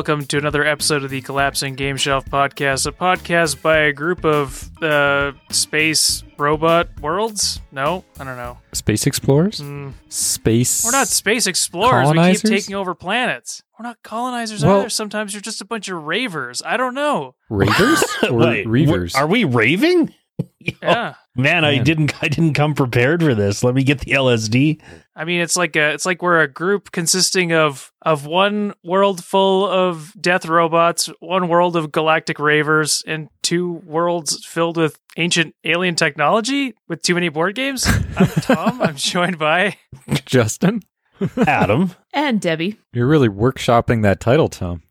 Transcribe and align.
welcome 0.00 0.24
to 0.24 0.38
another 0.38 0.64
episode 0.64 1.04
of 1.04 1.10
the 1.10 1.20
Collapsing 1.20 1.74
Game 1.74 1.98
Shelf 1.98 2.24
podcast, 2.24 2.86
a 2.86 2.90
podcast 2.90 3.60
by 3.60 3.80
a 3.80 3.92
group 3.92 4.24
of 4.24 4.70
uh, 4.82 5.32
space 5.50 6.24
robot 6.38 6.88
worlds. 7.02 7.60
No, 7.70 8.02
I 8.18 8.24
don't 8.24 8.38
know. 8.38 8.56
Space 8.72 9.06
explorers? 9.06 9.60
Mm, 9.60 9.92
Space. 10.08 10.86
we're 10.86 10.92
not 10.92 11.06
space 11.08 11.46
explorers. 11.46 12.08
We 12.12 12.32
keep 12.32 12.40
taking 12.40 12.74
over 12.76 12.94
planets. 12.94 13.62
We're 13.78 13.82
not 13.84 14.02
colonizers 14.02 14.64
Well- 14.64 14.78
either. 14.80 14.88
Sometimes 14.88 15.34
you're 15.34 15.42
just 15.42 15.60
a 15.60 15.66
bunch 15.66 15.90
of 15.90 16.02
ravers. 16.02 16.62
I 16.64 16.78
don't 16.78 16.94
know. 16.94 17.34
ravers 17.50 18.02
or 18.22 18.32
Wait, 18.38 18.66
reavers. 18.66 19.14
Are 19.14 19.26
we 19.26 19.44
raving? 19.44 20.14
Yeah. 20.82 21.14
Man, 21.36 21.64
I 21.64 21.78
didn't 21.78 22.22
I 22.22 22.28
didn't 22.28 22.52
come 22.54 22.74
prepared 22.74 23.22
for 23.22 23.34
this. 23.34 23.62
Let 23.64 23.74
me 23.74 23.82
get 23.82 24.00
the 24.00 24.12
LSD. 24.12 24.80
I 25.20 25.24
mean, 25.24 25.42
it's 25.42 25.54
like 25.54 25.76
a, 25.76 25.92
it's 25.92 26.06
like 26.06 26.22
we're 26.22 26.40
a 26.40 26.48
group 26.48 26.92
consisting 26.92 27.52
of 27.52 27.92
of 28.00 28.24
one 28.24 28.72
world 28.82 29.22
full 29.22 29.68
of 29.68 30.14
death 30.18 30.46
robots, 30.46 31.10
one 31.20 31.48
world 31.48 31.76
of 31.76 31.92
galactic 31.92 32.38
ravers, 32.38 33.04
and 33.06 33.28
two 33.42 33.82
worlds 33.84 34.42
filled 34.46 34.78
with 34.78 34.98
ancient 35.18 35.54
alien 35.62 35.94
technology 35.94 36.74
with 36.88 37.02
too 37.02 37.12
many 37.14 37.28
board 37.28 37.54
games. 37.54 37.86
I'm 38.16 38.26
Tom. 38.28 38.80
I'm 38.80 38.96
joined 38.96 39.38
by 39.38 39.76
Justin? 40.24 40.80
Adam. 41.46 41.92
And 42.14 42.40
Debbie. 42.40 42.78
You're 42.94 43.06
really 43.06 43.28
workshopping 43.28 44.02
that 44.04 44.20
title, 44.20 44.48
Tom. 44.48 44.82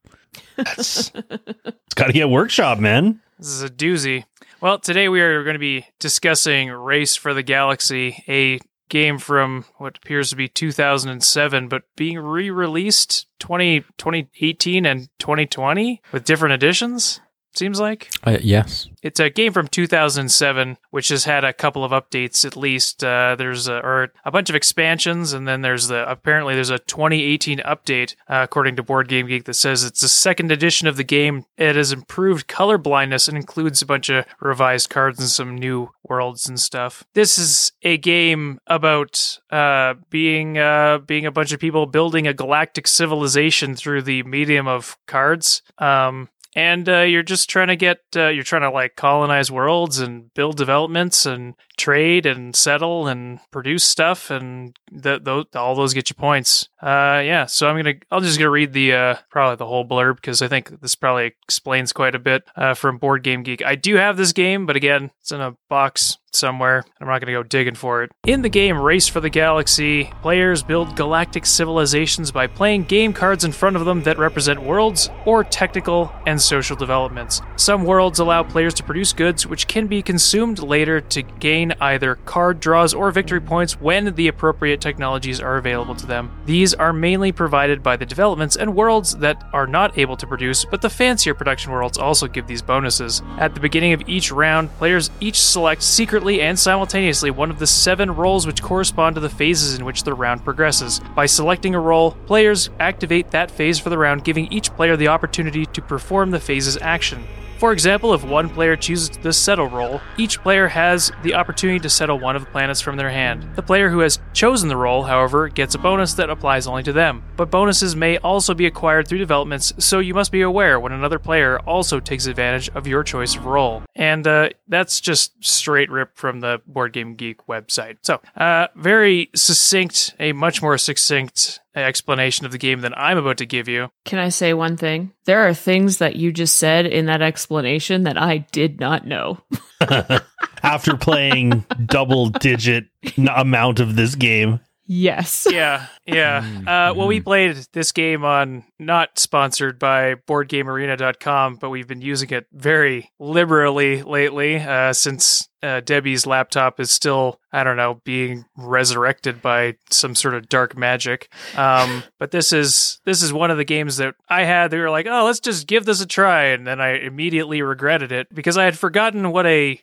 That's, 0.57 1.11
it's 1.11 1.95
got 1.95 2.05
to 2.05 2.13
get 2.13 2.30
workshop, 2.30 2.77
man. 2.77 3.19
this 3.39 3.47
is 3.47 3.63
a 3.63 3.69
doozy. 3.69 4.25
Well, 4.61 4.77
today 4.77 5.09
we 5.09 5.21
are 5.21 5.43
going 5.43 5.55
to 5.55 5.59
be 5.59 5.88
discussing 5.99 6.69
Race 6.69 7.16
for 7.16 7.33
the 7.33 7.41
Galaxy, 7.41 8.23
a 8.27 8.59
game 8.90 9.18
from 9.18 9.66
what 9.78 9.98
appears 9.98 10.30
to 10.32 10.36
be 10.36 10.48
2007, 10.48 11.68
but 11.68 11.84
being 11.95 12.20
re-released 12.20 13.28
20, 13.40 13.82
2018 13.98 14.86
and 14.86 15.09
2020 15.20 16.02
with 16.12 16.26
different 16.26 16.54
editions. 16.54 17.22
Seems 17.55 17.80
like. 17.80 18.09
Uh, 18.23 18.38
yes. 18.42 18.88
It's 19.02 19.19
a 19.19 19.30
game 19.30 19.53
from 19.53 19.67
2007, 19.67 20.78
which 20.92 21.09
has 21.09 21.23
had 21.23 21.44
a 21.44 21.53
couple 21.53 21.83
of 21.83 21.92
updates 21.92 22.45
at 22.45 22.55
least. 22.55 23.03
Uh, 23.03 23.36
there's 23.38 23.67
a, 23.67 23.78
or 23.78 24.11
a 24.23 24.31
bunch 24.31 24.50
of 24.50 24.55
expansions, 24.55 25.33
and 25.33 25.47
then 25.47 25.61
there's 25.61 25.88
the 25.88 26.09
apparently 26.09 26.53
there's 26.53 26.70
a 26.70 26.80
2018 26.80 27.59
update, 27.59 28.16
uh, 28.30 28.42
according 28.44 28.75
to 28.75 28.83
Board 28.83 29.08
Game 29.08 29.27
Geek, 29.27 29.45
that 29.45 29.55
says 29.55 29.83
it's 29.83 30.02
the 30.02 30.08
second 30.08 30.52
edition 30.52 30.88
of 30.88 30.95
the 30.95 31.03
game. 31.03 31.45
It 31.58 31.75
has 31.75 31.92
improved 31.92 32.47
color 32.47 32.77
blindness 32.77 33.27
and 33.27 33.38
includes 33.38 33.81
a 33.81 33.86
bunch 33.86 34.09
of 34.09 34.25
revised 34.39 34.89
cards 34.89 35.20
and 35.20 35.30
some 35.30 35.55
new 35.55 35.92
worlds 36.03 36.47
and 36.47 36.59
stuff. 36.59 37.03
This 37.14 37.39
is 37.39 37.72
a 37.81 37.97
game 37.97 38.59
about 38.67 39.39
uh, 39.50 39.95
being 40.09 40.58
uh, 40.58 41.00
being 41.00 41.25
a 41.25 41.31
bunch 41.31 41.52
of 41.52 41.59
people 41.59 41.86
building 41.86 42.27
a 42.27 42.33
galactic 42.33 42.88
civilization 42.88 43.75
through 43.75 44.03
the 44.03 44.23
medium 44.23 44.67
of 44.67 44.97
cards. 45.08 45.61
Um, 45.77 46.30
and 46.55 46.88
uh, 46.89 47.02
you're 47.02 47.23
just 47.23 47.50
trying 47.50 47.67
to 47.67 47.75
get 47.75 48.00
uh, 48.16 48.28
you're 48.28 48.44
trying 48.44 48.61
to 48.64 48.69
like 48.72 48.95
colonize 48.95 49.52
worlds 49.52 50.00
and 50.00 50.33
build 50.33 50.58
developments 50.58 51.25
and 51.25 51.55
trade 51.78 52.25
and 52.25 52.55
settle 52.55 53.08
and 53.08 53.39
produce 53.52 53.83
stuff 53.83 54.30
and 54.30 54.75
th- 54.92 55.23
th- 55.23 55.47
all 55.55 55.75
those 55.75 55.94
get 55.94 56.09
you 56.09 56.16
points. 56.16 56.67
Uh 56.81 57.22
yeah 57.25 57.45
so 57.45 57.67
i'm 57.67 57.75
gonna 57.75 57.95
i'm 58.11 58.23
just 58.23 58.38
gonna 58.39 58.50
read 58.50 58.72
the 58.72 58.94
uh 58.94 59.16
probably 59.30 59.55
the 59.58 59.66
whole 59.66 59.88
blurb 59.88 60.16
because 60.16 60.42
i 60.42 60.47
think 60.47 60.80
this 60.81 60.95
probably 60.95 61.33
explains 61.44 61.92
quite 61.92 62.16
a 62.16 62.20
bit 62.20 62.44
uh 62.55 62.73
from 62.73 62.97
board 62.97 63.23
game 63.23 63.44
geek. 63.44 63.64
I 63.66 63.75
do 63.75 63.95
have 63.95 64.16
this 64.17 64.31
game 64.31 64.66
but 64.66 64.75
again 64.75 65.11
it's 65.20 65.31
in 65.31 65.42
a 65.42 65.55
box 65.70 66.17
somewhere. 66.35 66.83
I'm 66.99 67.08
not 67.08 67.22
going 67.22 67.33
to 67.33 67.39
go 67.39 67.44
digging 67.44 67.75
for 67.75 68.04
it. 68.04 68.11
In 68.26 68.42
the 68.42 68.49
game 68.49 68.77
Race 68.77 69.08
for 69.08 69.20
the 69.20 69.30
Galaxy, 69.30 70.11
players 70.21 70.64
build 70.64 70.95
galactic 70.95 71.45
civilizations 71.45 72.31
by 72.31 72.48
playing 72.48 72.83
game 72.83 73.14
cards 73.14 73.43
in 73.43 73.52
front 73.52 73.76
of 73.76 73.86
them 73.86 74.04
that 74.04 74.17
represent 74.17 74.61
worlds 74.61 75.09
or 75.26 75.43
technical 75.43 76.11
and 76.26 76.42
social 76.42 76.76
developments. 76.76 77.42
Some 77.55 77.83
worlds 77.83 78.20
allow 78.20 78.43
players 78.43 78.73
to 78.76 78.83
produce 78.83 79.14
goods 79.14 79.48
which 79.48 79.67
can 79.67 79.87
be 79.87 80.02
consumed 80.02 80.59
later 80.59 81.02
to 81.02 81.21
gain 81.21 81.73
either 81.81 82.15
card 82.15 82.59
draws 82.59 82.93
or 82.93 83.11
victory 83.11 83.42
points 83.42 83.80
when 83.80 84.14
the 84.15 84.27
appropriate 84.27 84.81
technologies 84.81 85.39
are 85.39 85.58
available 85.58 85.95
to 85.95 86.05
them. 86.05 86.31
These 86.45 86.73
are 86.73 86.93
mainly 86.93 87.31
provided 87.31 87.83
by 87.83 87.98
the 87.98 88.05
developments 88.05 88.55
and 88.55 88.75
worlds 88.75 89.15
that 89.17 89.43
are 89.54 89.67
not 89.67 89.98
able 89.98 90.17
to 90.17 90.27
produce, 90.27 90.65
but 90.65 90.81
the 90.81 90.89
fancier 90.89 91.33
production 91.33 91.71
worlds 91.71 91.98
also 91.98 92.27
give 92.27 92.48
these 92.48 92.61
bonuses. 92.61 93.21
At 93.37 93.54
the 93.54 93.59
beginning 93.59 93.93
of 93.93 94.08
each 94.08 94.31
round, 94.31 94.70
players 94.77 95.09
each 95.20 95.39
select 95.39 95.81
and 96.19 96.59
simultaneously 96.59 97.31
one 97.31 97.49
of 97.49 97.59
the 97.59 97.65
seven 97.65 98.11
roles 98.11 98.45
which 98.45 98.61
correspond 98.61 99.15
to 99.15 99.21
the 99.21 99.30
phases 99.30 99.75
in 99.80 99.85
which 99.85 100.03
the 100.03 100.13
round 100.13 100.43
progresses. 100.43 100.99
By 101.15 101.25
selecting 101.25 101.73
a 101.75 101.80
role, 101.80 102.11
players 102.27 102.69
activate 102.80 103.31
that 103.31 103.49
phase 103.49 103.80
for 103.80 103.89
the 103.89 103.97
round, 103.97 104.25
giving 104.25 104.52
each 104.52 104.71
player 104.71 104.97
the 104.97 105.07
opportunity 105.07 105.65
to 105.67 105.81
perform 105.81 106.31
the 106.31 106.39
phase's 106.39 106.77
action. 106.81 107.25
For 107.59 107.73
example, 107.73 108.14
if 108.14 108.23
one 108.23 108.49
player 108.49 108.77
chooses 108.77 109.09
the 109.09 109.33
settle 109.33 109.67
role, 109.67 109.99
each 110.17 110.42
player 110.42 110.70
has 110.70 111.11
the 111.23 111.33
opportunity 111.33 111.77
to 111.81 111.89
settle 111.89 112.17
one 112.17 112.37
of 112.37 112.45
the 112.45 112.52
planets 112.52 112.80
from 112.80 112.95
their 112.95 113.09
hand. 113.09 113.49
The 113.58 113.61
player 113.61 113.89
who 113.89 113.99
has 113.99 114.17
chosen 114.31 114.70
the 114.70 114.77
role, 114.77 115.03
however, 115.03 115.49
gets 115.49 115.75
a 115.75 115.77
bonus 115.77 116.14
that 116.14 116.30
applies 116.30 116.67
only 116.67 116.83
to 116.83 116.93
them. 116.93 117.21
But 117.36 117.52
bonuses 117.52 117.98
may 117.98 118.17
also 118.19 118.53
be 118.53 118.65
acquired 118.65 119.09
through 119.09 119.17
developments, 119.17 119.73
so 119.77 119.99
you 119.99 120.14
must 120.14 120.31
be 120.31 120.42
aware 120.42 120.80
when 120.80 120.93
another 120.93 121.19
player 121.19 121.59
also 121.59 121.99
takes 121.99 122.27
advantage 122.27 122.69
of 122.69 122.87
your 122.87 123.03
choice 123.03 123.36
of 123.36 123.45
role. 123.45 123.83
And 123.93 124.25
uh, 124.25 124.52
that's 124.69 125.02
just 125.02 125.33
straight 125.43 125.92
ripped 125.92 126.17
from 126.17 126.39
the 126.39 126.61
Board 126.65 126.93
Game 126.93 127.15
Geek 127.15 127.45
website. 127.48 127.98
So, 128.03 128.21
uh, 128.38 128.68
very 128.77 129.31
succinct, 129.36 130.15
a 130.18 130.31
much 130.31 130.62
more 130.62 130.77
succinct 130.77 131.59
explanation 131.75 132.45
of 132.45 132.51
the 132.51 132.57
game 132.57 132.81
than 132.81 132.94
I'm 132.95 133.18
about 133.18 133.38
to 133.38 133.45
give 133.45 133.68
you. 133.68 133.89
Can 134.06 134.19
I 134.19 134.30
say 134.30 134.53
one 134.53 134.77
thing? 134.77 135.12
There 135.25 135.47
are 135.47 135.53
things 135.53 135.97
that 135.97 136.15
you 136.15 136.31
just 136.31 136.57
said 136.57 136.85
in 136.85 137.06
that 137.06 137.21
explanation 137.21 138.03
that 138.03 138.18
I 138.18 138.39
did 138.51 138.80
not 138.80 139.06
know. 139.06 139.39
After 140.63 140.97
playing 140.97 141.65
double 141.85 142.30
digit 142.30 142.85
amount 143.18 143.80
of 143.80 143.95
this 143.95 144.15
game. 144.15 144.59
Yes. 144.92 145.45
yeah, 145.51 145.86
yeah. 146.07 146.44
Uh, 146.66 146.95
well, 146.95 147.07
we 147.07 147.22
played 147.22 147.56
this 147.74 147.92
game 147.92 148.25
on 148.25 148.63
not 148.80 149.19
sponsored 149.19 149.77
by 149.77 150.16
BoardGameArena.com, 150.16 151.57
but 151.57 151.69
we've 151.69 151.88
been 151.88 152.01
using 152.01 152.31
it 152.31 152.48
very 152.51 153.12
liberally 153.19 154.01
lately 154.01 154.56
uh, 154.56 154.92
since 154.94 155.48
uh, 155.62 155.81
Debbie's 155.81 156.25
laptop 156.25 156.80
is 156.80 156.89
still, 156.89 157.39
I 157.51 157.63
don't 157.63 157.78
know, 157.78 158.01
being 158.04 158.45
resurrected 158.57 159.44
by 159.44 159.75
some 159.92 160.16
sort 160.16 160.33
of 160.33 160.50
dark 160.50 160.75
magic. 160.75 161.31
Um, 161.56 162.04
but 162.18 162.31
this 162.31 162.51
is 162.51 163.00
this 163.06 163.22
is 163.22 163.31
one 163.31 163.51
of 163.51 163.57
the 163.57 163.66
games 163.66 163.98
that 163.98 164.16
I 164.28 164.45
had. 164.45 164.72
They 164.72 164.80
were 164.80 164.89
like, 164.89 165.06
"Oh, 165.07 165.25
let's 165.25 165.39
just 165.39 165.68
give 165.68 165.86
this 165.86 166.01
a 166.01 166.07
try," 166.07 166.45
and 166.45 166.66
then 166.66 166.81
I 166.81 166.98
immediately 166.98 167.62
regretted 167.62 168.12
it 168.12 168.33
because 168.33 168.57
I 168.57 168.66
had 168.66 168.78
forgotten 168.78 169.31
what 169.31 169.45
a 169.45 169.80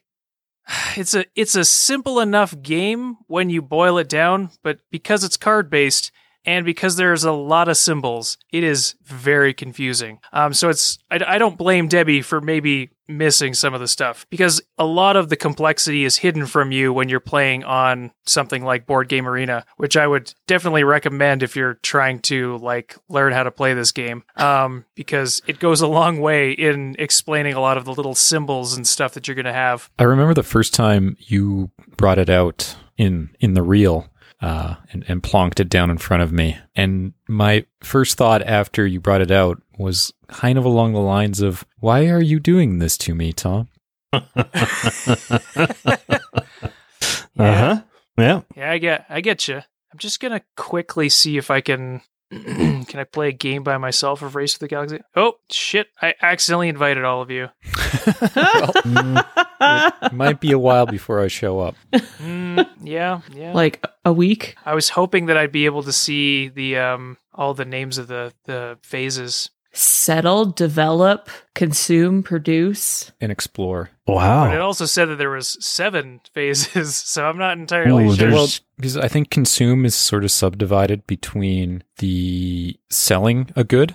it's 0.97 1.15
a 1.15 1.25
it's 1.35 1.57
a 1.57 1.65
simple 1.65 2.21
enough 2.21 2.61
game 2.63 3.17
when 3.27 3.51
you 3.51 3.63
boil 3.63 3.99
it 3.99 4.09
down, 4.09 4.51
but 4.63 4.81
because 4.91 5.25
it's 5.25 5.37
card 5.37 5.71
based 5.71 6.13
and 6.45 6.65
because 6.65 6.97
there's 6.97 7.25
a 7.25 7.33
lot 7.33 7.69
of 7.69 7.77
symbols, 7.77 8.39
it 8.53 8.63
is 8.63 8.95
very 9.03 9.53
confusing. 9.53 10.21
Um, 10.33 10.55
so 10.55 10.69
it's 10.69 10.99
I, 11.11 11.21
I 11.27 11.39
don't 11.39 11.59
blame 11.59 11.89
Debbie 11.89 12.23
for 12.23 12.41
maybe 12.41 12.91
missing 13.09 13.55
some 13.55 13.75
of 13.75 13.81
the 13.81 13.89
stuff 13.89 14.27
because 14.31 14.61
a 14.79 14.85
lot 14.85 15.17
of 15.17 15.29
the 15.29 15.37
complexity 15.37 16.05
is 16.05 16.19
hidden 16.19 16.47
from 16.47 16.73
you 16.73 16.93
when 16.93 17.09
you're 17.09 17.21
playing 17.21 17.65
on 17.65 18.11
something 18.25 18.65
like 18.65 18.87
Board 18.87 19.09
Game 19.09 19.29
Arena, 19.29 19.65
which 19.77 19.97
I 19.97 20.07
would 20.07 20.33
definitely 20.47 20.85
recommend 20.85 21.43
if 21.43 21.57
you're 21.57 21.75
trying 21.75 22.21
to 22.21 22.57
like 22.59 22.97
learn 23.09 23.33
how 23.33 23.43
to 23.43 23.51
play 23.51 23.75
this 23.75 23.93
game, 23.93 24.25
um, 24.37 24.85
because 24.95 25.41
it 25.47 25.59
goes 25.59 25.81
a 25.81 25.87
long 25.87 26.21
way 26.21 26.53
in 26.53 26.97
explaining 26.99 27.55
a 27.55 27.61
lot 27.61 27.77
of 27.77 27.85
the 27.85 27.95
little 27.95 28.15
symbols 28.15 28.77
and 28.77 28.87
stuff 28.87 29.15
that 29.15 29.29
you're 29.29 29.35
going 29.35 29.45
to 29.45 29.53
have. 29.53 29.91
I 29.99 30.05
remember 30.05 30.35
the 30.35 30.43
first 30.43 30.75
time 30.75 31.17
you 31.21 31.71
brought 31.97 32.19
it 32.19 32.31
out 32.31 32.77
in 32.97 33.31
in 33.41 33.55
the 33.55 33.63
real 33.63 34.09
uh, 34.41 34.77
and, 34.93 35.05
and 35.09 35.23
plonked 35.23 35.61
it 35.61 35.69
down 35.69 35.91
in 35.91 35.99
front 35.99 36.23
of 36.23 36.33
me. 36.33 36.59
And 36.75 37.15
my 37.29 37.65
first 37.83 38.17
thought 38.17 38.43
after 38.43 38.87
you 38.87 39.01
brought 39.01 39.23
it 39.23 39.31
out 39.31 39.63
was 39.79 40.13
kind 40.29 40.59
of 40.59 40.65
along 40.65 40.93
the 40.93 41.01
lines 41.01 41.41
of, 41.41 41.65
"Why 41.79 42.09
are 42.09 42.23
you 42.23 42.41
doing 42.41 42.79
this 42.79 42.99
to 42.99 43.15
me, 43.15 43.33
Tom?" 43.33 43.69
Uh 47.39 47.55
huh. 47.55 47.83
Yeah. 48.19 48.41
Yeah, 48.57 48.71
I 48.71 48.79
get, 48.79 49.07
I 49.11 49.21
get 49.21 49.47
you. 49.47 49.57
I'm 49.57 49.99
just 49.99 50.21
gonna 50.21 50.41
quickly 50.57 51.09
see 51.09 51.37
if 51.37 51.51
I 51.51 51.61
can. 51.61 52.01
can 52.31 53.01
I 53.01 53.05
play 53.05 53.29
a 53.29 53.33
game 53.33 53.63
by 53.63 53.79
myself 53.79 54.23
of 54.23 54.35
Race 54.35 54.55
to 54.55 54.61
the 54.61 54.69
Galaxy? 54.69 55.01
Oh 55.15 55.35
shit! 55.51 55.89
I 56.03 56.15
accidentally 56.21 56.69
invited 56.69 57.05
all 57.05 57.23
of 57.23 57.31
you. 57.31 57.49
It 59.59 60.13
might 60.13 60.41
be 60.41 60.53
a 60.53 60.59
while 60.59 60.87
before 60.87 61.21
I 61.21 61.29
show 61.29 61.61
up. 61.61 61.77
Mm, 61.93 62.69
yeah, 62.83 63.21
yeah. 63.33 63.53
like 63.53 63.85
a 64.05 64.13
week. 64.13 64.55
I 64.65 64.75
was 64.75 64.91
hoping 64.91 65.27
that 65.27 65.37
I'd 65.37 65.53
be 65.53 65.65
able 65.65 65.83
to 65.85 65.93
see 65.93 66.49
the 66.49 66.79
um 66.79 67.17
all 67.35 67.55
the 67.55 67.65
names 67.65 67.99
of 67.99 68.07
the 68.07 68.33
the 68.45 68.79
phases. 68.83 69.51
Settle, 69.77 70.47
develop, 70.47 71.29
consume, 71.55 72.23
produce. 72.23 73.13
And 73.21 73.31
explore. 73.31 73.91
Wow. 74.07 74.47
But 74.47 74.55
it 74.55 74.61
also 74.61 74.87
said 74.87 75.07
that 75.07 75.17
there 75.17 75.31
was 75.31 75.57
seven 75.65 76.21
phases, 76.33 76.97
so 76.97 77.27
I'm 77.29 77.39
not 77.39 77.59
entirely 77.59 78.07
Ooh, 78.07 78.15
sure. 78.15 78.31
Well, 78.31 78.49
because 78.77 78.97
I 78.97 79.09
think 79.09 79.31
consume 79.31 79.85
is 79.85 79.95
sort 79.95 80.25
of 80.25 80.31
subdivided 80.31 81.07
between 81.07 81.83
the 81.99 82.79
selling 82.91 83.51
a 83.55 83.65
good 83.65 83.95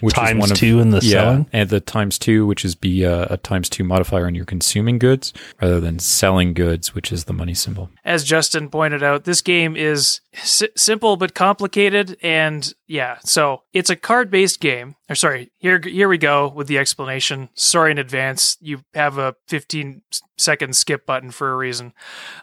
which 0.00 0.14
times 0.14 0.30
is 0.30 0.40
one 0.40 0.50
of, 0.52 0.56
two 0.56 0.78
in 0.78 0.90
the 0.90 1.00
yeah, 1.02 1.10
selling. 1.10 1.46
and 1.52 1.68
the 1.70 1.80
times 1.80 2.18
two, 2.18 2.46
which 2.46 2.64
is 2.64 2.74
be 2.74 3.02
a, 3.02 3.24
a 3.24 3.36
times 3.36 3.68
two 3.68 3.82
modifier 3.82 4.26
on 4.26 4.34
your 4.34 4.44
consuming 4.44 4.98
goods, 4.98 5.32
rather 5.60 5.80
than 5.80 5.98
selling 5.98 6.54
goods, 6.54 6.94
which 6.94 7.10
is 7.10 7.24
the 7.24 7.32
money 7.32 7.54
symbol. 7.54 7.90
As 8.04 8.22
Justin 8.22 8.68
pointed 8.70 9.02
out, 9.02 9.24
this 9.24 9.40
game 9.40 9.76
is 9.76 10.20
si- 10.34 10.68
simple 10.76 11.16
but 11.16 11.34
complicated, 11.34 12.16
and 12.22 12.72
yeah, 12.86 13.18
so 13.24 13.62
it's 13.72 13.90
a 13.90 13.96
card-based 13.96 14.60
game. 14.60 14.94
Or 15.08 15.16
sorry, 15.16 15.50
here 15.58 15.80
here 15.80 16.08
we 16.08 16.18
go 16.18 16.48
with 16.48 16.68
the 16.68 16.78
explanation. 16.78 17.48
Sorry 17.54 17.90
in 17.90 17.98
advance. 17.98 18.56
You 18.60 18.82
have 18.94 19.18
a 19.18 19.34
15 19.48 20.02
second 20.38 20.76
skip 20.76 21.06
button 21.06 21.30
for 21.32 21.50
a 21.50 21.56
reason. 21.56 21.92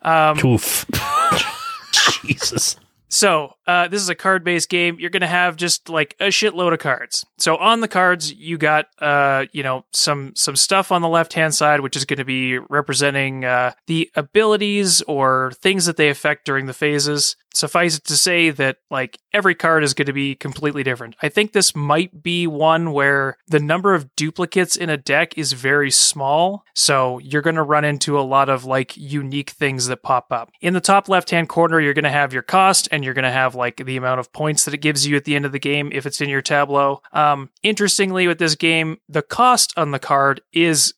Um, 0.01 0.37
Oof. 0.45 0.85
Jesus. 2.23 2.77
So, 3.13 3.53
uh, 3.67 3.87
this 3.89 4.01
is 4.01 4.09
a 4.09 4.15
card 4.15 4.43
based 4.43 4.69
game. 4.69 4.97
You're 4.99 5.11
going 5.11 5.21
to 5.21 5.27
have 5.27 5.55
just 5.55 5.87
like 5.87 6.15
a 6.19 6.29
shitload 6.29 6.73
of 6.73 6.79
cards. 6.79 7.23
So, 7.37 7.57
on 7.57 7.79
the 7.79 7.87
cards, 7.87 8.33
you 8.33 8.57
got, 8.57 8.87
uh, 8.97 9.45
you 9.51 9.61
know, 9.61 9.85
some, 9.91 10.33
some 10.35 10.55
stuff 10.55 10.91
on 10.91 11.03
the 11.03 11.07
left 11.07 11.33
hand 11.33 11.53
side, 11.53 11.81
which 11.81 11.95
is 11.95 12.05
going 12.05 12.17
to 12.17 12.25
be 12.25 12.57
representing, 12.57 13.45
uh, 13.45 13.73
the 13.85 14.09
abilities 14.15 15.03
or 15.03 15.51
things 15.61 15.85
that 15.85 15.95
they 15.95 16.09
affect 16.09 16.45
during 16.45 16.65
the 16.65 16.73
phases. 16.73 17.35
Suffice 17.53 17.97
it 17.97 18.03
to 18.05 18.17
say 18.17 18.49
that, 18.49 18.77
like, 18.89 19.19
every 19.31 19.55
card 19.55 19.83
is 19.83 19.93
going 19.93 20.07
to 20.07 20.13
be 20.13 20.35
completely 20.35 20.83
different. 20.83 21.15
I 21.21 21.29
think 21.29 21.53
this 21.53 21.75
might 21.75 22.21
be 22.21 22.47
one 22.47 22.91
where 22.91 23.37
the 23.47 23.59
number 23.59 23.93
of 23.93 24.15
duplicates 24.15 24.75
in 24.75 24.89
a 24.89 24.97
deck 24.97 25.37
is 25.37 25.53
very 25.53 25.91
small. 25.91 26.65
So, 26.75 27.19
you're 27.19 27.41
going 27.41 27.55
to 27.55 27.63
run 27.63 27.85
into 27.85 28.19
a 28.19 28.21
lot 28.21 28.49
of, 28.49 28.65
like, 28.65 28.97
unique 28.97 29.51
things 29.51 29.87
that 29.87 30.03
pop 30.03 30.31
up. 30.31 30.51
In 30.61 30.73
the 30.73 30.81
top 30.81 31.09
left 31.09 31.29
hand 31.29 31.49
corner, 31.49 31.79
you're 31.79 31.93
going 31.93 32.03
to 32.03 32.09
have 32.09 32.33
your 32.33 32.41
cost 32.41 32.87
and 32.91 33.03
you're 33.03 33.13
going 33.13 33.23
to 33.23 33.31
have 33.31 33.55
like 33.55 33.77
the 33.85 33.97
amount 33.97 34.19
of 34.19 34.33
points 34.33 34.65
that 34.65 34.73
it 34.73 34.79
gives 34.79 35.07
you 35.07 35.15
at 35.15 35.25
the 35.25 35.35
end 35.35 35.45
of 35.45 35.51
the 35.51 35.59
game 35.59 35.89
if 35.93 36.05
it's 36.05 36.21
in 36.21 36.29
your 36.29 36.41
tableau. 36.41 37.01
Um, 37.11 37.49
interestingly, 37.61 38.27
with 38.27 38.39
this 38.39 38.55
game, 38.55 38.97
the 39.07 39.21
cost 39.21 39.73
on 39.77 39.91
the 39.91 39.99
card 39.99 40.41
is 40.51 40.93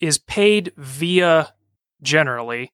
is 0.00 0.18
paid 0.18 0.72
via 0.76 1.52
generally 2.02 2.72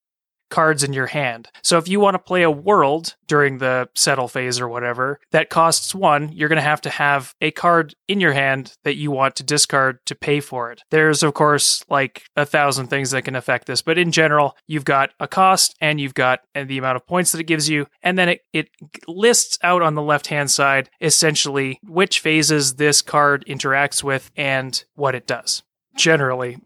cards 0.50 0.82
in 0.82 0.93
your 0.93 1.06
hand. 1.06 1.49
So 1.62 1.79
if 1.79 1.88
you 1.88 2.00
want 2.00 2.14
to 2.14 2.19
play 2.19 2.43
a 2.43 2.50
world 2.50 3.17
during 3.26 3.58
the 3.58 3.88
settle 3.94 4.29
phase 4.29 4.61
or 4.61 4.69
whatever, 4.69 5.20
that 5.32 5.50
costs 5.50 5.94
one, 5.94 6.31
you're 6.32 6.49
going 6.49 6.56
to 6.56 6.62
have 6.62 6.81
to 6.82 6.91
have 6.91 7.35
a 7.41 7.50
card 7.50 7.94
in 8.08 8.20
your 8.20 8.32
hand 8.32 8.75
that 8.85 8.96
you 8.96 9.11
want 9.11 9.37
to 9.37 9.43
discard 9.43 10.05
to 10.06 10.14
pay 10.14 10.41
for 10.41 10.70
it. 10.70 10.82
There's, 10.91 11.23
of 11.23 11.35
course, 11.35 11.85
like 11.88 12.25
a 12.37 12.46
thousand 12.46 12.88
things 12.88 13.11
that 13.11 13.25
can 13.25 13.37
affect 13.37 13.67
this, 13.67 13.82
but 13.82 13.99
in 13.99 14.12
general, 14.12 14.56
you've 14.67 14.85
got 14.85 15.11
a 15.19 15.29
cost 15.29 15.75
and 15.81 16.00
you've 16.00 16.14
got 16.14 16.41
and 16.55 16.69
the 16.69 16.79
amount 16.79 16.96
of 16.96 17.06
points 17.06 17.32
that 17.32 17.41
it 17.41 17.44
gives 17.44 17.69
you. 17.69 17.87
And 18.02 18.19
then 18.19 18.29
it, 18.29 18.41
it 18.52 18.69
lists 19.08 19.58
out 19.62 19.82
on 19.82 19.94
the 19.94 20.02
left 20.02 20.29
hand 20.29 20.50
side 20.50 20.91
essentially 21.00 21.79
which 21.82 22.20
phases 22.20 22.75
this 22.75 23.02
card 23.02 23.44
interacts 23.46 24.02
with 24.02 24.31
and 24.37 24.85
what 24.94 25.14
it 25.14 25.26
does. 25.26 25.62
Generally, 25.96 26.58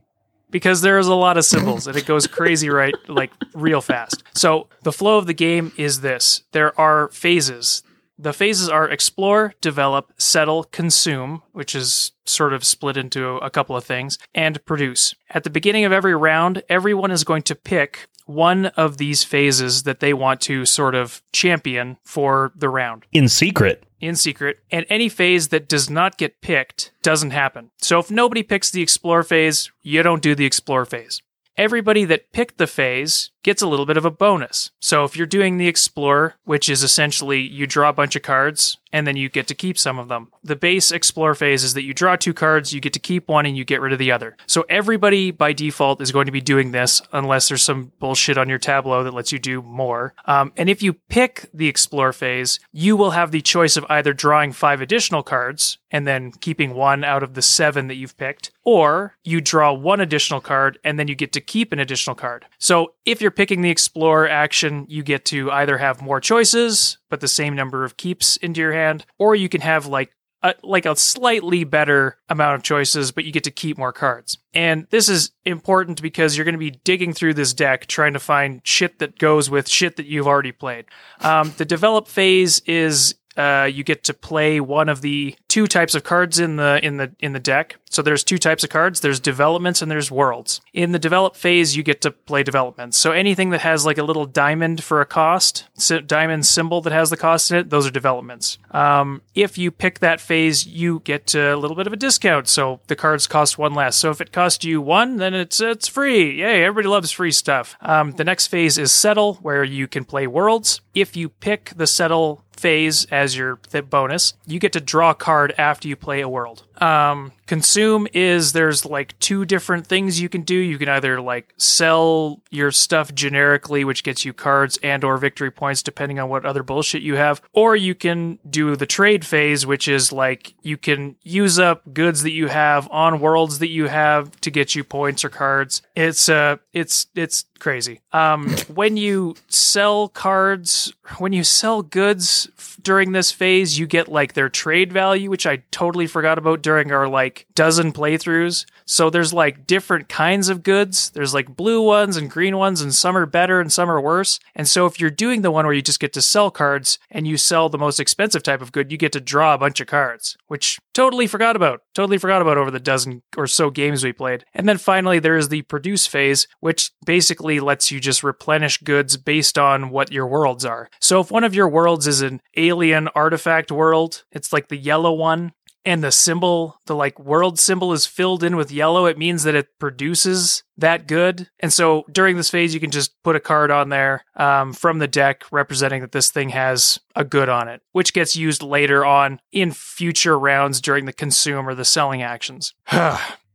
because 0.50 0.80
there's 0.80 1.06
a 1.06 1.14
lot 1.14 1.36
of 1.36 1.44
symbols 1.44 1.86
and 1.86 1.96
it 1.96 2.06
goes 2.06 2.26
crazy 2.38 2.70
right 2.70 2.94
like 3.08 3.30
real 3.54 3.80
fast. 3.80 4.22
So 4.34 4.68
the 4.82 4.92
flow 4.92 5.18
of 5.18 5.26
the 5.26 5.34
game 5.34 5.72
is 5.76 6.00
this. 6.00 6.42
There 6.52 6.78
are 6.80 7.08
phases. 7.08 7.82
The 8.20 8.32
phases 8.32 8.68
are 8.68 8.88
explore, 8.88 9.54
develop, 9.60 10.12
settle, 10.18 10.64
consume, 10.64 11.42
which 11.52 11.74
is 11.76 12.12
sort 12.24 12.52
of 12.52 12.64
split 12.64 12.96
into 12.96 13.36
a 13.36 13.48
couple 13.48 13.76
of 13.76 13.84
things, 13.84 14.18
and 14.34 14.64
produce. 14.64 15.14
At 15.30 15.44
the 15.44 15.50
beginning 15.50 15.84
of 15.84 15.92
every 15.92 16.16
round, 16.16 16.64
everyone 16.68 17.12
is 17.12 17.22
going 17.22 17.42
to 17.42 17.54
pick 17.54 18.08
one 18.26 18.66
of 18.66 18.98
these 18.98 19.24
phases 19.24 19.84
that 19.84 20.00
they 20.00 20.12
want 20.12 20.40
to 20.42 20.66
sort 20.66 20.94
of 20.94 21.22
champion 21.32 21.96
for 22.04 22.52
the 22.54 22.68
round 22.68 23.06
In 23.12 23.28
secret. 23.28 23.84
In 24.00 24.16
secret, 24.16 24.58
and 24.70 24.86
any 24.88 25.08
phase 25.08 25.48
that 25.48 25.68
does 25.68 25.88
not 25.90 26.18
get 26.18 26.40
picked 26.40 26.92
doesn't 27.02 27.30
happen. 27.30 27.70
So 27.78 27.98
if 27.98 28.10
nobody 28.10 28.42
picks 28.42 28.70
the 28.70 28.82
explore 28.82 29.22
phase, 29.22 29.70
you 29.82 30.02
don't 30.02 30.22
do 30.22 30.34
the 30.34 30.46
explore 30.46 30.84
phase. 30.84 31.22
Everybody 31.56 32.04
that 32.04 32.32
picked 32.32 32.58
the 32.58 32.68
phase 32.68 33.30
gets 33.48 33.62
a 33.62 33.66
little 33.66 33.86
bit 33.86 33.96
of 33.96 34.04
a 34.04 34.10
bonus. 34.10 34.72
So 34.78 35.04
if 35.04 35.16
you're 35.16 35.26
doing 35.26 35.56
the 35.56 35.68
explore, 35.68 36.34
which 36.44 36.68
is 36.68 36.82
essentially 36.82 37.40
you 37.40 37.66
draw 37.66 37.88
a 37.88 37.94
bunch 37.94 38.14
of 38.14 38.20
cards 38.20 38.76
and 38.92 39.06
then 39.06 39.16
you 39.16 39.28
get 39.28 39.46
to 39.48 39.54
keep 39.54 39.78
some 39.78 39.98
of 39.98 40.08
them. 40.08 40.28
The 40.42 40.56
base 40.56 40.90
explore 40.90 41.34
phase 41.34 41.64
is 41.64 41.74
that 41.74 41.82
you 41.82 41.94
draw 41.94 42.16
two 42.16 42.34
cards, 42.34 42.72
you 42.72 42.80
get 42.80 42.92
to 42.94 42.98
keep 42.98 43.28
one 43.28 43.46
and 43.46 43.56
you 43.56 43.64
get 43.64 43.80
rid 43.80 43.92
of 43.92 43.98
the 43.98 44.12
other. 44.12 44.36
So 44.46 44.64
everybody 44.68 45.30
by 45.30 45.52
default 45.52 46.00
is 46.00 46.12
going 46.12 46.26
to 46.26 46.32
be 46.32 46.40
doing 46.40 46.72
this 46.72 47.02
unless 47.12 47.48
there's 47.48 47.62
some 47.62 47.92
bullshit 47.98 48.38
on 48.38 48.48
your 48.48 48.58
tableau 48.58 49.04
that 49.04 49.14
lets 49.14 49.32
you 49.32 49.38
do 49.38 49.62
more. 49.62 50.14
Um, 50.24 50.52
and 50.56 50.70
if 50.70 50.82
you 50.82 50.94
pick 50.94 51.48
the 51.52 51.68
explore 51.68 52.12
phase, 52.12 52.60
you 52.72 52.96
will 52.96 53.10
have 53.10 53.30
the 53.30 53.42
choice 53.42 53.76
of 53.76 53.86
either 53.88 54.12
drawing 54.12 54.52
five 54.52 54.80
additional 54.80 55.22
cards 55.22 55.78
and 55.90 56.06
then 56.06 56.32
keeping 56.32 56.74
one 56.74 57.04
out 57.04 57.22
of 57.22 57.34
the 57.34 57.42
seven 57.42 57.86
that 57.88 57.94
you've 57.94 58.16
picked, 58.16 58.50
or 58.64 59.16
you 59.24 59.40
draw 59.40 59.72
one 59.72 60.00
additional 60.00 60.40
card 60.40 60.78
and 60.84 60.98
then 60.98 61.08
you 61.08 61.14
get 61.14 61.32
to 61.32 61.40
keep 61.40 61.72
an 61.72 61.78
additional 61.78 62.14
card. 62.14 62.44
So 62.58 62.94
if 63.06 63.20
you're 63.22 63.30
picking 63.38 63.62
the 63.62 63.70
explore 63.70 64.28
action, 64.28 64.84
you 64.88 65.00
get 65.00 65.24
to 65.24 65.48
either 65.52 65.78
have 65.78 66.02
more 66.02 66.20
choices, 66.20 66.98
but 67.08 67.20
the 67.20 67.28
same 67.28 67.54
number 67.54 67.84
of 67.84 67.96
keeps 67.96 68.36
into 68.38 68.60
your 68.60 68.72
hand, 68.72 69.06
or 69.16 69.36
you 69.36 69.48
can 69.48 69.60
have 69.60 69.86
like 69.86 70.10
a, 70.42 70.54
like 70.64 70.84
a 70.84 70.96
slightly 70.96 71.62
better 71.62 72.18
amount 72.28 72.56
of 72.56 72.64
choices, 72.64 73.12
but 73.12 73.24
you 73.24 73.30
get 73.30 73.44
to 73.44 73.52
keep 73.52 73.78
more 73.78 73.92
cards. 73.92 74.38
And 74.54 74.88
this 74.90 75.08
is 75.08 75.30
important 75.44 76.02
because 76.02 76.36
you're 76.36 76.44
going 76.44 76.54
to 76.54 76.58
be 76.58 76.80
digging 76.82 77.12
through 77.12 77.34
this 77.34 77.54
deck 77.54 77.86
trying 77.86 78.14
to 78.14 78.18
find 78.18 78.60
shit 78.64 78.98
that 78.98 79.20
goes 79.20 79.48
with 79.48 79.68
shit 79.68 79.94
that 79.98 80.06
you've 80.06 80.26
already 80.26 80.50
played. 80.50 80.86
Um, 81.20 81.54
the 81.58 81.64
develop 81.64 82.08
phase 82.08 82.58
is 82.66 83.14
uh, 83.38 83.64
you 83.64 83.84
get 83.84 84.02
to 84.04 84.12
play 84.12 84.60
one 84.60 84.88
of 84.88 85.00
the 85.00 85.36
two 85.46 85.66
types 85.66 85.94
of 85.94 86.02
cards 86.02 86.38
in 86.38 86.56
the 86.56 86.84
in 86.84 86.96
the 86.96 87.12
in 87.20 87.32
the 87.32 87.40
deck. 87.40 87.76
So 87.90 88.02
there's 88.02 88.24
two 88.24 88.36
types 88.36 88.64
of 88.64 88.70
cards. 88.70 89.00
There's 89.00 89.20
developments 89.20 89.80
and 89.80 89.90
there's 89.90 90.10
worlds. 90.10 90.60
In 90.74 90.92
the 90.92 90.98
develop 90.98 91.36
phase, 91.36 91.76
you 91.76 91.82
get 91.82 92.02
to 92.02 92.10
play 92.10 92.42
developments. 92.42 92.98
So 92.98 93.12
anything 93.12 93.50
that 93.50 93.62
has 93.62 93.86
like 93.86 93.96
a 93.96 94.02
little 94.02 94.26
diamond 94.26 94.84
for 94.84 95.00
a 95.00 95.06
cost, 95.06 95.64
diamond 96.06 96.44
symbol 96.44 96.80
that 96.82 96.92
has 96.92 97.10
the 97.10 97.16
cost 97.16 97.50
in 97.50 97.56
it, 97.58 97.70
those 97.70 97.86
are 97.86 97.90
developments. 97.90 98.58
Um, 98.72 99.22
if 99.34 99.56
you 99.56 99.70
pick 99.70 100.00
that 100.00 100.20
phase, 100.20 100.66
you 100.66 101.00
get 101.04 101.34
a 101.34 101.56
little 101.56 101.76
bit 101.76 101.86
of 101.86 101.92
a 101.92 101.96
discount. 101.96 102.48
So 102.48 102.80
the 102.88 102.96
cards 102.96 103.26
cost 103.26 103.56
one 103.56 103.72
less. 103.74 103.96
So 103.96 104.10
if 104.10 104.20
it 104.20 104.32
costs 104.32 104.64
you 104.64 104.82
one, 104.82 105.16
then 105.16 105.32
it's 105.32 105.60
it's 105.60 105.88
free. 105.88 106.40
Yay! 106.40 106.64
Everybody 106.64 106.88
loves 106.88 107.12
free 107.12 107.32
stuff. 107.32 107.76
Um, 107.80 108.12
the 108.12 108.24
next 108.24 108.48
phase 108.48 108.76
is 108.76 108.92
settle, 108.92 109.34
where 109.34 109.64
you 109.64 109.86
can 109.86 110.04
play 110.04 110.26
worlds. 110.26 110.80
If 110.94 111.16
you 111.16 111.28
pick 111.28 111.72
the 111.76 111.86
settle 111.86 112.44
phase 112.58 113.06
as 113.06 113.36
your 113.36 113.56
th- 113.70 113.88
bonus, 113.88 114.34
you 114.46 114.58
get 114.58 114.72
to 114.72 114.80
draw 114.80 115.10
a 115.10 115.14
card 115.14 115.54
after 115.56 115.88
you 115.88 115.96
play 115.96 116.20
a 116.20 116.28
world. 116.28 116.64
Um, 116.80 117.32
consume 117.46 118.06
is 118.12 118.52
there's 118.52 118.84
like 118.84 119.18
two 119.18 119.44
different 119.44 119.86
things 119.86 120.20
you 120.20 120.28
can 120.28 120.42
do. 120.42 120.54
You 120.54 120.78
can 120.78 120.88
either 120.88 121.20
like 121.20 121.54
sell 121.56 122.40
your 122.50 122.70
stuff 122.70 123.12
generically, 123.14 123.84
which 123.84 124.04
gets 124.04 124.24
you 124.24 124.32
cards 124.32 124.78
and 124.82 125.02
or 125.02 125.16
victory 125.16 125.50
points 125.50 125.82
depending 125.82 126.18
on 126.18 126.28
what 126.28 126.44
other 126.44 126.62
bullshit 126.62 127.02
you 127.02 127.16
have, 127.16 127.40
or 127.52 127.74
you 127.74 127.94
can 127.94 128.38
do 128.48 128.76
the 128.76 128.86
trade 128.86 129.24
phase, 129.24 129.66
which 129.66 129.88
is 129.88 130.12
like 130.12 130.54
you 130.62 130.76
can 130.76 131.16
use 131.22 131.58
up 131.58 131.82
goods 131.92 132.22
that 132.22 132.32
you 132.32 132.48
have 132.48 132.88
on 132.90 133.20
worlds 133.20 133.58
that 133.58 133.68
you 133.68 133.86
have 133.88 134.38
to 134.42 134.50
get 134.50 134.74
you 134.74 134.84
points 134.84 135.24
or 135.24 135.30
cards. 135.30 135.82
It's 135.96 136.28
uh 136.28 136.56
it's 136.72 137.06
it's 137.14 137.46
crazy. 137.58 138.00
Um, 138.12 138.50
when 138.74 138.96
you 138.96 139.34
sell 139.48 140.08
cards, 140.08 140.92
when 141.18 141.32
you 141.32 141.44
sell 141.44 141.82
goods 141.82 142.48
f- 142.58 142.78
during 142.82 143.12
this 143.12 143.32
phase, 143.32 143.78
you 143.78 143.86
get 143.86 144.08
like 144.08 144.34
their 144.34 144.48
trade 144.48 144.92
value, 144.92 145.30
which 145.30 145.46
I 145.46 145.62
totally 145.70 146.06
forgot 146.06 146.38
about 146.38 146.62
during 146.68 146.92
our 146.92 147.08
like 147.08 147.46
dozen 147.54 147.94
playthroughs. 147.94 148.66
So 148.84 149.08
there's 149.08 149.32
like 149.32 149.66
different 149.66 150.06
kinds 150.10 150.50
of 150.50 150.62
goods. 150.62 151.08
There's 151.08 151.32
like 151.32 151.56
blue 151.56 151.80
ones 151.80 152.18
and 152.18 152.30
green 152.30 152.58
ones, 152.58 152.82
and 152.82 152.94
some 152.94 153.16
are 153.16 153.24
better 153.24 153.58
and 153.58 153.72
some 153.72 153.90
are 153.90 153.98
worse. 153.98 154.38
And 154.54 154.68
so 154.68 154.84
if 154.84 155.00
you're 155.00 155.08
doing 155.08 155.40
the 155.40 155.50
one 155.50 155.64
where 155.64 155.72
you 155.72 155.80
just 155.80 155.98
get 155.98 156.12
to 156.12 156.20
sell 156.20 156.50
cards 156.50 156.98
and 157.10 157.26
you 157.26 157.38
sell 157.38 157.70
the 157.70 157.78
most 157.78 157.98
expensive 157.98 158.42
type 158.42 158.60
of 158.60 158.70
good, 158.70 158.92
you 158.92 158.98
get 158.98 159.12
to 159.12 159.20
draw 159.20 159.54
a 159.54 159.58
bunch 159.58 159.80
of 159.80 159.86
cards, 159.86 160.36
which 160.48 160.78
totally 160.92 161.26
forgot 161.26 161.56
about. 161.56 161.80
Totally 161.94 162.18
forgot 162.18 162.42
about 162.42 162.58
over 162.58 162.70
the 162.70 162.78
dozen 162.78 163.22
or 163.34 163.46
so 163.46 163.70
games 163.70 164.04
we 164.04 164.12
played. 164.12 164.44
And 164.52 164.68
then 164.68 164.76
finally, 164.76 165.18
there 165.18 165.38
is 165.38 165.48
the 165.48 165.62
produce 165.62 166.06
phase, 166.06 166.46
which 166.60 166.90
basically 167.06 167.60
lets 167.60 167.90
you 167.90 167.98
just 167.98 168.22
replenish 168.22 168.76
goods 168.76 169.16
based 169.16 169.56
on 169.56 169.88
what 169.88 170.12
your 170.12 170.26
worlds 170.26 170.66
are. 170.66 170.90
So 171.00 171.18
if 171.20 171.30
one 171.30 171.44
of 171.44 171.54
your 171.54 171.68
worlds 171.68 172.06
is 172.06 172.20
an 172.20 172.42
alien 172.58 173.08
artifact 173.14 173.72
world, 173.72 174.24
it's 174.32 174.52
like 174.52 174.68
the 174.68 174.76
yellow 174.76 175.14
one, 175.14 175.52
and 175.88 176.04
the 176.04 176.12
symbol, 176.12 176.78
the 176.84 176.94
like 176.94 177.18
world 177.18 177.58
symbol 177.58 177.94
is 177.94 178.04
filled 178.04 178.44
in 178.44 178.56
with 178.56 178.70
yellow, 178.70 179.06
it 179.06 179.16
means 179.16 179.42
that 179.44 179.54
it 179.54 179.78
produces 179.78 180.62
that 180.76 181.08
good. 181.08 181.48
And 181.60 181.72
so 181.72 182.04
during 182.12 182.36
this 182.36 182.50
phase, 182.50 182.74
you 182.74 182.78
can 182.78 182.90
just 182.90 183.20
put 183.22 183.36
a 183.36 183.40
card 183.40 183.70
on 183.70 183.88
there 183.88 184.22
um, 184.36 184.74
from 184.74 184.98
the 184.98 185.08
deck 185.08 185.44
representing 185.50 186.02
that 186.02 186.12
this 186.12 186.30
thing 186.30 186.50
has 186.50 187.00
a 187.16 187.24
good 187.24 187.48
on 187.48 187.68
it, 187.68 187.80
which 187.92 188.12
gets 188.12 188.36
used 188.36 188.62
later 188.62 189.02
on 189.02 189.40
in 189.50 189.72
future 189.72 190.38
rounds 190.38 190.82
during 190.82 191.06
the 191.06 191.12
consume 191.12 191.66
or 191.66 191.74
the 191.74 191.86
selling 191.86 192.20
actions. 192.20 192.74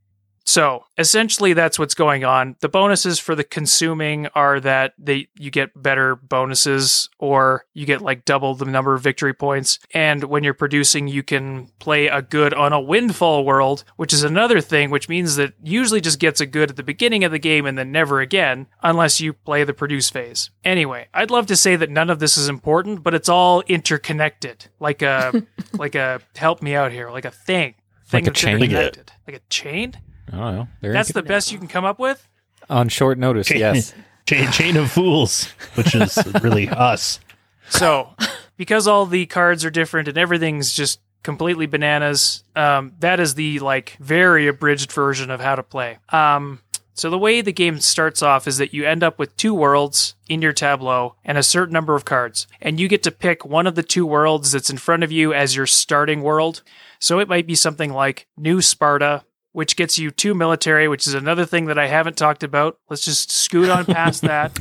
So 0.44 0.84
essentially, 0.98 1.54
that's 1.54 1.78
what's 1.78 1.94
going 1.94 2.24
on. 2.24 2.56
The 2.60 2.68
bonuses 2.68 3.18
for 3.18 3.34
the 3.34 3.44
consuming 3.44 4.26
are 4.34 4.60
that 4.60 4.92
they 4.98 5.28
you 5.38 5.50
get 5.50 5.70
better 5.80 6.16
bonuses, 6.16 7.08
or 7.18 7.64
you 7.72 7.86
get 7.86 8.02
like 8.02 8.26
double 8.26 8.54
the 8.54 8.66
number 8.66 8.94
of 8.94 9.02
victory 9.02 9.32
points. 9.32 9.78
And 9.92 10.24
when 10.24 10.44
you're 10.44 10.52
producing, 10.54 11.08
you 11.08 11.22
can 11.22 11.68
play 11.78 12.08
a 12.08 12.20
good 12.20 12.52
on 12.52 12.74
a 12.74 12.80
windfall 12.80 13.44
world, 13.44 13.84
which 13.96 14.12
is 14.12 14.22
another 14.22 14.60
thing, 14.60 14.90
which 14.90 15.08
means 15.08 15.36
that 15.36 15.54
usually 15.62 16.02
just 16.02 16.20
gets 16.20 16.40
a 16.42 16.46
good 16.46 16.70
at 16.70 16.76
the 16.76 16.82
beginning 16.82 17.24
of 17.24 17.32
the 17.32 17.38
game 17.38 17.64
and 17.64 17.78
then 17.78 17.90
never 17.90 18.20
again, 18.20 18.66
unless 18.82 19.20
you 19.20 19.32
play 19.32 19.64
the 19.64 19.72
produce 19.72 20.10
phase. 20.10 20.50
Anyway, 20.62 21.08
I'd 21.14 21.30
love 21.30 21.46
to 21.46 21.56
say 21.56 21.74
that 21.76 21.90
none 21.90 22.10
of 22.10 22.18
this 22.18 22.36
is 22.36 22.48
important, 22.48 23.02
but 23.02 23.14
it's 23.14 23.30
all 23.30 23.62
interconnected, 23.62 24.66
like 24.78 25.00
a 25.00 25.42
like 25.72 25.94
a 25.94 26.20
help 26.36 26.60
me 26.62 26.74
out 26.74 26.92
here, 26.92 27.10
like 27.10 27.24
a 27.24 27.30
thing. 27.30 27.74
Thing 28.06 28.24
Like 28.24 28.30
a 28.30 28.34
chain? 28.36 28.56
interconnected. 28.56 29.12
Like 29.26 29.36
a 29.36 29.42
chain? 29.48 29.94
I 30.32 30.36
don't 30.36 30.54
know. 30.56 30.68
There 30.80 30.92
That's 30.92 31.10
you 31.10 31.14
the 31.14 31.22
best 31.22 31.52
you 31.52 31.58
can 31.58 31.68
come 31.68 31.84
up 31.84 31.98
with? 31.98 32.26
on 32.70 32.88
short 32.88 33.18
notice. 33.18 33.50
Yes. 33.50 33.94
chain, 34.26 34.50
chain 34.50 34.76
of 34.76 34.90
fools, 34.90 35.48
which 35.74 35.94
is 35.94 36.18
really 36.42 36.68
us. 36.70 37.20
So, 37.68 38.10
because 38.56 38.86
all 38.86 39.06
the 39.06 39.26
cards 39.26 39.64
are 39.64 39.70
different 39.70 40.08
and 40.08 40.18
everything's 40.18 40.72
just 40.72 41.00
completely 41.22 41.66
bananas, 41.66 42.44
um, 42.56 42.92
that 43.00 43.20
is 43.20 43.34
the 43.34 43.58
like 43.60 43.96
very 44.00 44.46
abridged 44.46 44.92
version 44.92 45.30
of 45.30 45.40
how 45.40 45.56
to 45.56 45.62
play. 45.62 45.98
Um, 46.10 46.60
so 46.96 47.10
the 47.10 47.18
way 47.18 47.40
the 47.40 47.52
game 47.52 47.80
starts 47.80 48.22
off 48.22 48.46
is 48.46 48.58
that 48.58 48.72
you 48.72 48.86
end 48.86 49.02
up 49.02 49.18
with 49.18 49.36
two 49.36 49.52
worlds 49.52 50.14
in 50.28 50.40
your 50.40 50.52
tableau 50.52 51.16
and 51.24 51.36
a 51.36 51.42
certain 51.42 51.72
number 51.72 51.96
of 51.96 52.04
cards, 52.04 52.46
and 52.62 52.78
you 52.78 52.86
get 52.86 53.02
to 53.02 53.10
pick 53.10 53.44
one 53.44 53.66
of 53.66 53.74
the 53.74 53.82
two 53.82 54.06
worlds 54.06 54.52
that's 54.52 54.70
in 54.70 54.78
front 54.78 55.02
of 55.02 55.10
you 55.10 55.34
as 55.34 55.56
your 55.56 55.66
starting 55.66 56.22
world. 56.22 56.62
So 57.00 57.18
it 57.18 57.28
might 57.28 57.48
be 57.48 57.56
something 57.56 57.92
like 57.92 58.28
New 58.36 58.62
Sparta, 58.62 59.24
which 59.54 59.76
gets 59.76 60.00
you 60.00 60.10
two 60.10 60.34
military, 60.34 60.88
which 60.88 61.06
is 61.06 61.14
another 61.14 61.46
thing 61.46 61.66
that 61.66 61.78
I 61.78 61.86
haven't 61.86 62.16
talked 62.16 62.42
about. 62.42 62.76
Let's 62.90 63.04
just 63.04 63.30
scoot 63.30 63.70
on 63.70 63.86
past 63.86 64.22
that. 64.22 64.52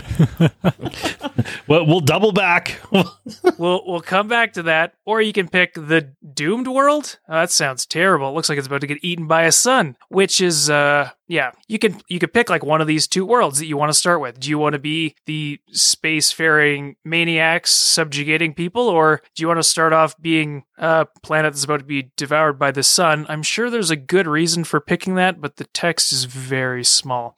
Well, 1.67 1.85
we'll 1.85 2.01
double 2.01 2.31
back. 2.31 2.79
we'll 3.57 3.83
we'll 3.85 4.01
come 4.01 4.27
back 4.27 4.53
to 4.53 4.63
that. 4.63 4.93
Or 5.05 5.21
you 5.21 5.33
can 5.33 5.47
pick 5.47 5.73
the 5.73 6.13
doomed 6.33 6.67
world. 6.67 7.19
Oh, 7.27 7.33
that 7.35 7.51
sounds 7.51 7.85
terrible. 7.85 8.29
It 8.29 8.33
looks 8.33 8.49
like 8.49 8.57
it's 8.57 8.67
about 8.67 8.81
to 8.81 8.87
get 8.87 8.99
eaten 9.01 9.27
by 9.27 9.43
a 9.43 9.51
sun. 9.51 9.95
Which 10.09 10.41
is 10.41 10.69
uh 10.69 11.09
yeah, 11.33 11.49
you 11.67 11.79
can 11.79 11.99
you 12.07 12.19
can 12.19 12.29
pick 12.29 12.51
like 12.51 12.63
one 12.63 12.79
of 12.79 12.85
these 12.85 13.07
two 13.07 13.25
worlds 13.25 13.57
that 13.57 13.65
you 13.65 13.75
want 13.75 13.89
to 13.89 13.97
start 13.97 14.21
with. 14.21 14.39
Do 14.39 14.51
you 14.51 14.59
want 14.59 14.73
to 14.73 14.79
be 14.79 15.15
the 15.25 15.59
spacefaring 15.73 16.95
maniacs 17.03 17.71
subjugating 17.71 18.53
people, 18.53 18.87
or 18.87 19.19
do 19.33 19.41
you 19.41 19.47
want 19.47 19.57
to 19.57 19.63
start 19.63 19.93
off 19.93 20.15
being 20.21 20.63
a 20.77 21.07
planet 21.23 21.51
that's 21.51 21.63
about 21.63 21.79
to 21.79 21.85
be 21.85 22.11
devoured 22.17 22.59
by 22.59 22.69
the 22.69 22.83
sun? 22.83 23.25
I'm 23.29 23.41
sure 23.41 23.71
there's 23.71 23.89
a 23.89 23.95
good 23.95 24.27
reason 24.27 24.63
for 24.63 24.79
picking 24.79 25.15
that, 25.15 25.41
but 25.41 25.55
the 25.55 25.65
text 25.65 26.11
is 26.11 26.25
very 26.25 26.83
small. 26.83 27.35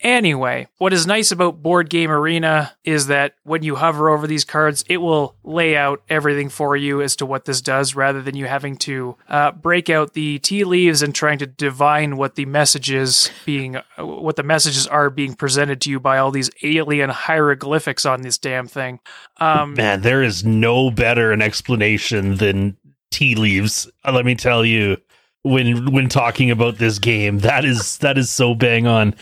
Anyway, 0.00 0.68
what 0.78 0.92
is 0.92 1.08
nice 1.08 1.32
about 1.32 1.60
Board 1.60 1.90
Game 1.90 2.10
Arena 2.10 2.76
is 2.84 3.08
that 3.08 3.34
when 3.42 3.64
you 3.64 3.74
hover 3.74 4.08
over 4.08 4.28
these 4.28 4.44
cards, 4.44 4.84
it 4.88 4.98
will 4.98 5.34
lay 5.42 5.76
out 5.76 6.02
everything 6.08 6.48
for 6.48 6.76
you 6.76 7.02
as 7.02 7.16
to 7.16 7.26
what 7.26 7.46
this 7.46 7.60
does 7.60 7.96
rather 7.96 8.22
than 8.22 8.36
you 8.36 8.46
having 8.46 8.76
to 8.76 9.16
uh, 9.28 9.50
break 9.50 9.90
out 9.90 10.14
the 10.14 10.38
tea 10.38 10.62
leaves 10.62 11.02
and 11.02 11.14
trying 11.14 11.38
to 11.38 11.46
divine 11.46 12.16
what 12.16 12.36
the 12.36 12.44
messages 12.44 13.30
being 13.44 13.74
uh, 13.76 13.82
what 13.98 14.36
the 14.36 14.44
messages 14.44 14.86
are 14.86 15.10
being 15.10 15.34
presented 15.34 15.80
to 15.80 15.90
you 15.90 15.98
by 15.98 16.18
all 16.18 16.30
these 16.30 16.50
alien 16.62 17.10
hieroglyphics 17.10 18.06
on 18.06 18.22
this 18.22 18.38
damn 18.38 18.68
thing. 18.68 19.00
Um, 19.38 19.74
Man, 19.74 20.02
there 20.02 20.22
is 20.22 20.44
no 20.44 20.92
better 20.92 21.32
an 21.32 21.42
explanation 21.42 22.36
than 22.36 22.76
tea 23.10 23.34
leaves. 23.34 23.90
Uh, 24.04 24.12
Let 24.12 24.24
me 24.24 24.36
tell 24.36 24.64
you, 24.64 24.98
when 25.42 25.92
when 25.92 26.08
talking 26.08 26.52
about 26.52 26.78
this 26.78 27.00
game, 27.00 27.38
that 27.40 27.64
is 27.64 27.98
that 27.98 28.16
is 28.16 28.30
so 28.30 28.54
bang 28.54 28.86
on. 28.86 29.14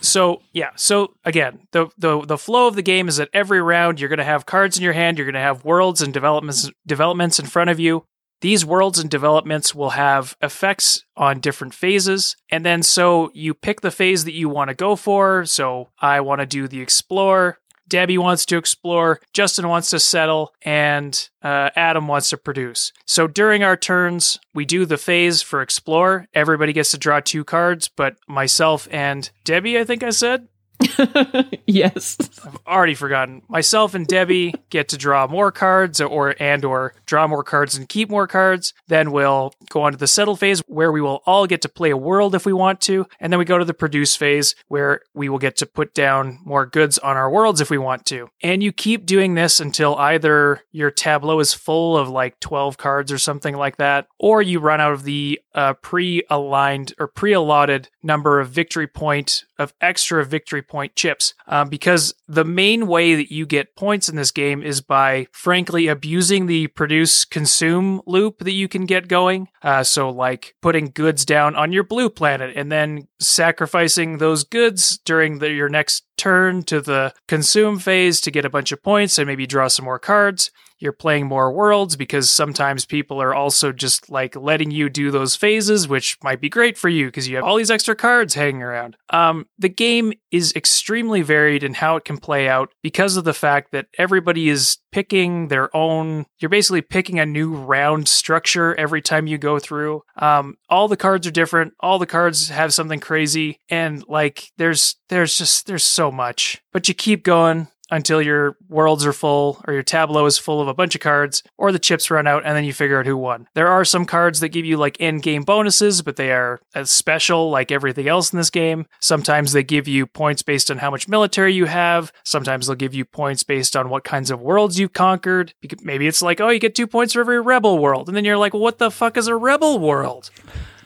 So 0.00 0.40
yeah 0.52 0.70
so 0.76 1.14
again 1.24 1.66
the, 1.72 1.88
the 1.98 2.20
the 2.24 2.38
flow 2.38 2.68
of 2.68 2.76
the 2.76 2.82
game 2.82 3.08
is 3.08 3.16
that 3.16 3.28
every 3.32 3.60
round 3.60 3.98
you're 3.98 4.08
going 4.08 4.18
to 4.18 4.24
have 4.24 4.46
cards 4.46 4.76
in 4.76 4.84
your 4.84 4.92
hand 4.92 5.18
you're 5.18 5.26
going 5.26 5.34
to 5.34 5.40
have 5.40 5.64
worlds 5.64 6.00
and 6.00 6.12
developments 6.12 6.70
developments 6.86 7.38
in 7.38 7.46
front 7.46 7.70
of 7.70 7.80
you. 7.80 8.04
These 8.42 8.66
worlds 8.66 8.98
and 8.98 9.08
developments 9.08 9.74
will 9.74 9.90
have 9.90 10.36
effects 10.42 11.04
on 11.16 11.40
different 11.40 11.74
phases 11.74 12.36
and 12.50 12.64
then 12.64 12.82
so 12.82 13.30
you 13.34 13.54
pick 13.54 13.80
the 13.80 13.90
phase 13.90 14.24
that 14.24 14.34
you 14.34 14.48
want 14.48 14.68
to 14.68 14.74
go 14.74 14.96
for. 14.96 15.44
So 15.46 15.90
i 16.00 16.20
want 16.20 16.40
to 16.40 16.46
do 16.46 16.68
the 16.68 16.80
explore 16.80 17.58
Debbie 17.88 18.18
wants 18.18 18.46
to 18.46 18.56
explore, 18.56 19.20
Justin 19.32 19.68
wants 19.68 19.90
to 19.90 20.00
settle, 20.00 20.52
and 20.62 21.28
uh, 21.42 21.70
Adam 21.76 22.08
wants 22.08 22.30
to 22.30 22.36
produce. 22.36 22.92
So 23.06 23.26
during 23.26 23.62
our 23.62 23.76
turns, 23.76 24.38
we 24.54 24.64
do 24.64 24.86
the 24.86 24.98
phase 24.98 25.42
for 25.42 25.62
explore. 25.62 26.26
Everybody 26.34 26.72
gets 26.72 26.90
to 26.92 26.98
draw 26.98 27.20
two 27.20 27.44
cards, 27.44 27.88
but 27.88 28.16
myself 28.28 28.88
and 28.90 29.30
Debbie, 29.44 29.78
I 29.78 29.84
think 29.84 30.02
I 30.02 30.10
said, 30.10 30.48
yes. 31.66 32.16
I've 32.44 32.58
already 32.66 32.94
forgotten. 32.94 33.42
Myself 33.48 33.94
and 33.94 34.06
Debbie 34.06 34.54
get 34.70 34.88
to 34.88 34.96
draw 34.96 35.26
more 35.26 35.52
cards 35.52 36.00
or 36.00 36.34
and 36.40 36.64
or 36.64 36.94
draw 37.06 37.26
more 37.26 37.42
cards 37.44 37.76
and 37.76 37.88
keep 37.88 38.10
more 38.10 38.26
cards. 38.26 38.74
Then 38.88 39.12
we'll 39.12 39.54
go 39.68 39.82
on 39.82 39.92
to 39.92 39.98
the 39.98 40.06
settle 40.06 40.36
phase 40.36 40.62
where 40.66 40.92
we 40.92 41.00
will 41.00 41.22
all 41.26 41.46
get 41.46 41.62
to 41.62 41.68
play 41.68 41.90
a 41.90 41.96
world 41.96 42.34
if 42.34 42.46
we 42.46 42.52
want 42.52 42.80
to, 42.82 43.06
and 43.20 43.32
then 43.32 43.38
we 43.38 43.44
go 43.44 43.58
to 43.58 43.64
the 43.64 43.74
produce 43.74 44.16
phase 44.16 44.54
where 44.68 45.00
we 45.14 45.28
will 45.28 45.38
get 45.38 45.56
to 45.56 45.66
put 45.66 45.94
down 45.94 46.38
more 46.44 46.66
goods 46.66 46.98
on 46.98 47.16
our 47.16 47.30
worlds 47.30 47.60
if 47.60 47.70
we 47.70 47.78
want 47.78 48.06
to. 48.06 48.28
And 48.42 48.62
you 48.62 48.72
keep 48.72 49.06
doing 49.06 49.34
this 49.34 49.60
until 49.60 49.96
either 49.96 50.60
your 50.72 50.90
tableau 50.90 51.40
is 51.40 51.54
full 51.54 51.96
of 51.96 52.08
like 52.08 52.40
12 52.40 52.76
cards 52.76 53.12
or 53.12 53.18
something 53.18 53.56
like 53.56 53.76
that, 53.76 54.06
or 54.18 54.42
you 54.42 54.60
run 54.60 54.80
out 54.80 54.92
of 54.92 55.04
the 55.04 55.40
uh, 55.54 55.74
pre-aligned 55.74 56.92
or 56.98 57.06
pre-allotted 57.06 57.88
number 58.02 58.40
of 58.40 58.50
victory 58.50 58.86
point 58.86 59.44
of 59.58 59.72
extra 59.80 60.24
victory 60.24 60.62
point 60.76 60.94
chips. 60.94 61.32
Um, 61.46 61.70
because 61.70 62.12
the 62.28 62.44
main 62.44 62.86
way 62.86 63.14
that 63.14 63.32
you 63.32 63.46
get 63.46 63.76
points 63.76 64.10
in 64.10 64.16
this 64.16 64.30
game 64.30 64.62
is 64.62 64.82
by 64.82 65.26
frankly 65.32 65.88
abusing 65.88 66.44
the 66.44 66.66
produce 66.66 67.24
consume 67.24 68.02
loop 68.06 68.40
that 68.40 68.52
you 68.52 68.68
can 68.68 68.84
get 68.84 69.08
going. 69.08 69.48
Uh, 69.62 69.82
so 69.82 70.10
like 70.10 70.54
putting 70.60 70.90
goods 70.90 71.24
down 71.24 71.56
on 71.56 71.72
your 71.72 71.82
blue 71.82 72.10
planet 72.10 72.54
and 72.54 72.70
then 72.70 73.08
sacrificing 73.18 74.18
those 74.18 74.44
goods 74.44 74.98
during 74.98 75.38
the, 75.38 75.50
your 75.50 75.70
next 75.70 76.05
turn 76.16 76.62
to 76.64 76.80
the 76.80 77.12
consume 77.28 77.78
phase 77.78 78.20
to 78.22 78.30
get 78.30 78.44
a 78.44 78.50
bunch 78.50 78.72
of 78.72 78.82
points 78.82 79.18
and 79.18 79.26
maybe 79.26 79.46
draw 79.46 79.68
some 79.68 79.84
more 79.84 79.98
cards 79.98 80.50
you're 80.78 80.92
playing 80.92 81.26
more 81.26 81.50
worlds 81.52 81.96
because 81.96 82.30
sometimes 82.30 82.84
people 82.84 83.20
are 83.20 83.34
also 83.34 83.72
just 83.72 84.10
like 84.10 84.36
letting 84.36 84.70
you 84.70 84.88
do 84.88 85.10
those 85.10 85.34
phases, 85.34 85.88
which 85.88 86.18
might 86.22 86.40
be 86.40 86.48
great 86.48 86.76
for 86.76 86.88
you 86.88 87.06
because 87.06 87.28
you 87.28 87.36
have 87.36 87.44
all 87.44 87.56
these 87.56 87.70
extra 87.70 87.96
cards 87.96 88.34
hanging 88.34 88.62
around. 88.62 88.96
Um, 89.10 89.46
the 89.58 89.68
game 89.68 90.12
is 90.30 90.52
extremely 90.54 91.22
varied 91.22 91.62
in 91.62 91.74
how 91.74 91.96
it 91.96 92.04
can 92.04 92.18
play 92.18 92.48
out 92.48 92.72
because 92.82 93.16
of 93.16 93.24
the 93.24 93.34
fact 93.34 93.72
that 93.72 93.86
everybody 93.98 94.48
is 94.48 94.78
picking 94.96 95.48
their 95.48 95.76
own. 95.76 96.24
You're 96.38 96.48
basically 96.48 96.80
picking 96.80 97.20
a 97.20 97.26
new 97.26 97.54
round 97.54 98.08
structure 98.08 98.74
every 98.76 99.02
time 99.02 99.26
you 99.26 99.36
go 99.36 99.58
through. 99.58 100.00
Um, 100.16 100.56
all 100.70 100.88
the 100.88 100.96
cards 100.96 101.26
are 101.26 101.30
different. 101.30 101.74
All 101.80 101.98
the 101.98 102.06
cards 102.06 102.48
have 102.48 102.72
something 102.72 102.98
crazy, 102.98 103.60
and 103.68 104.02
like 104.08 104.50
there's 104.56 104.96
there's 105.10 105.36
just 105.36 105.66
there's 105.66 105.84
so 105.84 106.10
much. 106.10 106.62
But 106.72 106.88
you 106.88 106.94
keep 106.94 107.24
going 107.24 107.68
until 107.90 108.20
your 108.20 108.56
worlds 108.68 109.06
are 109.06 109.12
full 109.12 109.62
or 109.66 109.74
your 109.74 109.82
tableau 109.82 110.26
is 110.26 110.38
full 110.38 110.60
of 110.60 110.68
a 110.68 110.74
bunch 110.74 110.94
of 110.94 111.00
cards 111.00 111.42
or 111.56 111.72
the 111.72 111.78
chips 111.78 112.10
run 112.10 112.26
out 112.26 112.44
and 112.44 112.56
then 112.56 112.64
you 112.64 112.72
figure 112.72 112.98
out 112.98 113.06
who 113.06 113.16
won. 113.16 113.48
There 113.54 113.68
are 113.68 113.84
some 113.84 114.04
cards 114.04 114.40
that 114.40 114.48
give 114.48 114.64
you 114.64 114.76
like 114.76 114.96
end 115.00 115.22
game 115.22 115.42
bonuses, 115.42 116.02
but 116.02 116.16
they 116.16 116.32
are 116.32 116.60
as 116.74 116.90
special 116.90 117.50
like 117.50 117.70
everything 117.70 118.08
else 118.08 118.32
in 118.32 118.38
this 118.38 118.50
game. 118.50 118.86
Sometimes 119.00 119.52
they 119.52 119.62
give 119.62 119.86
you 119.86 120.06
points 120.06 120.42
based 120.42 120.70
on 120.70 120.78
how 120.78 120.90
much 120.90 121.08
military 121.08 121.54
you 121.54 121.66
have. 121.66 122.12
Sometimes 122.24 122.66
they'll 122.66 122.76
give 122.76 122.94
you 122.94 123.04
points 123.04 123.42
based 123.42 123.76
on 123.76 123.88
what 123.88 124.04
kinds 124.04 124.30
of 124.30 124.40
worlds 124.40 124.78
you've 124.78 124.92
conquered. 124.92 125.54
Maybe 125.82 126.06
it's 126.06 126.22
like, 126.22 126.40
oh, 126.40 126.48
you 126.48 126.58
get 126.58 126.74
two 126.74 126.86
points 126.86 127.12
for 127.12 127.20
every 127.20 127.40
rebel 127.40 127.78
world. 127.78 128.08
And 128.08 128.16
then 128.16 128.24
you're 128.24 128.36
like, 128.36 128.54
what 128.54 128.78
the 128.78 128.90
fuck 128.90 129.16
is 129.16 129.26
a 129.28 129.36
rebel 129.36 129.78
world? 129.78 130.30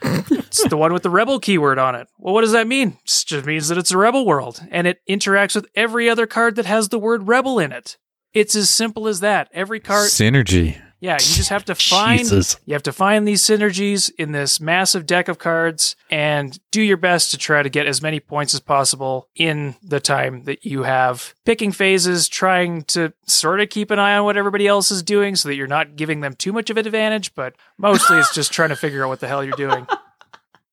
It's 0.02 0.68
the 0.68 0.76
one 0.76 0.92
with 0.92 1.02
the 1.02 1.10
rebel 1.10 1.40
keyword 1.40 1.78
on 1.78 1.94
it. 1.94 2.08
Well, 2.18 2.34
what 2.34 2.42
does 2.42 2.52
that 2.52 2.66
mean? 2.66 2.98
It 3.04 3.24
just 3.26 3.46
means 3.46 3.68
that 3.68 3.78
it's 3.78 3.92
a 3.92 3.98
rebel 3.98 4.26
world 4.26 4.60
and 4.70 4.86
it 4.86 5.00
interacts 5.08 5.54
with 5.54 5.66
every 5.74 6.08
other 6.08 6.26
card 6.26 6.56
that 6.56 6.66
has 6.66 6.88
the 6.88 6.98
word 6.98 7.28
rebel 7.28 7.58
in 7.58 7.72
it. 7.72 7.96
It's 8.32 8.54
as 8.54 8.70
simple 8.70 9.08
as 9.08 9.20
that. 9.20 9.48
Every 9.52 9.80
card 9.80 10.08
Synergy. 10.08 10.80
Yeah, 11.00 11.14
you 11.14 11.34
just 11.34 11.48
have 11.48 11.64
to 11.64 11.74
find 11.74 12.20
Jesus. 12.20 12.58
you 12.66 12.74
have 12.74 12.82
to 12.84 12.92
find 12.92 13.26
these 13.26 13.42
synergies 13.42 14.10
in 14.18 14.32
this 14.32 14.60
massive 14.60 15.06
deck 15.06 15.28
of 15.28 15.38
cards 15.38 15.96
and 16.10 16.58
do 16.70 16.82
your 16.82 16.98
best 16.98 17.30
to 17.30 17.38
try 17.38 17.62
to 17.62 17.68
get 17.70 17.86
as 17.86 18.02
many 18.02 18.20
points 18.20 18.52
as 18.52 18.60
possible 18.60 19.28
in 19.34 19.76
the 19.82 20.00
time 20.00 20.44
that 20.44 20.64
you 20.64 20.82
have. 20.82 21.34
Picking 21.46 21.72
phases, 21.72 22.28
trying 22.28 22.82
to 22.84 23.12
sort 23.26 23.60
of 23.60 23.70
keep 23.70 23.90
an 23.90 23.98
eye 23.98 24.16
on 24.16 24.24
what 24.24 24.36
everybody 24.36 24.66
else 24.66 24.90
is 24.90 25.02
doing 25.02 25.36
so 25.36 25.48
that 25.48 25.54
you're 25.56 25.66
not 25.66 25.96
giving 25.96 26.20
them 26.20 26.34
too 26.34 26.52
much 26.52 26.68
of 26.70 26.76
an 26.76 26.86
advantage, 26.86 27.34
but 27.34 27.54
mostly 27.78 28.18
it's 28.18 28.34
just 28.34 28.52
trying 28.52 28.68
to 28.68 28.76
figure 28.76 29.02
out 29.02 29.08
what 29.08 29.20
the 29.20 29.28
hell 29.28 29.42
you're 29.42 29.52
doing. 29.56 29.86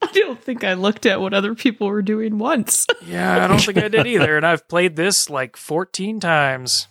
I 0.02 0.12
don't 0.12 0.40
think 0.42 0.64
I 0.64 0.74
looked 0.74 1.06
at 1.08 1.20
what 1.20 1.34
other 1.34 1.56
people 1.56 1.88
were 1.88 2.02
doing 2.04 2.38
once. 2.38 2.86
Yeah, 3.08 3.44
I 3.44 3.48
don't 3.48 3.62
think 3.62 3.78
I 3.78 3.88
did 3.88 4.06
either, 4.06 4.36
and 4.36 4.46
I've 4.46 4.68
played 4.68 4.98
this 4.98 5.30
like 5.30 5.56
14 5.56 6.20
times. 6.20 6.90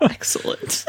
Excellent. 0.00 0.84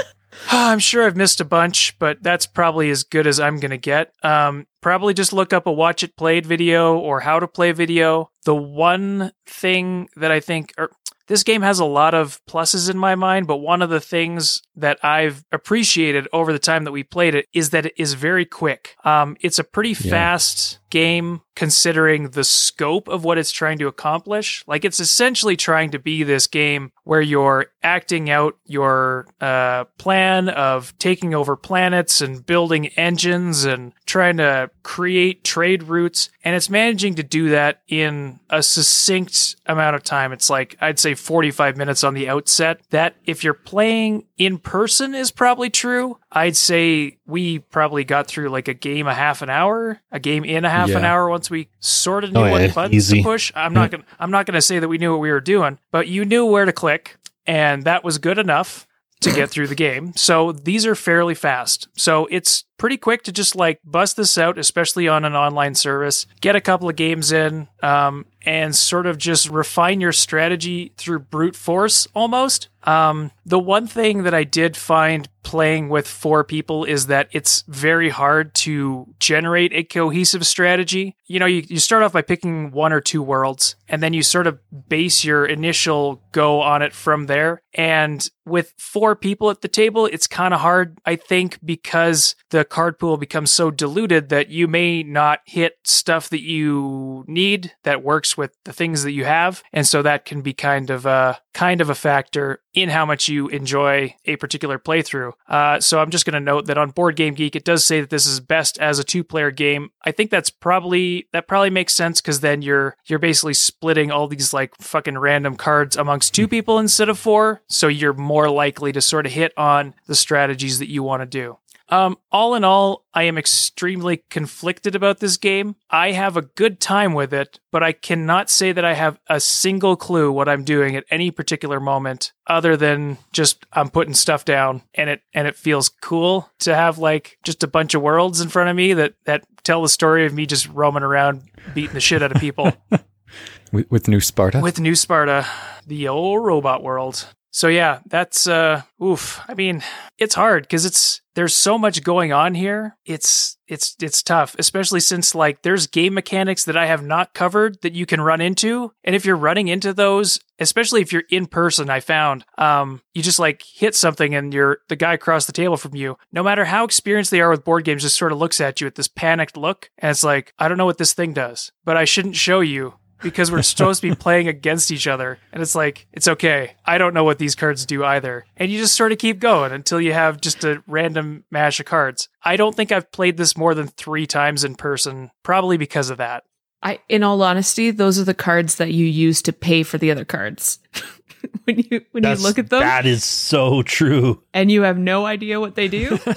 I'm 0.51 0.79
sure 0.79 1.05
I've 1.05 1.15
missed 1.15 1.39
a 1.41 1.45
bunch, 1.45 1.97
but 1.99 2.21
that's 2.21 2.45
probably 2.45 2.89
as 2.89 3.03
good 3.03 3.27
as 3.27 3.39
I'm 3.39 3.59
going 3.59 3.71
to 3.71 3.77
get. 3.77 4.11
Um, 4.23 4.67
probably 4.81 5.13
just 5.13 5.33
look 5.33 5.53
up 5.53 5.67
a 5.67 5.71
watch 5.71 6.03
it 6.03 6.15
played 6.17 6.45
video 6.45 6.97
or 6.97 7.21
how 7.21 7.39
to 7.39 7.47
play 7.47 7.71
video. 7.71 8.29
The 8.45 8.55
one 8.55 9.31
thing 9.45 10.09
that 10.15 10.31
I 10.31 10.39
think, 10.39 10.73
or 10.77 10.91
this 11.27 11.43
game 11.43 11.61
has 11.61 11.79
a 11.79 11.85
lot 11.85 12.13
of 12.13 12.39
pluses 12.49 12.89
in 12.89 12.97
my 12.97 13.15
mind, 13.15 13.47
but 13.47 13.57
one 13.57 13.81
of 13.81 13.89
the 13.89 13.99
things 13.99 14.61
that 14.75 14.97
I've 15.03 15.43
appreciated 15.51 16.27
over 16.31 16.53
the 16.53 16.59
time 16.59 16.85
that 16.85 16.91
we 16.93 17.03
played 17.03 17.35
it 17.35 17.47
is 17.53 17.71
that 17.71 17.85
it 17.85 17.93
is 17.97 18.13
very 18.13 18.45
quick. 18.45 18.95
Um, 19.03 19.35
it's 19.41 19.59
a 19.59 19.63
pretty 19.65 19.89
Yeah. 20.01 20.11
fast 20.11 20.79
game 20.89 21.41
considering 21.57 22.29
the 22.29 22.43
scope 22.43 23.07
of 23.07 23.23
what 23.23 23.39
it's 23.39 23.49
trying 23.49 23.79
to 23.79 23.87
accomplish. 23.87 24.63
Like 24.67 24.85
it's 24.85 24.99
essentially 24.99 25.57
trying 25.57 25.89
to 25.89 25.97
be 25.97 26.21
this 26.21 26.45
game 26.45 26.91
where 27.03 27.19
you're 27.19 27.65
acting 27.81 28.29
out 28.29 28.55
your 28.65 29.25
uh, 29.41 29.85
plan 29.97 30.49
of 30.49 30.95
taking 30.99 31.33
over 31.33 31.55
planets 31.55 32.21
and 32.21 32.45
building 32.45 32.89
engines 32.89 33.65
and 33.65 33.91
trying 34.05 34.37
to 34.37 34.69
create 34.83 35.43
trade 35.43 35.81
routes. 35.81 36.29
And 36.43 36.55
it's 36.55 36.69
managing 36.69 37.15
to 37.15 37.23
do 37.23 37.49
that 37.49 37.81
in 37.87 38.39
a 38.51 38.61
succinct 38.61 39.55
amount 39.65 39.95
of 39.95 40.03
time. 40.03 40.31
It's 40.31 40.51
like, 40.51 40.77
I'd 40.79 40.99
say 40.99 41.15
45 41.15 41.75
minutes 41.75 42.03
on 42.03 42.13
the 42.13 42.29
outset. 42.29 42.81
That 42.91 43.15
if 43.25 43.43
you're 43.43 43.55
playing 43.55 44.26
in 44.37 44.57
person 44.59 45.15
is 45.15 45.31
probably 45.31 45.69
true. 45.69 46.19
I'd 46.31 46.55
say 46.55 47.17
we 47.25 47.59
probably 47.59 48.03
got 48.03 48.27
through 48.27 48.49
like 48.49 48.67
a 48.67 48.73
game 48.73 49.07
a 49.07 49.13
half 49.13 49.41
an 49.41 49.49
hour, 49.49 49.99
a 50.11 50.19
game 50.19 50.45
in 50.45 50.63
a 50.63 50.69
half 50.69 50.89
an 50.91 51.03
hour 51.03 51.27
once 51.29 51.49
we 51.49 51.69
sort 51.79 52.23
of 52.23 52.31
knew 52.33 52.41
Oh, 52.41 52.51
what 52.51 52.61
yeah, 52.61 52.73
buttons 52.73 52.93
easy. 52.95 53.17
to 53.17 53.23
push. 53.23 53.51
I'm 53.55 53.73
not 53.73 53.89
gonna 53.91 54.03
I'm 54.19 54.31
not 54.31 54.45
gonna 54.45 54.61
say 54.61 54.79
that 54.79 54.87
we 54.87 54.97
knew 54.99 55.11
what 55.11 55.19
we 55.21 55.31
were 55.31 55.41
doing, 55.41 55.79
but 55.91 56.07
you 56.07 56.23
knew 56.25 56.45
where 56.45 56.65
to 56.65 56.73
click, 56.73 57.17
and 57.45 57.83
that 57.85 58.03
was 58.03 58.17
good 58.19 58.37
enough 58.37 58.87
to 59.21 59.31
get 59.31 59.49
through 59.49 59.65
the 59.67 59.75
game. 59.75 60.13
So 60.15 60.51
these 60.51 60.85
are 60.85 60.93
fairly 60.93 61.33
fast. 61.33 61.87
So 61.95 62.27
it's 62.29 62.65
pretty 62.77 62.97
quick 62.97 63.23
to 63.23 63.31
just 63.31 63.55
like 63.55 63.79
bust 63.83 64.17
this 64.17 64.37
out, 64.37 64.57
especially 64.57 65.07
on 65.07 65.25
an 65.25 65.35
online 65.35 65.75
service, 65.75 66.25
get 66.41 66.55
a 66.55 66.61
couple 66.61 66.89
of 66.89 66.95
games 66.95 67.31
in, 67.31 67.67
um, 67.81 68.25
and 68.45 68.75
sort 68.75 69.05
of 69.05 69.17
just 69.17 69.49
refine 69.49 69.99
your 69.99 70.13
strategy 70.13 70.93
through 70.97 71.19
brute 71.19 71.55
force 71.55 72.07
almost. 72.13 72.69
Um, 72.83 73.31
the 73.45 73.59
one 73.59 73.85
thing 73.85 74.23
that 74.23 74.33
I 74.33 74.45
did 74.45 74.77
find 74.77 75.27
playing 75.43 75.89
with 75.89 76.07
four 76.07 76.45
people 76.45 76.85
is 76.85 77.07
that 77.07 77.27
it's 77.31 77.63
very 77.67 78.09
hard 78.09 78.53
to 78.53 79.13
generate 79.19 79.73
a 79.73 79.83
cohesive 79.83 80.45
strategy. 80.45 81.15
You 81.25 81.39
know, 81.39 81.45
you, 81.45 81.63
you 81.67 81.79
start 81.79 82.03
off 82.03 82.13
by 82.13 82.21
picking 82.21 82.71
one 82.71 82.93
or 82.93 83.01
two 83.01 83.21
worlds, 83.21 83.75
and 83.89 84.01
then 84.01 84.13
you 84.13 84.23
sort 84.23 84.47
of 84.47 84.59
base 84.87 85.25
your 85.25 85.45
initial 85.45 86.21
go 86.31 86.61
on 86.61 86.81
it 86.81 86.93
from 86.93 87.25
there. 87.25 87.61
And 87.73 88.29
with 88.45 88.73
four 88.77 89.15
people 89.15 89.49
at 89.49 89.61
the 89.61 89.67
table, 89.67 90.05
it's 90.05 90.27
kind 90.27 90.53
of 90.53 90.61
hard, 90.61 90.97
I 91.05 91.17
think, 91.17 91.59
because 91.65 92.35
the 92.51 92.63
card 92.69 92.99
pool 92.99 93.17
becomes 93.17 93.51
so 93.51 93.71
diluted 93.71 94.29
that 94.29 94.49
you 94.49 94.67
may 94.67 95.03
not 95.03 95.39
hit 95.45 95.77
stuff 95.83 96.29
that 96.29 96.41
you 96.41 97.23
need 97.27 97.73
that 97.83 98.03
works 98.03 98.37
with 98.37 98.55
the 98.65 98.73
things 98.73 99.03
that 99.03 99.11
you 99.11 99.25
have. 99.25 99.63
And 99.73 99.87
so 99.87 100.01
that 100.01 100.25
can 100.25 100.41
be 100.41 100.53
kind 100.53 100.89
of 100.89 101.05
a 101.05 101.39
kind 101.57 101.81
of 101.81 101.89
a 101.89 101.95
factor 101.95 102.61
in 102.75 102.87
how 102.87 103.03
much 103.03 103.27
you 103.27 103.47
enjoy 103.47 104.13
a 104.25 104.35
particular 104.35 104.77
playthrough. 104.77 105.31
Uh, 105.49 105.79
so 105.79 105.99
I'm 105.99 106.11
just 106.11 106.23
going 106.23 106.35
to 106.35 106.39
note 106.39 106.67
that 106.67 106.77
on 106.77 106.91
Board 106.91 107.15
Game 107.15 107.33
Geek, 107.33 107.55
it 107.55 107.65
does 107.65 107.83
say 107.83 107.99
that 107.99 108.11
this 108.11 108.27
is 108.27 108.39
best 108.39 108.77
as 108.77 108.99
a 108.99 109.03
two-player 109.03 109.49
game. 109.49 109.89
I 110.05 110.11
think 110.11 110.29
that's 110.29 110.51
probably 110.51 111.27
that 111.33 111.47
probably 111.47 111.71
makes 111.71 111.95
sense 111.95 112.21
because 112.21 112.41
then 112.41 112.61
you're 112.61 112.95
you're 113.07 113.17
basically 113.17 113.55
splitting 113.55 114.11
all 114.11 114.27
these 114.27 114.53
like 114.53 114.75
fucking 114.79 115.17
random 115.17 115.55
cards 115.55 115.97
amongst 115.97 116.35
two 116.35 116.47
people 116.47 116.77
instead 116.77 117.09
of 117.09 117.17
four. 117.17 117.63
So 117.67 117.87
you're 117.87 118.13
more 118.13 118.51
likely 118.51 118.91
to 118.91 119.01
sort 119.01 119.25
of 119.25 119.31
hit 119.31 119.51
on 119.57 119.95
the 120.05 120.13
strategies 120.15 120.77
that 120.77 120.91
you 120.91 121.01
want 121.01 121.23
to 121.23 121.25
do. 121.25 121.57
Um, 121.89 122.17
all 122.31 122.53
in 122.53 122.63
all, 122.63 123.06
I 123.17 123.23
am 123.23 123.39
extremely 123.39 124.17
conflicted 124.29 124.93
about 124.93 125.17
this 125.19 125.37
game. 125.37 125.75
I 125.89 126.11
have 126.11 126.37
a 126.37 126.43
good 126.43 126.79
time 126.79 127.15
with 127.15 127.33
it, 127.33 127.59
but 127.71 127.81
I 127.81 127.91
cannot 127.91 128.47
say 128.47 128.71
that 128.71 128.85
I 128.85 128.93
have 128.93 129.19
a 129.27 129.39
single 129.39 129.95
clue 129.95 130.31
what 130.31 130.47
I'm 130.47 130.63
doing 130.63 130.95
at 130.95 131.03
any 131.09 131.31
particular 131.31 131.79
moment 131.79 132.31
other 132.45 132.77
than 132.77 133.17
just 133.33 133.65
I'm 133.73 133.89
putting 133.89 134.13
stuff 134.13 134.45
down 134.45 134.83
and 134.93 135.09
it 135.09 135.23
and 135.33 135.47
it 135.47 135.55
feels 135.55 135.89
cool 135.89 136.51
to 136.59 136.75
have 136.75 136.99
like 136.99 137.39
just 137.41 137.63
a 137.63 137.67
bunch 137.67 137.95
of 137.95 138.03
worlds 138.03 138.39
in 138.39 138.49
front 138.49 138.69
of 138.69 138.75
me 138.75 138.93
that 138.93 139.15
that 139.25 139.45
tell 139.63 139.81
the 139.81 139.89
story 139.89 140.27
of 140.27 140.33
me 140.35 140.45
just 140.45 140.69
roaming 140.69 141.01
around 141.01 141.41
beating 141.73 141.95
the 141.95 141.99
shit 141.99 142.21
out 142.21 142.35
of 142.35 142.39
people 142.39 142.71
with, 143.71 143.89
with 143.89 144.07
New 144.07 144.21
Sparta. 144.21 144.59
with 144.59 144.79
New 144.79 144.93
Sparta, 144.93 145.47
the 145.87 146.07
old 146.07 146.45
robot 146.45 146.83
world. 146.83 147.33
So 147.51 147.67
yeah, 147.69 147.99
that's 148.05 148.47
uh 148.47 148.83
oof. 149.03 149.41
I 149.47 149.53
mean, 149.53 149.81
it's 150.17 150.35
hard 150.35 150.63
because 150.63 150.85
it's 150.85 151.21
there's 151.35 151.55
so 151.55 151.77
much 151.77 152.03
going 152.03 152.33
on 152.33 152.55
here. 152.55 152.97
It's 153.05 153.57
it's 153.67 153.95
it's 154.01 154.21
tough, 154.21 154.55
especially 154.59 154.99
since 154.99 155.33
like 155.33 155.61
there's 155.61 155.87
game 155.87 156.13
mechanics 156.13 156.65
that 156.65 156.77
I 156.77 156.87
have 156.87 157.03
not 157.03 157.33
covered 157.33 157.81
that 157.81 157.93
you 157.93 158.05
can 158.05 158.21
run 158.21 158.41
into. 158.41 158.91
And 159.03 159.15
if 159.15 159.25
you're 159.25 159.35
running 159.35 159.67
into 159.69 159.93
those, 159.93 160.39
especially 160.59 161.01
if 161.01 161.13
you're 161.13 161.23
in 161.29 161.45
person, 161.47 161.89
I 161.89 161.99
found 161.99 162.45
um 162.57 163.01
you 163.13 163.23
just 163.23 163.39
like 163.39 163.63
hit 163.63 163.95
something 163.95 164.35
and 164.35 164.53
you're 164.53 164.79
the 164.89 164.95
guy 164.95 165.13
across 165.13 165.45
the 165.45 165.53
table 165.53 165.77
from 165.77 165.95
you, 165.95 166.17
no 166.31 166.43
matter 166.43 166.65
how 166.65 166.83
experienced 166.83 167.31
they 167.31 167.41
are 167.41 167.49
with 167.49 167.65
board 167.65 167.85
games, 167.85 168.03
just 168.03 168.17
sort 168.17 168.31
of 168.31 168.37
looks 168.37 168.59
at 168.59 168.81
you 168.81 168.85
with 168.85 168.95
this 168.95 169.07
panicked 169.07 169.57
look 169.57 169.89
and 169.97 170.11
it's 170.11 170.23
like, 170.23 170.53
I 170.59 170.67
don't 170.67 170.77
know 170.77 170.85
what 170.85 170.97
this 170.97 171.13
thing 171.13 171.33
does, 171.33 171.71
but 171.85 171.97
I 171.97 172.05
shouldn't 172.05 172.35
show 172.35 172.59
you 172.59 172.95
because 173.21 173.51
we're 173.51 173.61
supposed 173.61 174.01
to 174.01 174.09
be 174.09 174.15
playing 174.15 174.47
against 174.47 174.91
each 174.91 175.07
other. 175.07 175.39
And 175.51 175.61
it's 175.61 175.75
like, 175.75 176.07
it's 176.13 176.27
okay. 176.27 176.75
I 176.85 176.97
don't 176.97 177.13
know 177.13 177.23
what 177.23 177.39
these 177.39 177.55
cards 177.55 177.85
do 177.85 178.03
either. 178.03 178.45
And 178.55 178.71
you 178.71 178.79
just 178.79 178.95
sort 178.95 179.11
of 179.11 179.17
keep 179.17 179.39
going 179.39 179.71
until 179.71 179.99
you 180.01 180.13
have 180.13 180.39
just 180.41 180.63
a 180.63 180.83
random 180.87 181.43
mash 181.51 181.79
of 181.79 181.85
cards. 181.85 182.29
I 182.43 182.55
don't 182.57 182.75
think 182.75 182.91
I've 182.91 183.11
played 183.11 183.37
this 183.37 183.57
more 183.57 183.73
than 183.73 183.87
three 183.87 184.27
times 184.27 184.63
in 184.63 184.75
person, 184.75 185.31
probably 185.43 185.77
because 185.77 186.09
of 186.09 186.17
that. 186.17 186.43
I, 186.83 186.99
in 187.09 187.23
all 187.23 187.41
honesty, 187.41 187.89
those 187.91 188.19
are 188.19 188.23
the 188.23 188.35
cards 188.35 188.75
that 188.75 188.93
you 188.93 189.05
use 189.05 189.41
to 189.43 189.53
pay 189.53 189.81
for 189.83 189.97
the 189.97 190.11
other 190.11 190.25
cards. 190.25 190.77
when 191.63 191.79
you 191.79 192.01
when 192.11 192.21
That's- 192.23 192.39
you 192.39 192.47
look 192.47 192.59
at 192.59 192.69
them 192.69 192.81
That 192.81 193.05
is 193.07 193.23
so 193.23 193.81
true. 193.81 194.43
and 194.53 194.71
you 194.71 194.83
have 194.83 194.97
no 194.97 195.25
idea 195.25 195.59
what 195.59 195.73
they 195.75 195.87
do. 195.87 196.19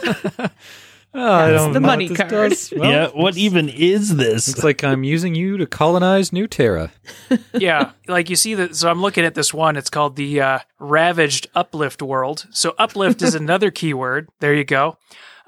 Oh, 1.12 1.33
I 1.33 1.51
don't 1.51 1.73
the 1.73 1.81
know 1.81 1.87
money 1.88 2.09
what 2.09 2.18
this 2.18 2.31
card. 2.31 2.51
does. 2.51 2.73
Well, 2.77 2.90
yeah, 2.90 3.09
what 3.09 3.37
even 3.37 3.68
is 3.68 4.16
this? 4.16 4.46
It's 4.46 4.62
like 4.62 4.85
I'm 4.85 5.03
using 5.03 5.35
you 5.35 5.57
to 5.57 5.66
colonize 5.66 6.33
New 6.33 6.46
Terra. 6.46 6.92
yeah, 7.53 7.92
like 8.07 8.31
you 8.31 8.37
see 8.37 8.55
that. 8.55 8.77
So 8.77 8.88
I'm 8.88 9.03
looking 9.03 9.25
at 9.25 9.35
this 9.35 9.53
one. 9.53 9.77
It's 9.77 9.90
called 9.90 10.14
the 10.14 10.40
uh, 10.40 10.59
Ravaged 10.79 11.49
Uplift 11.55 12.01
World. 12.01 12.46
So 12.53 12.75
uplift 12.79 13.23
is 13.23 13.35
another 13.35 13.70
keyword. 13.73 14.29
There 14.38 14.55
you 14.55 14.64
go. 14.64 14.99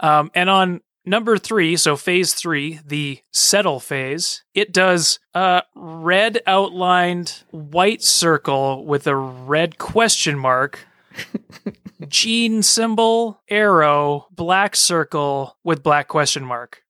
Um, 0.00 0.32
and 0.34 0.50
on 0.50 0.80
number 1.04 1.38
three, 1.38 1.76
so 1.76 1.96
phase 1.96 2.34
three, 2.34 2.80
the 2.84 3.20
settle 3.30 3.78
phase, 3.78 4.42
it 4.54 4.72
does 4.72 5.20
a 5.32 5.62
red 5.76 6.40
outlined 6.44 7.44
white 7.52 8.02
circle 8.02 8.84
with 8.84 9.06
a 9.06 9.14
red 9.14 9.78
question 9.78 10.36
mark. 10.36 10.86
Gene 12.08 12.62
symbol, 12.62 13.40
arrow, 13.48 14.26
black 14.30 14.76
circle 14.76 15.56
with 15.64 15.82
black 15.82 16.08
question 16.08 16.44
mark. 16.44 16.82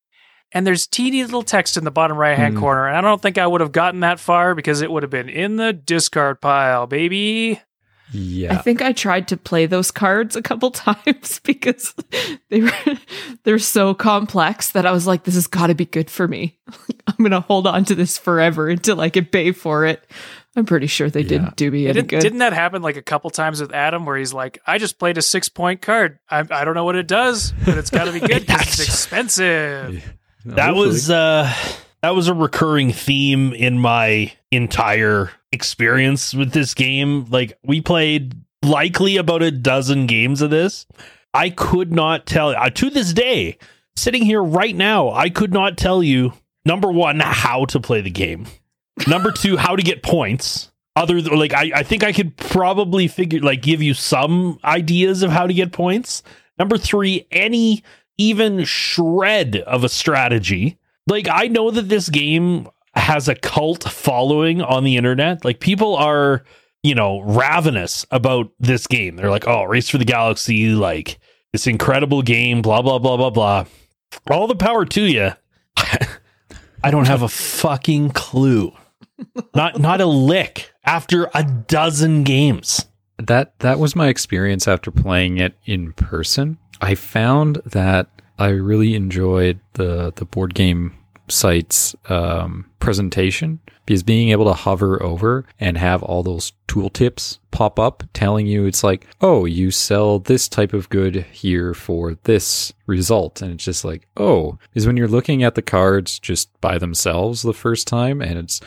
And 0.55 0.67
there's 0.67 0.87
teeny 0.87 1.23
little 1.25 1.43
text 1.43 1.77
in 1.79 1.85
the 1.85 1.91
bottom 1.91 2.17
right 2.19 2.37
hand 2.37 2.55
Hmm. 2.55 2.61
corner. 2.61 2.87
And 2.89 2.97
I 2.97 3.01
don't 3.01 3.23
think 3.23 3.39
I 3.39 3.47
would 3.47 3.61
have 3.63 3.73
gotten 3.73 4.01
that 4.01 4.21
far 4.21 4.55
because 4.55 4.83
it 4.83 4.91
would 4.91 5.03
have 5.03 5.11
been 5.11 5.29
in 5.31 5.57
the 5.57 5.73
discard 5.73 6.41
pile, 6.43 6.87
baby. 6.87 7.61
Yeah. 8.15 8.53
I 8.53 8.59
think 8.59 8.83
I 8.83 8.93
tried 8.93 9.29
to 9.29 9.39
play 9.39 9.65
those 9.65 9.91
cards 9.91 10.37
a 10.37 10.43
couple 10.43 10.71
times 10.73 11.41
because 11.43 11.95
they 12.51 12.61
were 12.61 12.71
they're 13.45 13.59
so 13.59 13.95
complex 13.95 14.73
that 14.73 14.85
I 14.85 14.93
was 14.93 15.07
like, 15.07 15.25
this 15.25 15.35
has 15.37 15.47
got 15.47 15.69
to 15.69 15.75
be 15.75 15.87
good 15.87 16.11
for 16.11 16.29
me. 16.29 16.59
I'm 17.07 17.17
gonna 17.25 17.41
hold 17.41 17.67
on 17.67 17.87
to 17.87 17.95
this 17.95 18.19
forever 18.19 18.69
until 18.69 19.01
I 19.01 19.09
can 19.09 19.25
pay 19.25 19.53
for 19.53 19.87
it. 19.87 20.05
I'm 20.55 20.67
pretty 20.67 20.87
sure 20.87 21.09
they 21.09 21.21
Yeah. 21.23 21.29
didn't 21.29 21.57
do 21.57 21.71
me 21.71 21.85
any 21.85 21.95
Didn't, 21.95 22.09
good. 22.09 22.21
didn't 22.21 22.39
that 22.41 22.53
happen 22.53 22.83
like 22.83 22.97
a 22.97 23.03
couple 23.03 23.31
times 23.31 23.61
with 23.61 23.73
Adam 23.73 24.05
where 24.05 24.17
he's 24.19 24.35
like, 24.35 24.59
I 24.67 24.77
just 24.79 24.99
played 24.99 25.17
a 25.19 25.23
six 25.23 25.49
point 25.49 25.81
card. 25.81 26.19
I, 26.31 26.41
I 26.51 26.65
don't 26.65 26.75
know 26.75 26.85
what 26.85 26.97
it 26.97 27.07
does, 27.07 27.53
but 27.65 27.79
it's 27.79 27.91
got 27.91 28.05
to 28.05 28.13
be 28.13 28.21
good 28.27 28.47
because 28.47 28.79
it's 28.81 28.85
expensive. 28.89 30.05
that 30.45 30.67
Hopefully. 30.67 30.87
was 30.89 31.11
uh 31.11 31.53
that 32.03 32.15
was 32.15 32.29
a 32.29 32.35
recurring 32.35 32.93
theme 32.93 33.53
in 33.53 33.79
my 33.79 34.33
entire 34.51 35.31
experience 35.53 36.35
with 36.35 36.53
this 36.53 36.75
game 36.75 37.25
like 37.31 37.57
we 37.65 37.81
played 37.81 38.35
likely 38.65 39.17
about 39.17 39.43
a 39.43 39.51
dozen 39.51 40.07
games 40.07 40.43
of 40.43 40.51
this 40.51 40.87
i 41.35 41.49
could 41.51 41.93
not 41.93 42.27
tell 42.27 42.51
uh, 42.57 42.69
to 42.71 42.91
this 42.91 43.13
day 43.13 43.57
sitting 43.95 44.23
here 44.25 44.43
right 44.43 44.75
now 44.75 45.11
i 45.11 45.29
could 45.31 45.53
not 45.53 45.77
tell 45.77 46.03
you 46.03 46.33
number 46.67 46.91
one 46.91 47.21
how 47.21 47.65
to 47.67 47.79
play 47.79 48.01
the 48.01 48.11
game 48.11 48.47
number 49.07 49.33
two 49.33 49.57
how 49.57 49.77
to 49.77 49.83
get 49.83 50.03
points 50.03 50.71
other 50.97 51.21
th- 51.21 51.33
like 51.33 51.55
I, 51.55 51.71
I 51.77 51.83
think 51.83 52.05
i 52.05 52.13
could 52.13 52.37
probably 52.37 53.09
figure 53.09 53.41
like 53.41 53.63
give 53.63 53.81
you 53.81 53.95
some 53.95 54.59
ideas 54.65 55.23
of 55.23 55.31
how 55.31 55.47
to 55.47 55.55
get 55.55 55.73
points 55.73 56.23
number 56.59 56.77
three 56.77 57.27
any 57.31 57.83
even 58.19 58.65
shred 58.65 59.57
of 59.57 59.85
a 59.85 59.89
strategy. 59.89 60.79
Like 61.07 61.27
I 61.31 61.49
know 61.49 61.71
that 61.71 61.89
this 61.89 62.09
game 62.09 62.69
has 62.95 63.29
a 63.29 63.35
cult 63.35 63.85
following 63.85 64.63
on 64.63 64.85
the 64.85 64.97
internet. 64.97 65.45
Like 65.45 65.61
people 65.61 65.97
are, 65.97 66.45
you 66.83 66.95
know, 66.95 67.21
ravenous 67.21 68.07
about 68.11 68.51
this 68.61 68.87
game. 68.87 69.17
They're 69.17 69.31
like, 69.31 69.49
"Oh, 69.49 69.65
Race 69.65 69.89
for 69.89 69.99
the 69.99 70.05
Galaxy, 70.05 70.69
like 70.69 71.19
this 71.53 71.67
incredible 71.67 72.23
game, 72.23 72.63
blah 72.63 72.83
blah 72.83 72.99
blah 72.99 73.17
blah 73.17 73.31
blah." 73.31 73.65
All 74.31 74.47
the 74.47 74.55
power 74.55 74.85
to 74.85 75.03
you. 75.03 75.33
I 76.85 76.91
don't 76.91 77.07
have 77.07 77.23
a 77.23 77.29
fucking 77.29 78.11
clue. 78.11 78.73
Not 79.55 79.79
not 79.81 80.01
a 80.01 80.07
lick 80.07 80.73
after 80.85 81.31
a 81.35 81.45
dozen 81.45 82.25
games. 82.25 82.87
That 83.19 83.59
that 83.61 83.79
was 83.79 83.95
my 83.95 84.09
experience 84.09 84.67
after 84.67 84.91
playing 84.91 85.39
it 85.39 85.55
in 85.65 85.93
person. 85.93 86.59
I 86.81 86.95
found 86.95 87.57
that 87.67 88.09
I 88.39 88.49
really 88.49 88.95
enjoyed 88.95 89.61
the 89.75 90.13
the 90.17 90.25
board 90.25 90.55
game 90.55 90.95
site's 91.29 91.95
um, 92.09 92.67
presentation 92.79 93.61
because 93.87 94.03
being 94.03 94.31
able 94.31 94.45
to 94.45 94.53
hover 94.53 95.03
over 95.03 95.45
and 95.59 95.77
have 95.77 96.03
all 96.03 96.23
those 96.23 96.53
tooltips 96.69 97.39
pop 97.51 97.79
up 97.79 98.03
telling 98.13 98.47
you 98.47 98.65
it's 98.65 98.85
like, 98.85 99.07
oh, 99.21 99.45
you 99.45 99.71
sell 99.71 100.19
this 100.19 100.49
type 100.49 100.73
of 100.73 100.89
good 100.89 101.17
here 101.33 101.75
for 101.75 102.15
this 102.25 102.73
result. 102.87 103.43
And 103.43 103.53
it's 103.53 103.65
just 103.65 103.85
like, 103.85 104.07
oh, 104.17 104.59
is 104.75 104.87
when 104.87 104.97
you're 104.97 105.09
looking 105.09 105.43
at 105.43 105.55
the 105.55 105.63
cards 105.63 106.19
just 106.19 106.49
by 106.61 106.79
themselves 106.79 107.43
the 107.43 107.53
first 107.53 107.87
time 107.87 108.21
and 108.21 108.39
it's 108.39 108.61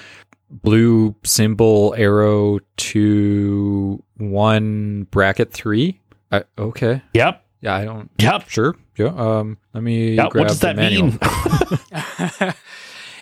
blue 0.49 1.15
symbol 1.23 1.93
arrow 1.97 2.60
to 2.77 4.03
one 4.17 5.03
bracket 5.12 5.51
three. 5.51 5.99
I, 6.31 6.43
okay. 6.58 7.01
Yep. 7.13 7.43
Yeah, 7.62 7.75
I 7.75 7.86
don't. 7.86 8.10
Yep. 8.19 8.49
Sure. 8.49 8.75
Yeah. 8.97 9.08
Um. 9.08 9.58
Let 9.73 9.84
me. 9.84 10.13
Yep. 10.15 10.29
grab 10.31 10.41
What 10.43 10.47
does 10.49 10.60
the 10.60 10.67
that 10.67 10.75
manual. 10.75 11.08
mean? 11.08 12.53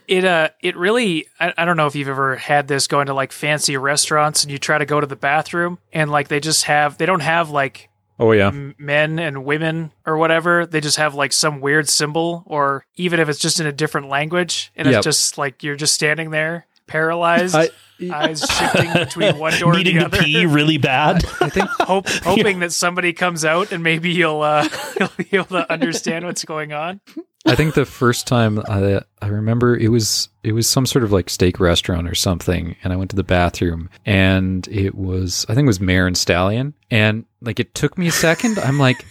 It 0.06 0.26
uh, 0.26 0.50
it 0.60 0.76
really. 0.76 1.28
I, 1.40 1.54
I 1.58 1.64
don't 1.64 1.78
know 1.78 1.88
if 1.88 1.96
you've 1.96 2.10
ever 2.10 2.36
had 2.36 2.68
this 2.68 2.88
going 2.88 3.06
to 3.08 3.14
like 3.14 3.32
fancy 3.32 3.78
restaurants 3.78 4.44
and 4.44 4.52
you 4.52 4.58
try 4.58 4.78
to 4.78 4.86
go 4.86 5.00
to 5.00 5.08
the 5.08 5.16
bathroom 5.16 5.80
and 5.94 6.12
like 6.12 6.28
they 6.28 6.42
just 6.42 6.66
have 6.66 6.98
they 6.98 7.06
don't 7.06 7.22
have 7.22 7.50
like 7.52 7.90
Oh 8.20 8.34
yeah. 8.34 8.48
m- 8.48 8.76
men 8.78 9.18
and 9.18 9.46
women 9.46 9.94
or 10.06 10.18
whatever. 10.18 10.66
They 10.66 10.82
just 10.82 10.98
have 10.98 11.16
like 11.16 11.32
some 11.32 11.62
weird 11.62 11.88
symbol 11.88 12.44
or 12.48 12.86
even 12.98 13.22
if 13.22 13.30
it's 13.30 13.40
just 13.40 13.62
in 13.62 13.66
a 13.66 13.72
different 13.72 14.10
language 14.10 14.74
and 14.76 14.88
Yep. 14.90 14.98
it's 14.98 15.04
just 15.06 15.38
like 15.38 15.64
you're 15.64 15.78
just 15.78 15.94
standing 15.94 16.32
there 16.32 16.68
paralyzed, 16.88 17.56
I- 17.56 17.69
eyes 18.12 18.41
shifting 18.41 18.91
between 18.93 19.38
one 19.38 19.58
door 19.60 19.74
Needing 19.76 19.98
and 19.98 20.08
the 20.08 20.10
to 20.10 20.17
other. 20.17 20.26
pee 20.26 20.46
really 20.46 20.78
bad. 20.78 21.24
I 21.41 21.50
think. 21.50 21.69
Hope, 21.80 22.08
hoping 22.24 22.60
that 22.60 22.74
somebody 22.74 23.13
comes 23.13 23.46
out 23.46 23.72
and 23.72 23.84
maybe 23.84 24.12
you'll 24.12 24.41
uh, 24.41 24.67
you'll 25.00 25.10
be 25.17 25.28
able 25.32 25.46
to 25.46 25.72
understand 25.72 26.26
what's 26.26 26.43
going 26.43 26.74
on. 26.74 27.00
I 27.46 27.56
think 27.56 27.74
the 27.76 27.86
first 27.86 28.26
time 28.26 28.60
I, 28.69 29.02
I 29.22 29.28
remember 29.28 29.76
it 29.78 29.89
was 29.89 30.30
it 30.43 30.54
was 30.54 30.67
some 30.67 30.86
sort 30.86 31.04
of 31.04 31.12
like 31.12 31.30
steak 31.30 31.60
restaurant 31.60 32.08
or 32.08 32.15
something, 32.15 32.76
and 32.84 32.91
I 32.93 32.96
went 32.96 33.10
to 33.12 33.15
the 33.17 33.24
bathroom, 33.24 33.89
and 34.06 34.67
it 34.69 34.96
was 34.96 35.46
I 35.50 35.54
think 35.56 35.65
it 35.65 35.67
was 35.67 35.80
Mare 35.82 36.08
and 36.08 36.17
Stallion, 36.17 36.74
and 36.89 37.26
like 37.41 37.60
it 37.60 37.74
took 37.76 37.98
me 37.98 38.08
a 38.08 38.12
second. 38.12 38.60
I'm 38.60 38.80
like, 38.80 39.06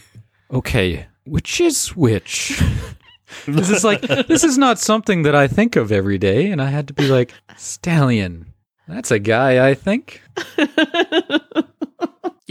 okay, 0.51 1.07
which 1.25 1.61
is 1.61 1.89
which? 1.97 2.61
This 3.47 3.71
is 3.71 3.85
like 3.85 4.01
this 4.29 4.45
is 4.45 4.59
not 4.59 4.79
something 4.79 5.23
that 5.23 5.35
I 5.35 5.49
think 5.49 5.77
of 5.77 5.93
every 5.93 6.19
day, 6.19 6.51
and 6.51 6.61
I 6.61 6.71
had 6.71 6.89
to 6.89 6.95
be 6.95 7.09
like, 7.09 7.33
Stallion. 7.57 8.47
That's 8.89 9.11
a 9.11 9.19
guy, 9.19 9.69
I 9.69 9.75
think. 9.75 10.21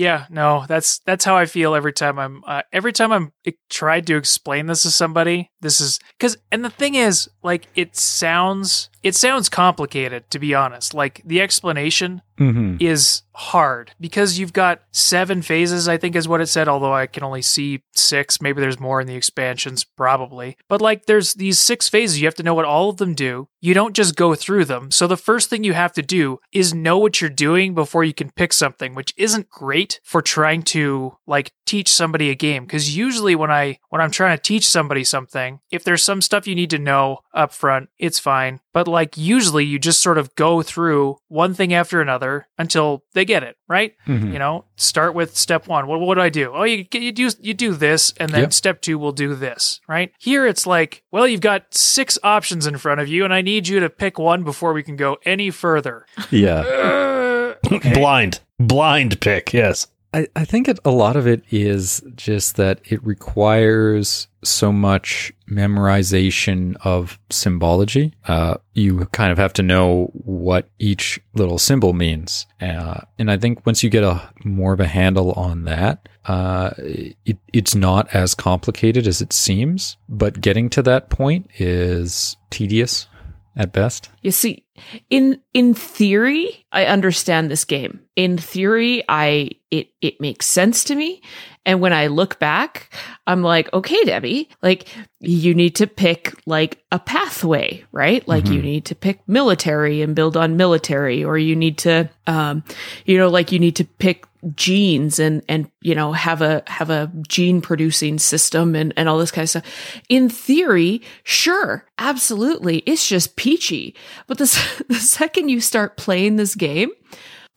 Yeah, 0.02 0.26
no, 0.30 0.65
that's 0.67 1.00
that's 1.00 1.26
how 1.26 1.36
I 1.36 1.46
feel 1.46 1.76
every 1.76 1.94
time 1.94 2.17
I'm 2.17 2.44
uh, 2.48 2.63
every 2.72 2.91
time 2.94 3.12
I'm 3.12 3.34
I 3.46 3.54
tried 3.70 4.08
to 4.08 4.15
explain 4.15 4.65
this 4.65 4.82
to 4.84 4.89
somebody. 4.89 5.52
This 5.60 5.82
is 5.82 6.00
because 6.17 6.38
and 6.52 6.65
the 6.65 6.72
thing 6.72 6.96
is, 6.96 7.30
like, 7.44 7.67
it 7.76 7.96
sounds 7.96 8.89
it 9.03 9.15
sounds 9.15 9.49
complicated 9.49 10.29
to 10.31 10.39
be 10.39 10.53
honest. 10.53 10.93
Like 10.93 11.21
the 11.25 11.41
explanation 11.41 12.21
Mm-hmm. 12.41 12.77
is 12.79 13.21
hard 13.33 13.91
because 13.99 14.39
you've 14.39 14.51
got 14.51 14.81
seven 14.91 15.43
phases, 15.43 15.87
I 15.87 15.97
think 15.97 16.15
is 16.15 16.27
what 16.27 16.41
it 16.41 16.47
said, 16.47 16.67
although 16.67 16.93
I 16.93 17.05
can 17.05 17.23
only 17.23 17.43
see 17.43 17.83
six. 17.93 18.41
Maybe 18.41 18.59
there's 18.61 18.79
more 18.79 18.99
in 18.99 19.05
the 19.05 19.15
expansions, 19.15 19.83
probably. 19.83 20.57
But 20.67 20.81
like 20.81 21.05
there's 21.05 21.35
these 21.35 21.61
six 21.61 21.87
phases, 21.87 22.19
you 22.19 22.25
have 22.25 22.35
to 22.35 22.43
know 22.43 22.55
what 22.55 22.65
all 22.65 22.89
of 22.89 22.97
them 22.97 23.13
do. 23.13 23.47
You 23.59 23.75
don't 23.75 23.95
just 23.95 24.15
go 24.15 24.33
through 24.33 24.65
them. 24.65 24.89
So 24.89 25.05
the 25.05 25.17
first 25.17 25.51
thing 25.51 25.63
you 25.63 25.73
have 25.73 25.93
to 25.93 26.01
do 26.01 26.39
is 26.51 26.73
know 26.73 26.97
what 26.97 27.21
you're 27.21 27.29
doing 27.29 27.75
before 27.75 28.03
you 28.03 28.13
can 28.13 28.31
pick 28.31 28.53
something, 28.53 28.95
which 28.95 29.13
isn't 29.17 29.49
great 29.49 29.99
for 30.03 30.23
trying 30.23 30.63
to 30.63 31.15
like 31.27 31.51
teach 31.67 31.89
somebody 31.93 32.31
a 32.31 32.35
game. 32.35 32.65
Cause 32.65 32.89
usually 32.89 33.35
when 33.35 33.51
I 33.51 33.77
when 33.89 34.01
I'm 34.01 34.09
trying 34.11 34.35
to 34.35 34.41
teach 34.41 34.67
somebody 34.67 35.03
something, 35.03 35.59
if 35.69 35.83
there's 35.83 36.03
some 36.03 36.21
stuff 36.21 36.47
you 36.47 36.55
need 36.55 36.71
to 36.71 36.79
know 36.79 37.19
up 37.35 37.53
front, 37.53 37.89
it's 37.99 38.17
fine. 38.17 38.61
But 38.73 38.87
like 38.91 39.17
usually 39.17 39.65
you 39.65 39.80
just 39.80 40.01
sort 40.01 40.17
of 40.19 40.36
go 40.36 40.62
through 40.62 41.17
one 41.30 41.54
thing 41.56 41.73
after 41.73 41.99
another 42.01 42.47
until 42.58 43.04
they 43.13 43.25
get 43.25 43.41
it, 43.41 43.58
right? 43.67 43.95
Mhm. 44.08 44.32
You 44.34 44.38
know, 44.39 44.65
start 44.75 45.15
with 45.15 45.36
step 45.36 45.67
one. 45.67 45.88
What, 45.88 45.99
what 46.01 46.15
do 46.15 46.21
I 46.21 46.30
do? 46.30 46.51
Oh, 46.54 46.63
you 46.63 46.86
you 46.93 47.12
do 47.12 47.30
you 47.39 47.54
do 47.56 47.73
this, 47.73 48.13
and 48.17 48.30
then 48.32 48.41
Yep. 48.41 48.54
step 48.54 48.82
two 48.82 48.99
will 48.99 49.12
do 49.12 49.34
this, 49.34 49.82
right? 49.88 50.12
Here 50.19 50.45
it's 50.45 50.67
like, 50.67 51.04
well, 51.12 51.25
you've 51.27 51.41
got 51.41 51.73
six 51.73 52.19
options 52.23 52.67
in 52.67 52.77
front 52.77 53.01
of 53.01 53.08
you, 53.08 53.23
and 53.23 53.34
I 53.34 53.41
need 53.41 53.67
you 53.67 53.80
to 53.80 53.89
pick 53.89 54.19
one 54.19 54.43
before 54.43 54.73
we 54.73 54.84
can 54.84 54.95
go 54.95 55.17
any 55.25 55.49
further. 55.49 56.06
Yeah. 56.30 56.60
Uh, 56.60 57.56
Blind. 57.93 58.39
Blind 58.60 59.19
pick, 59.21 59.54
yes. 59.54 59.88
I, 60.13 60.28
I 60.36 60.43
think 60.43 60.67
it, 60.67 60.80
a 60.84 60.91
lot 60.91 61.15
of 61.15 61.26
it 61.26 61.43
is 61.52 62.04
just 62.15 62.58
that 62.58 62.82
it 62.84 63.04
requires 63.04 64.28
so 64.43 64.71
much 64.71 65.32
memorization 65.50 66.76
of 66.82 67.17
symbology. 67.30 68.13
Uh, 68.28 68.56
you 68.74 69.06
kind 69.08 69.32
of 69.32 69.38
have 69.38 69.54
to 69.54 69.63
know 69.63 70.12
what 70.13 70.69
each 70.80 71.19
little 71.34 71.58
symbol 71.58 71.93
means. 71.93 72.45
Uh, 72.60 73.02
and 73.17 73.32
I 73.32 73.38
think 73.38 73.65
once 73.65 73.84
you 73.84 73.89
get 73.89 74.04
a 74.04 74.21
more 74.43 74.74
of 74.74 74.80
a 74.82 74.88
handle 74.88 75.32
on 75.34 75.63
that, 75.63 76.10
uh, 76.26 76.71
it, 76.78 77.38
it's 77.54 77.74
not 77.74 78.13
as 78.13 78.36
complicated 78.36 79.08
as 79.08 79.21
it 79.21 79.32
seems, 79.32 79.97
but 80.10 80.41
getting 80.41 80.69
to 80.71 80.82
that 80.84 81.10
point 81.10 81.50
is 81.58 82.36
tedious 82.50 83.08
at 83.55 83.73
best. 83.73 84.09
You 84.21 84.31
see, 84.31 84.63
in 85.09 85.41
in 85.53 85.73
theory, 85.73 86.65
I 86.71 86.85
understand 86.85 87.51
this 87.51 87.65
game. 87.65 88.01
In 88.15 88.37
theory, 88.37 89.03
I 89.09 89.51
it 89.69 89.89
it 90.01 90.21
makes 90.21 90.45
sense 90.45 90.83
to 90.85 90.95
me. 90.95 91.21
And 91.63 91.79
when 91.79 91.93
I 91.93 92.07
look 92.07 92.39
back, 92.39 92.91
I'm 93.27 93.43
like, 93.43 93.71
okay, 93.71 94.03
Debbie, 94.03 94.49
like 94.63 94.87
you 95.19 95.53
need 95.53 95.75
to 95.75 95.85
pick 95.85 96.33
like 96.47 96.83
a 96.91 96.97
pathway, 96.97 97.83
right? 97.91 98.27
Like 98.27 98.45
you 98.49 98.61
Mhm. 98.61 98.63
need 98.63 98.85
to 98.85 98.95
pick 98.95 99.19
military 99.27 100.01
and 100.01 100.15
build 100.15 100.35
on 100.35 100.57
military, 100.57 101.23
or 101.23 101.37
you 101.37 101.55
need 101.55 101.77
to, 101.79 102.09
um, 102.25 102.63
you 103.05 103.17
know, 103.19 103.29
like 103.29 103.51
you 103.51 103.59
need 103.59 103.75
to 103.75 103.83
pick 103.85 104.25
genes 104.56 105.19
and 105.19 105.43
and 105.47 105.69
you 105.82 105.95
know 105.95 106.12
have 106.13 106.41
a 106.41 106.63
have 106.67 106.89
a 106.89 107.12
gene 107.27 107.62
producing 107.62 108.17
system 108.19 108.75
and 108.75 108.93
and 108.97 109.08
all 109.08 109.17
this 109.17 109.32
kind 109.32 109.43
of 109.43 109.49
stuff. 109.49 110.01
In 110.10 110.30
theory 110.30 111.01
sure 111.23 111.86
absolutely 111.97 112.80
it's 112.80 113.08
just 113.08 113.36
peachy. 113.36 113.95
But 114.27 114.38
the, 114.38 114.84
the 114.88 114.95
second 114.95 115.49
you 115.49 115.62
start 115.62 115.97
playing 115.97 116.36
this 116.36 116.56
game 116.56 116.91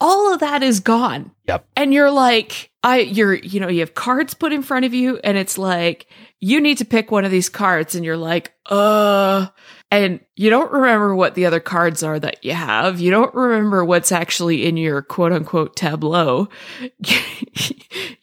all 0.01 0.33
of 0.33 0.39
that 0.41 0.61
is 0.61 0.79
gone. 0.79 1.31
Yep. 1.47 1.67
and 1.75 1.93
you're 1.93 2.09
like 2.09 2.71
i 2.83 2.97
you're 2.97 3.35
you 3.35 3.59
know 3.59 3.67
you 3.67 3.81
have 3.81 3.93
cards 3.93 4.33
put 4.33 4.51
in 4.51 4.63
front 4.63 4.83
of 4.83 4.95
you 4.95 5.19
and 5.23 5.37
it's 5.37 5.59
like 5.59 6.07
you 6.39 6.59
need 6.59 6.79
to 6.79 6.85
pick 6.85 7.11
one 7.11 7.23
of 7.23 7.29
these 7.29 7.49
cards 7.49 7.93
and 7.93 8.03
you're 8.03 8.17
like 8.17 8.53
uh 8.65 9.45
and 9.95 10.19
you 10.35 10.49
don't 10.49 10.71
remember 10.71 11.15
what 11.15 11.35
the 11.35 11.45
other 11.45 11.59
cards 11.59 12.03
are 12.03 12.19
that 12.19 12.43
you 12.43 12.53
have. 12.53 12.99
You 12.99 13.11
don't 13.11 13.33
remember 13.33 13.83
what's 13.85 14.11
actually 14.11 14.65
in 14.65 14.77
your 14.77 15.01
quote 15.01 15.31
unquote 15.31 15.75
tableau. 15.75 16.49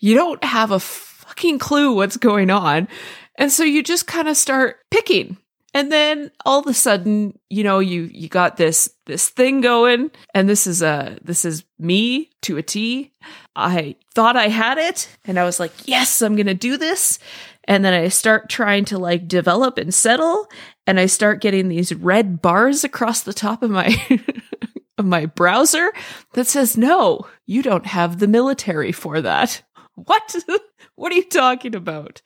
You 0.03 0.17
don't 0.17 0.43
have 0.43 0.73
a 0.73 0.81
fucking 0.81 1.61
clue 1.61 1.95
what's 1.95 2.17
going 2.17 2.51
on. 2.51 2.89
And 3.37 3.53
so 3.53 3.63
you 3.63 3.85
just 3.85 4.09
kind 4.09 4.29
of 4.29 4.37
start 4.37 4.81
picking. 4.91 5.37
And 5.75 5.93
then 5.93 6.33
all 6.45 6.59
of 6.59 6.67
a 6.67 6.75
sudden 6.75 7.39
you 7.49 7.63
know 7.63 7.79
you 7.79 8.11
you 8.13 8.29
got 8.29 8.57
this 8.57 8.91
this 9.07 9.29
thing 9.29 9.61
going. 9.61 10.11
And 10.35 10.49
this 10.49 10.67
is 10.67 10.83
a 10.83 11.19
this 11.23 11.45
is 11.45 11.65
me 11.79 12.31
to 12.43 12.57
a 12.57 12.63
t. 12.63 13.13
I 13.55 13.95
thought 14.13 14.37
i 14.37 14.49
had 14.49 14.77
it. 14.77 15.09
And 15.25 15.39
i 15.39 15.45
was 15.45 15.61
like 15.61 15.73
yes 15.87 16.21
i'm 16.21 16.35
gonna 16.35 16.53
do 16.53 16.77
this. 16.77 17.21
And 17.65 17.85
then 17.85 17.95
i 17.95 18.09
start 18.09 18.51
trying 18.51 18.85
to 18.87 18.99
like 18.99 19.29
develop 19.29 19.79
and 19.79 19.95
settle 19.95 20.49
and 20.87 21.01
i 21.01 21.07
start 21.07 21.41
getting 21.41 21.69
these 21.69 21.95
red 21.95 22.43
bars 22.43 22.85
across 22.85 23.23
the 23.23 23.33
top 23.33 23.63
of 23.63 23.71
my 23.71 23.95
of 24.99 25.07
my 25.07 25.27
browser 25.27 25.93
that 26.35 26.47
says 26.47 26.77
no 26.77 27.27
you 27.53 27.63
don't 27.63 27.85
have 27.85 28.19
the 28.19 28.29
military 28.29 28.93
for 28.93 29.21
that. 29.21 29.63
What? 29.95 30.35
What 30.95 31.13
are 31.13 31.17
you 31.17 31.25
talking 31.25 31.75
about? 31.75 32.23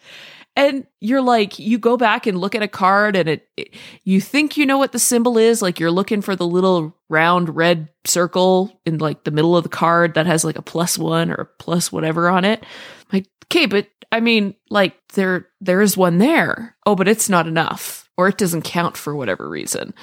And 0.55 0.87
you're 1.01 1.23
like 1.23 1.59
you 1.59 1.79
go 1.79 1.97
back 1.97 2.27
and 2.27 2.38
look 2.38 2.55
at 2.55 2.62
a 2.62 2.69
card 2.69 3.16
and 3.16 3.29
it, 3.29 3.49
it 3.57 3.75
you 4.05 4.21
think 4.21 4.57
you 4.57 4.66
know 4.66 4.79
what 4.79 4.92
the 4.92 4.99
symbol 4.99 5.37
is 5.37 5.62
like 5.62 5.81
you're 5.81 5.90
looking 5.90 6.21
for 6.23 6.37
the 6.37 6.47
little 6.47 6.97
round 7.09 7.55
red 7.55 7.88
circle 8.05 8.81
in 8.87 8.99
like 8.99 9.25
the 9.25 9.31
middle 9.31 9.57
of 9.57 9.64
the 9.64 9.69
card 9.69 10.14
that 10.14 10.27
has 10.27 10.45
like 10.45 10.57
a 10.57 10.62
plus 10.62 10.97
one 10.97 11.31
or 11.31 11.35
a 11.35 11.45
plus 11.45 11.90
whatever 11.90 12.29
on 12.29 12.45
it. 12.45 12.64
Like 13.12 13.27
okay 13.47 13.66
but 13.66 13.88
i 14.12 14.21
mean 14.21 14.55
like 14.71 14.97
there 15.14 15.49
there 15.61 15.83
is 15.83 15.97
one 15.97 16.19
there. 16.19 16.77
Oh 16.87 16.95
but 16.95 17.09
it's 17.09 17.29
not 17.29 17.49
enough 17.49 18.06
or 18.16 18.29
it 18.29 18.38
doesn't 18.38 18.62
count 18.62 18.96
for 18.96 19.14
whatever 19.14 19.48
reason 19.48 19.94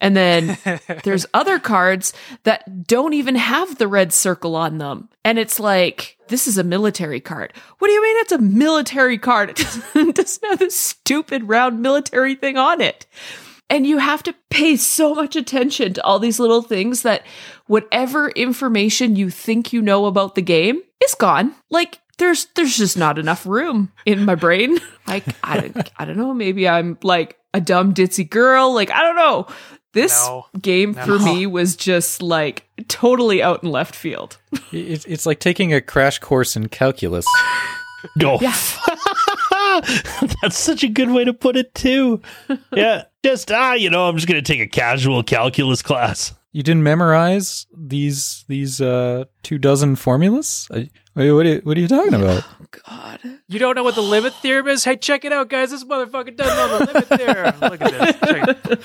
and 0.00 0.16
then 0.16 0.58
there's 1.04 1.26
other 1.32 1.58
cards 1.58 2.12
that 2.44 2.86
don't 2.86 3.14
even 3.14 3.34
have 3.34 3.78
the 3.78 3.88
red 3.88 4.12
circle 4.12 4.54
on 4.56 4.78
them. 4.78 5.08
And 5.24 5.38
it's 5.38 5.58
like, 5.58 6.18
this 6.28 6.46
is 6.46 6.58
a 6.58 6.64
military 6.64 7.20
card. 7.20 7.52
What 7.78 7.88
do 7.88 7.94
you 7.94 8.02
mean 8.02 8.16
it's 8.18 8.32
a 8.32 8.38
military 8.38 9.18
card? 9.18 9.50
It 9.56 9.56
doesn't, 9.56 10.08
it 10.08 10.14
doesn't 10.14 10.48
have 10.48 10.58
this 10.58 10.78
stupid 10.78 11.48
round 11.48 11.80
military 11.80 12.34
thing 12.34 12.56
on 12.56 12.80
it. 12.80 13.06
And 13.68 13.86
you 13.86 13.98
have 13.98 14.22
to 14.24 14.34
pay 14.50 14.76
so 14.76 15.14
much 15.14 15.34
attention 15.34 15.94
to 15.94 16.04
all 16.04 16.18
these 16.18 16.38
little 16.38 16.62
things 16.62 17.02
that 17.02 17.24
whatever 17.66 18.28
information 18.30 19.16
you 19.16 19.28
think 19.30 19.72
you 19.72 19.82
know 19.82 20.06
about 20.06 20.36
the 20.36 20.42
game 20.42 20.82
is 21.02 21.14
gone. 21.14 21.54
Like 21.70 21.98
there's 22.18 22.46
there's 22.54 22.76
just 22.76 22.96
not 22.96 23.18
enough 23.18 23.44
room 23.44 23.92
in 24.04 24.24
my 24.24 24.34
brain. 24.34 24.78
Like 25.08 25.24
I 25.44 25.72
I 25.96 26.04
don't 26.04 26.16
know, 26.16 26.34
maybe 26.34 26.68
I'm 26.68 26.98
like 27.04 27.38
a 27.56 27.60
dumb 27.60 27.94
ditzy 27.94 28.28
girl, 28.28 28.72
like 28.74 28.90
I 28.90 29.00
don't 29.02 29.16
know. 29.16 29.46
This 29.92 30.12
No. 30.26 30.46
game 30.60 30.92
for 30.92 31.18
me 31.18 31.46
was 31.58 31.74
just 31.74 32.20
like 32.22 32.68
totally 32.88 33.42
out 33.42 33.62
in 33.62 33.70
left 33.70 33.94
field. 33.96 34.36
It's, 34.72 35.04
it's 35.06 35.24
like 35.26 35.38
taking 35.40 35.72
a 35.72 35.80
crash 35.80 36.18
course 36.18 36.54
in 36.56 36.68
calculus. 36.68 37.24
Go. 38.18 38.38
Yeah. 38.40 38.52
That's 40.42 40.58
such 40.58 40.82
a 40.84 40.88
good 40.88 41.10
way 41.10 41.24
to 41.24 41.32
put 41.32 41.56
it 41.56 41.74
too. 41.74 42.20
Yeah, 42.72 43.04
just 43.24 43.50
ah, 43.50 43.72
you 43.74 43.90
know, 43.90 44.08
I'm 44.08 44.16
just 44.16 44.28
gonna 44.28 44.42
take 44.42 44.60
a 44.60 44.66
casual 44.66 45.22
calculus 45.22 45.82
class. 45.82 46.34
You 46.52 46.62
didn't 46.62 46.82
memorize 46.82 47.66
these 47.76 48.44
these 48.48 48.80
uh, 48.80 49.24
two 49.42 49.58
dozen 49.58 49.96
formulas? 49.96 50.68
I, 50.72 50.88
wait, 51.16 51.32
what, 51.32 51.46
are 51.46 51.48
you, 51.48 51.60
what 51.64 51.76
are 51.76 51.80
you 51.80 51.88
talking 51.88 52.14
about? 52.14 52.44
Oh, 52.60 52.66
God. 52.86 53.20
You 53.48 53.58
don't 53.58 53.74
know 53.74 53.82
what 53.82 53.94
the 53.96 54.02
limit 54.02 54.34
theorem 54.34 54.68
is? 54.68 54.84
Hey, 54.84 54.96
check 54.96 55.24
it 55.24 55.32
out, 55.32 55.48
guys. 55.48 55.70
This 55.70 55.82
motherfucker 55.84 56.36
doesn't 56.36 56.56
know 56.56 56.78
the 56.78 56.86
limit 56.86 57.08
theorem. 57.08 57.54
Look 57.60 57.80
at 57.80 57.92
this. 58.20 58.30
Check 58.30 58.48
it. 58.70 58.80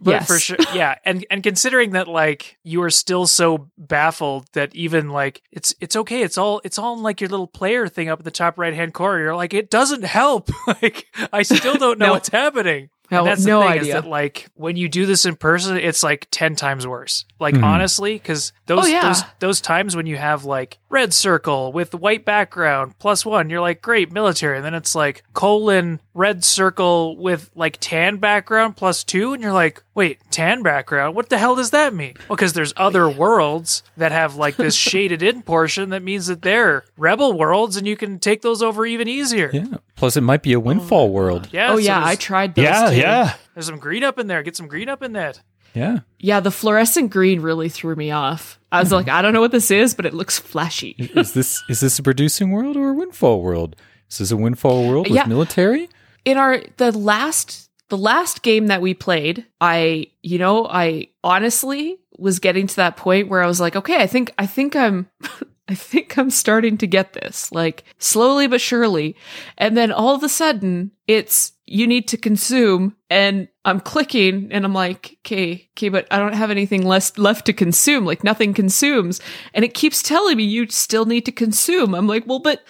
But 0.00 0.10
Yes. 0.10 0.26
for 0.26 0.38
sure, 0.40 0.56
yeah, 0.74 0.96
and 1.04 1.24
and 1.30 1.40
considering 1.42 1.90
that 1.92 2.08
like 2.08 2.58
you 2.64 2.82
are 2.82 2.90
still 2.90 3.28
so 3.28 3.70
baffled 3.78 4.46
that 4.54 4.74
even 4.74 5.08
like 5.10 5.40
it's 5.52 5.72
it's 5.80 5.94
okay, 5.94 6.22
it's 6.22 6.36
all 6.36 6.60
it's 6.64 6.78
all 6.80 6.96
in 6.96 7.02
like 7.04 7.20
your 7.20 7.30
little 7.30 7.46
player 7.46 7.86
thing 7.86 8.08
up 8.08 8.18
at 8.18 8.24
the 8.24 8.32
top 8.32 8.58
right 8.58 8.74
hand 8.74 8.92
corner. 8.92 9.22
You're 9.22 9.36
like 9.36 9.54
it 9.54 9.70
doesn't 9.70 10.02
help. 10.04 10.50
like 10.66 11.06
I 11.32 11.42
still 11.42 11.76
don't 11.76 11.98
know 12.00 12.06
No. 12.06 12.12
what's 12.14 12.28
happening. 12.28 12.90
No, 13.14 13.20
and 13.20 13.28
that's 13.28 13.44
no 13.44 13.60
thing, 13.60 13.68
idea. 13.70 13.96
Is 13.96 14.02
that 14.02 14.06
like 14.08 14.48
when 14.54 14.76
you 14.76 14.88
do 14.88 15.06
this 15.06 15.24
in 15.24 15.36
person, 15.36 15.76
it's 15.76 16.02
like 16.02 16.28
ten 16.30 16.54
times 16.56 16.86
worse. 16.86 17.24
Like 17.40 17.54
Mhm. 17.54 17.64
honestly, 17.64 18.14
because 18.14 18.52
those 18.66 18.84
Oh, 18.84 18.86
yeah. 18.86 19.02
those 19.08 19.22
those 19.40 19.60
times 19.60 19.96
when 19.96 20.06
you 20.06 20.16
have 20.16 20.44
like 20.44 20.78
red 20.94 21.12
circle 21.12 21.72
with 21.72 21.94
white 21.94 22.24
background 22.24 22.98
plus 22.98 23.26
one, 23.26 23.50
you're 23.50 23.60
like 23.60 23.82
great 23.82 24.10
military, 24.12 24.56
and 24.56 24.64
then 24.64 24.72
it's 24.74 24.94
like 24.94 25.22
colon 25.34 26.00
red 26.14 26.44
circle 26.44 27.16
with 27.16 27.50
like 27.54 27.76
tan 27.80 28.16
background 28.16 28.76
plus 28.76 29.04
two, 29.04 29.32
and 29.34 29.42
you're 29.42 29.52
like 29.52 29.82
wait 29.94 30.18
tan 30.30 30.62
background, 30.62 31.14
what 31.14 31.28
the 31.28 31.36
hell 31.38 31.54
does 31.56 31.70
that 31.70 31.92
mean? 31.92 32.14
Well, 32.28 32.36
because 32.36 32.52
there's 32.54 32.72
other 32.76 33.08
worlds 33.08 33.82
that 33.96 34.12
have 34.12 34.36
like 34.36 34.56
this 34.56 34.74
shaded 34.90 35.22
in 35.22 35.42
portion 35.42 35.90
that 35.90 36.02
means 36.02 36.26
that 36.28 36.42
they're 36.42 36.84
rebel 36.96 37.36
worlds, 37.36 37.76
and 37.76 37.86
you 37.86 37.96
can 37.96 38.18
take 38.18 38.42
those 38.42 38.62
over 38.62 38.86
even 38.86 39.08
easier. 39.08 39.50
Yeah. 39.52 39.66
Plus, 39.96 40.16
it 40.16 40.22
might 40.22 40.42
be 40.42 40.52
a 40.52 40.56
oh 40.56 40.60
windfall 40.60 41.10
world. 41.10 41.48
Yeah, 41.52 41.72
oh 41.72 41.74
so 41.74 41.78
yeah, 41.80 42.04
I 42.04 42.14
tried 42.16 42.54
those 42.54 42.64
Yeah, 42.64 42.90
too. 42.90 42.96
yeah. 42.96 43.34
There's 43.54 43.66
some 43.66 43.78
green 43.78 44.02
up 44.04 44.18
in 44.18 44.26
there. 44.28 44.42
Get 44.42 44.56
some 44.56 44.68
green 44.68 44.88
up 44.88 45.02
in 45.02 45.12
that. 45.12 45.40
Yeah. 45.74 46.00
Yeah, 46.18 46.40
the 46.40 46.50
fluorescent 46.52 47.10
green 47.10 47.40
really 47.40 47.68
threw 47.68 47.96
me 47.96 48.10
off. 48.12 48.58
I 48.76 48.80
was 48.80 48.92
like, 48.92 49.08
I 49.08 49.22
don't 49.22 49.32
know 49.32 49.40
what 49.40 49.52
this 49.52 49.70
is, 49.70 49.94
but 49.94 50.06
it 50.06 50.14
looks 50.14 50.38
flashy. 50.38 50.94
Is 50.98 51.32
this 51.32 51.62
is 51.68 51.80
this 51.80 51.98
a 51.98 52.02
producing 52.02 52.50
world 52.50 52.76
or 52.76 52.90
a 52.90 52.94
windfall 52.94 53.40
world? 53.40 53.76
Is 54.10 54.18
this 54.18 54.30
a 54.30 54.36
windfall 54.36 54.88
world 54.88 55.08
with 55.08 55.16
Yeah. 55.16 55.26
military? 55.26 55.88
In 56.24 56.36
our 56.38 56.60
the 56.76 56.92
last 56.92 57.70
the 57.90 57.98
last 57.98 58.42
game 58.42 58.68
that 58.68 58.80
we 58.82 58.94
played, 58.94 59.46
I 59.60 60.06
you 60.22 60.38
know, 60.38 60.66
I 60.66 61.08
honestly 61.22 61.98
was 62.16 62.38
getting 62.38 62.66
to 62.66 62.76
that 62.76 62.96
point 62.96 63.28
where 63.28 63.42
I 63.42 63.46
was 63.46 63.60
like, 63.60 63.76
okay, 63.76 63.96
I 64.02 64.06
think 64.06 64.32
I 64.38 64.46
think 64.46 64.74
I'm 64.76 65.08
I 65.68 65.74
think 65.74 66.18
I'm 66.18 66.28
starting 66.30 66.76
to 66.78 66.86
get 66.86 67.14
this, 67.14 67.50
like 67.50 67.84
slowly 67.98 68.46
but 68.46 68.60
surely. 68.60 69.16
And 69.56 69.76
then 69.76 69.90
all 69.92 70.14
of 70.14 70.22
a 70.22 70.28
sudden, 70.28 70.90
it's 71.06 71.52
you 71.66 71.86
need 71.86 72.06
to 72.08 72.18
consume, 72.18 72.94
and 73.08 73.48
I'm 73.64 73.80
clicking, 73.80 74.48
and 74.52 74.64
I'm 74.64 74.74
like, 74.74 75.18
okay, 75.20 75.68
okay, 75.72 75.88
but 75.88 76.06
I 76.10 76.18
don't 76.18 76.34
have 76.34 76.50
anything 76.50 76.84
less 76.84 77.16
left 77.16 77.46
to 77.46 77.52
consume. 77.52 78.04
Like 78.04 78.22
nothing 78.22 78.52
consumes, 78.52 79.20
and 79.54 79.64
it 79.64 79.74
keeps 79.74 80.02
telling 80.02 80.36
me 80.36 80.44
you 80.44 80.68
still 80.68 81.06
need 81.06 81.24
to 81.26 81.32
consume. 81.32 81.94
I'm 81.94 82.06
like, 82.06 82.26
well, 82.26 82.40
but, 82.40 82.62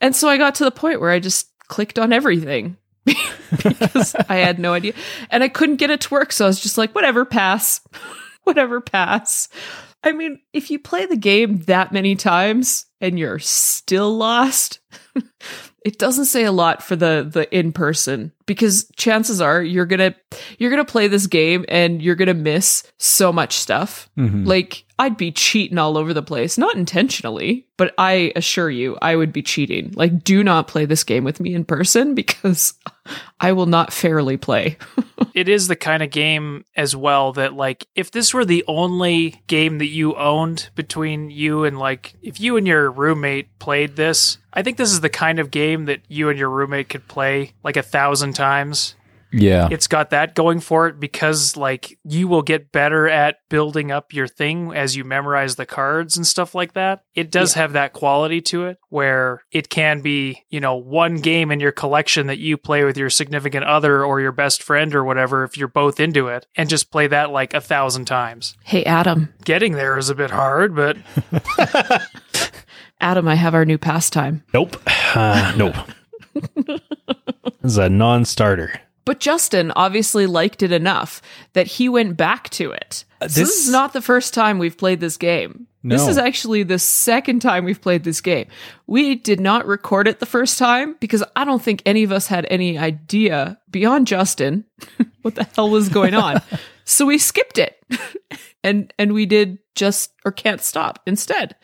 and 0.00 0.14
so 0.14 0.28
I 0.28 0.38
got 0.38 0.56
to 0.56 0.64
the 0.64 0.70
point 0.70 1.00
where 1.00 1.10
I 1.10 1.20
just 1.20 1.48
clicked 1.68 1.98
on 1.98 2.12
everything 2.12 2.76
because 3.04 4.14
I 4.28 4.36
had 4.36 4.58
no 4.58 4.72
idea, 4.72 4.94
and 5.30 5.44
I 5.44 5.48
couldn't 5.48 5.76
get 5.76 5.90
it 5.90 6.00
to 6.02 6.14
work. 6.14 6.32
So 6.32 6.46
I 6.46 6.48
was 6.48 6.60
just 6.60 6.78
like, 6.78 6.94
whatever, 6.94 7.24
pass, 7.24 7.80
whatever, 8.42 8.80
pass. 8.80 9.48
I 10.02 10.12
mean, 10.12 10.40
if 10.52 10.70
you 10.70 10.78
play 10.78 11.06
the 11.06 11.16
game 11.16 11.58
that 11.62 11.92
many 11.92 12.16
times 12.16 12.86
and 13.00 13.18
you're 13.18 13.38
still 13.38 14.16
lost, 14.16 14.80
it 15.84 15.98
doesn't 15.98 16.26
say 16.26 16.44
a 16.44 16.52
lot 16.52 16.82
for 16.82 16.96
the 16.96 17.26
the 17.30 17.52
in 17.56 17.72
person 17.72 18.32
because 18.46 18.90
chances 18.96 19.40
are 19.40 19.62
you're 19.62 19.86
going 19.86 20.12
to 20.12 20.14
you're 20.58 20.70
going 20.70 20.84
to 20.84 20.90
play 20.90 21.08
this 21.08 21.26
game 21.26 21.64
and 21.68 22.02
you're 22.02 22.16
going 22.16 22.28
to 22.28 22.34
miss 22.34 22.82
so 22.98 23.32
much 23.32 23.54
stuff. 23.54 24.08
Mhm. 24.18 24.46
Like 24.46 24.84
I'd 24.98 25.16
be 25.16 25.32
cheating 25.32 25.78
all 25.78 25.96
over 25.96 26.12
the 26.12 26.22
place, 26.22 26.58
not 26.58 26.76
intentionally, 26.76 27.66
but 27.78 27.94
I 27.96 28.32
assure 28.36 28.68
you 28.68 28.98
I 29.00 29.16
would 29.16 29.32
be 29.32 29.42
cheating. 29.42 29.92
Like 29.94 30.22
do 30.24 30.44
not 30.44 30.68
play 30.68 30.84
this 30.84 31.04
game 31.04 31.24
with 31.24 31.40
me 31.40 31.54
in 31.54 31.64
person 31.64 32.14
because 32.20 32.74
I 33.40 33.52
will 33.52 33.66
not 33.66 33.92
fairly 33.92 34.36
play. 34.36 34.76
it 35.34 35.48
is 35.48 35.68
the 35.68 35.76
kind 35.76 36.02
of 36.02 36.10
game 36.10 36.64
as 36.76 36.94
well 36.96 37.32
that 37.34 37.54
like 37.54 37.86
if 37.94 38.10
this 38.10 38.34
were 38.34 38.44
the 38.44 38.64
only 38.66 39.40
game 39.46 39.78
that 39.78 39.86
you 39.86 40.16
owned 40.16 40.68
between 40.74 41.30
you 41.30 41.64
and 41.64 41.78
like 41.78 42.14
if 42.20 42.40
you 42.40 42.56
and 42.56 42.66
your 42.66 42.90
roommate 42.90 43.58
played 43.58 43.96
this 43.96 44.38
i 44.52 44.62
think 44.62 44.76
this 44.76 44.90
is 44.90 45.00
the 45.00 45.08
kind 45.08 45.38
of 45.38 45.50
game 45.50 45.69
that 45.76 46.00
you 46.08 46.28
and 46.28 46.38
your 46.38 46.50
roommate 46.50 46.88
could 46.88 47.06
play 47.08 47.52
like 47.64 47.76
a 47.76 47.82
thousand 47.82 48.34
times 48.34 48.94
Yeah. 49.32 49.68
it's 49.70 49.86
got 49.86 50.10
that 50.10 50.34
going 50.34 50.58
for 50.60 50.88
it 50.88 50.98
because 50.98 51.56
like 51.56 51.98
you 52.04 52.26
will 52.26 52.42
get 52.42 52.72
better 52.72 53.08
at 53.08 53.36
building 53.48 53.92
up 53.92 54.12
your 54.12 54.26
thing 54.26 54.72
as 54.74 54.96
you 54.96 55.04
memorize 55.04 55.54
the 55.56 55.66
cards 55.66 56.16
and 56.16 56.26
stuff 56.26 56.52
like 56.54 56.72
that. 56.74 57.04
It 57.14 57.30
does 57.30 57.54
have 57.54 57.72
that 57.74 57.92
quality 57.92 58.40
to 58.42 58.66
it 58.66 58.78
where 58.88 59.42
it 59.52 59.68
can 59.68 60.00
be, 60.00 60.42
you 60.50 60.58
know, 60.60 60.74
one 60.76 61.16
game 61.16 61.50
in 61.52 61.60
your 61.60 61.70
collection 61.72 62.26
that 62.26 62.38
you 62.38 62.56
play 62.56 62.82
with 62.84 62.96
your 62.96 63.10
significant 63.10 63.64
other 63.66 64.04
or 64.04 64.20
your 64.20 64.32
best 64.32 64.62
friend 64.64 64.94
or 64.96 65.04
whatever 65.04 65.44
if 65.44 65.56
you're 65.56 65.68
both 65.68 66.00
into 66.00 66.26
it 66.28 66.46
and 66.56 66.68
just 66.68 66.90
play 66.90 67.06
that 67.06 67.30
like 67.30 67.54
a 67.54 67.60
thousand 67.60 68.06
times. 68.06 68.56
hey 68.64 68.84
Adam, 68.84 69.32
Getting 69.44 69.74
there 69.74 69.96
is 69.98 70.10
a 70.10 70.14
bit 70.16 70.30
hard, 70.30 70.74
but 70.74 70.96
Adam, 73.00 73.26
I 73.28 73.34
have 73.34 73.54
our 73.54 73.64
new 73.64 73.78
pastime. 73.78 74.42
Nope. 74.52 74.76
Uh, 75.14 75.54
nope. 75.56 75.76
this 76.54 76.80
is 77.62 77.78
a 77.78 77.88
non-starter. 77.88 78.80
But 79.04 79.20
Justin 79.20 79.72
obviously 79.74 80.26
liked 80.26 80.62
it 80.62 80.70
enough 80.72 81.20
that 81.54 81.66
he 81.66 81.88
went 81.88 82.16
back 82.16 82.50
to 82.50 82.70
it. 82.70 83.04
this 83.20 83.34
this- 83.34 83.66
is 83.66 83.70
not 83.70 83.92
the 83.92 84.02
first 84.02 84.34
time 84.34 84.58
we've 84.58 84.76
played 84.78 85.00
this 85.00 85.16
game. 85.16 85.66
This 85.82 86.06
is 86.08 86.18
actually 86.18 86.62
the 86.62 86.78
second 86.78 87.40
time 87.40 87.64
we've 87.64 87.80
played 87.80 88.04
this 88.04 88.20
game. 88.20 88.48
We 88.86 89.14
did 89.14 89.40
not 89.40 89.66
record 89.66 90.08
it 90.08 90.20
the 90.20 90.26
first 90.26 90.58
time 90.58 90.94
because 91.00 91.24
I 91.34 91.46
don't 91.46 91.62
think 91.62 91.82
any 91.86 92.02
of 92.02 92.12
us 92.12 92.26
had 92.26 92.46
any 92.50 92.76
idea 92.76 93.58
beyond 93.70 94.06
Justin 94.06 94.66
what 95.22 95.36
the 95.36 95.44
hell 95.56 95.70
was 95.70 95.88
going 95.88 96.12
on. 96.12 96.42
so 96.84 97.06
we 97.06 97.16
skipped 97.16 97.56
it. 97.56 97.82
and 98.62 98.92
and 98.98 99.14
we 99.14 99.24
did 99.24 99.58
just 99.74 100.12
or 100.26 100.32
can't 100.32 100.60
stop 100.60 101.00
instead. 101.06 101.56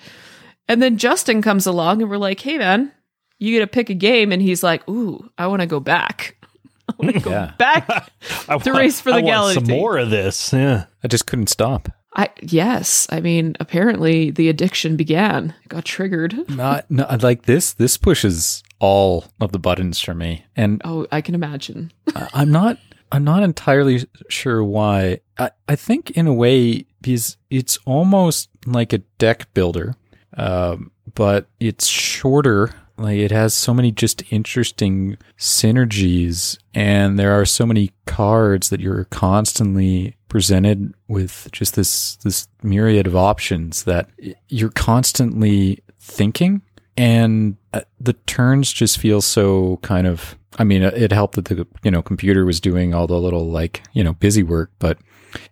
And 0.69 0.83
then 0.83 0.97
Justin 0.99 1.43
comes 1.43 1.67
along 1.67 2.03
and 2.03 2.11
we're 2.11 2.17
like, 2.19 2.41
"Hey 2.41 2.59
man, 2.59 2.93
you 3.39 3.53
get 3.53 3.61
to 3.61 3.67
pick 3.67 3.91
a 3.91 3.95
game." 3.95 4.33
And 4.33 4.43
he's 4.43 4.63
like, 4.63 4.89
"Ooh, 4.89 5.31
I 5.39 5.47
want 5.47 5.61
to 5.61 5.67
go 5.67 5.81
back." 5.81 6.37
I 6.89 6.95
want 6.99 7.15
to 7.17 7.21
go 7.21 7.31
Yeah. 7.31 7.53
back 7.59 7.89
I 8.49 8.57
want- 8.57 8.67
race 8.67 9.01
for 9.01 9.11
the 9.11 9.17
I 9.19 9.21
want 9.21 9.27
galaxy. 9.27 9.55
Some 9.67 9.77
more 9.77 9.99
of 9.99 10.11
this. 10.11 10.53
Yeah. 10.53 10.85
I 11.05 11.09
just 11.09 11.27
couldn't 11.27 11.49
stop. 11.49 11.89
I 12.15 12.31
yes, 12.41 13.07
I 13.11 13.21
mean 13.21 13.57
apparently 13.61 14.31
the 14.31 14.49
addiction 14.49 14.97
began. 14.97 15.53
It 15.65 15.69
got 15.69 15.85
triggered. 15.85 16.49
Not, 16.57 16.91
not 16.91 17.23
like 17.23 17.43
this. 17.43 17.75
This 17.75 17.97
pushes 17.99 18.63
all 18.79 19.27
of 19.41 19.53
the 19.53 19.59
buttons 19.59 20.01
for 20.01 20.15
me, 20.15 20.45
and 20.57 20.81
Oh, 20.85 21.07
I 21.13 21.21
can 21.21 21.35
imagine. 21.35 21.93
I- 22.15 22.29
I'm 22.35 22.51
not. 22.51 22.79
I'm 23.13 23.23
not 23.25 23.43
entirely 23.43 24.05
sure 24.29 24.65
why. 24.65 25.21
I, 25.39 25.51
I 25.69 25.77
think 25.77 26.11
in 26.13 26.27
a 26.27 26.33
way 26.35 26.87
because 27.03 27.37
it's 27.51 27.79
almost 27.85 28.49
like 28.67 28.93
a 28.93 28.99
deck 29.19 29.53
builder, 29.55 29.95
um, 30.37 30.91
but 31.15 31.49
it's 31.61 31.87
shorter. 31.87 32.75
Like 32.99 33.19
it 33.19 33.31
has 33.31 33.53
so 33.53 33.75
many 33.75 33.93
just 33.93 34.23
interesting 34.33 35.19
synergies, 35.39 36.59
and 36.75 37.19
there 37.19 37.39
are 37.39 37.45
so 37.45 37.67
many 37.67 37.93
cards 38.07 38.71
that 38.71 38.81
you're 38.81 39.05
constantly 39.05 40.17
presented 40.29 40.95
with 41.09 41.49
just 41.53 41.77
this 41.77 42.17
this 42.17 42.49
myriad 42.63 43.07
of 43.07 43.15
options 43.17 43.85
that 43.85 44.09
you're 44.49 44.71
constantly 44.71 45.83
thinking 46.01 46.63
and 46.97 47.57
uh, 47.75 47.81
the 48.01 48.13
turns 48.13 48.73
just 48.73 48.99
feel 48.99 49.21
so 49.21 49.79
kind 49.83 50.07
of 50.07 50.37
i 50.59 50.65
mean 50.65 50.83
uh, 50.83 50.91
it 50.95 51.13
helped 51.13 51.35
that 51.37 51.47
the 51.47 51.67
you 51.83 51.91
know 51.91 52.03
computer 52.03 52.45
was 52.45 52.61
doing 52.61 52.95
all 52.95 53.07
the 53.07 53.19
little 53.19 53.51
like 53.51 53.83
you 53.93 54.03
know 54.03 54.15
busy 54.15 54.43
work 54.43 54.71
but 54.79 54.99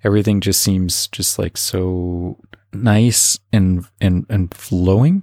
everything 0.03 0.41
just 0.41 0.63
seems 0.63 1.07
just 1.09 1.39
like 1.39 1.57
so 1.57 2.39
nice 2.75 3.39
and 3.53 3.87
and 4.01 4.27
and 4.29 4.53
flowing 4.55 5.23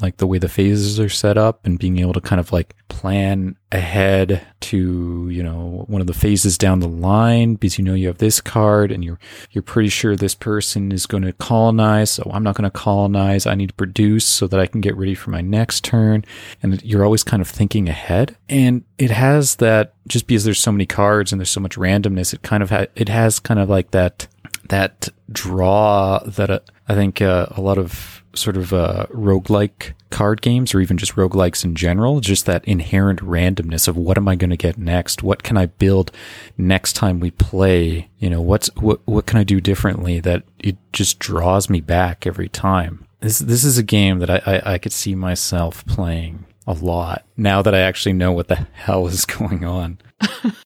like 0.00 0.18
the 0.18 0.26
way 0.26 0.38
the 0.38 0.48
phases 0.48 1.00
are 1.00 1.08
set 1.08 1.38
up 1.38 1.64
and 1.64 1.78
being 1.78 1.98
able 1.98 2.12
to 2.12 2.20
kind 2.20 2.40
of 2.40 2.52
like 2.52 2.74
plan 2.88 3.56
ahead 3.72 4.46
to 4.60 5.28
you 5.30 5.42
know 5.42 5.84
one 5.88 6.00
of 6.00 6.06
the 6.06 6.14
phases 6.14 6.58
down 6.58 6.80
the 6.80 6.88
line 6.88 7.54
because 7.54 7.78
you 7.78 7.84
know 7.84 7.94
you 7.94 8.06
have 8.06 8.18
this 8.18 8.40
card 8.40 8.92
and 8.92 9.04
you're 9.04 9.18
you're 9.50 9.62
pretty 9.62 9.88
sure 9.88 10.16
this 10.16 10.34
person 10.34 10.92
is 10.92 11.06
going 11.06 11.22
to 11.22 11.32
colonize. 11.34 12.10
So 12.10 12.30
I'm 12.32 12.42
not 12.42 12.56
going 12.56 12.70
to 12.70 12.78
colonize. 12.78 13.46
I 13.46 13.54
need 13.54 13.68
to 13.68 13.74
produce 13.74 14.24
so 14.24 14.46
that 14.46 14.60
I 14.60 14.66
can 14.66 14.80
get 14.80 14.96
ready 14.96 15.14
for 15.14 15.30
my 15.30 15.40
next 15.40 15.84
turn. 15.84 16.24
And 16.62 16.82
you're 16.82 17.04
always 17.04 17.24
kind 17.24 17.40
of 17.40 17.48
thinking 17.48 17.88
ahead. 17.88 18.36
And 18.48 18.84
it 18.98 19.10
has 19.10 19.56
that 19.56 19.94
just 20.08 20.26
because 20.26 20.44
there's 20.44 20.60
so 20.60 20.72
many 20.72 20.86
cards 20.86 21.32
and 21.32 21.40
there's 21.40 21.50
so 21.50 21.60
much 21.60 21.76
randomness 21.76 22.34
it 22.34 22.42
kind 22.42 22.62
of 22.62 22.70
ha- 22.70 22.86
it 22.94 23.08
has 23.08 23.38
kind 23.38 23.58
of 23.58 23.68
like 23.70 23.90
that 23.92 24.26
that 24.68 25.08
draw 25.30 26.20
that 26.20 26.50
uh, 26.50 26.60
I 26.88 26.94
think 26.94 27.20
uh, 27.20 27.46
a 27.50 27.60
lot 27.60 27.78
of 27.78 28.22
sort 28.34 28.56
of 28.56 28.72
uh, 28.72 29.06
roguelike 29.10 29.94
card 30.10 30.42
games 30.42 30.74
or 30.74 30.80
even 30.80 30.96
just 30.96 31.14
roguelikes 31.14 31.64
in 31.64 31.74
general, 31.74 32.20
just 32.20 32.46
that 32.46 32.64
inherent 32.64 33.20
randomness 33.20 33.88
of 33.88 33.96
what 33.96 34.16
am 34.16 34.28
I 34.28 34.36
going 34.36 34.50
to 34.50 34.56
get 34.56 34.78
next? 34.78 35.22
What 35.22 35.42
can 35.42 35.56
I 35.56 35.66
build 35.66 36.12
next 36.58 36.94
time 36.94 37.20
we 37.20 37.30
play? 37.30 38.08
You 38.18 38.30
know, 38.30 38.40
what's 38.40 38.68
what 38.76 39.00
what 39.06 39.26
can 39.26 39.38
I 39.38 39.44
do 39.44 39.60
differently 39.60 40.20
that 40.20 40.44
it 40.58 40.76
just 40.92 41.18
draws 41.18 41.70
me 41.70 41.80
back 41.80 42.26
every 42.26 42.48
time. 42.48 43.06
This 43.20 43.38
this 43.38 43.64
is 43.64 43.78
a 43.78 43.82
game 43.82 44.18
that 44.18 44.30
I, 44.30 44.42
I, 44.46 44.74
I 44.74 44.78
could 44.78 44.92
see 44.92 45.14
myself 45.14 45.84
playing 45.86 46.44
a 46.66 46.72
lot 46.72 47.24
now 47.36 47.62
that 47.62 47.74
I 47.74 47.80
actually 47.80 48.14
know 48.14 48.32
what 48.32 48.48
the 48.48 48.66
hell 48.72 49.06
is 49.06 49.24
going 49.26 49.64
on. 49.64 49.98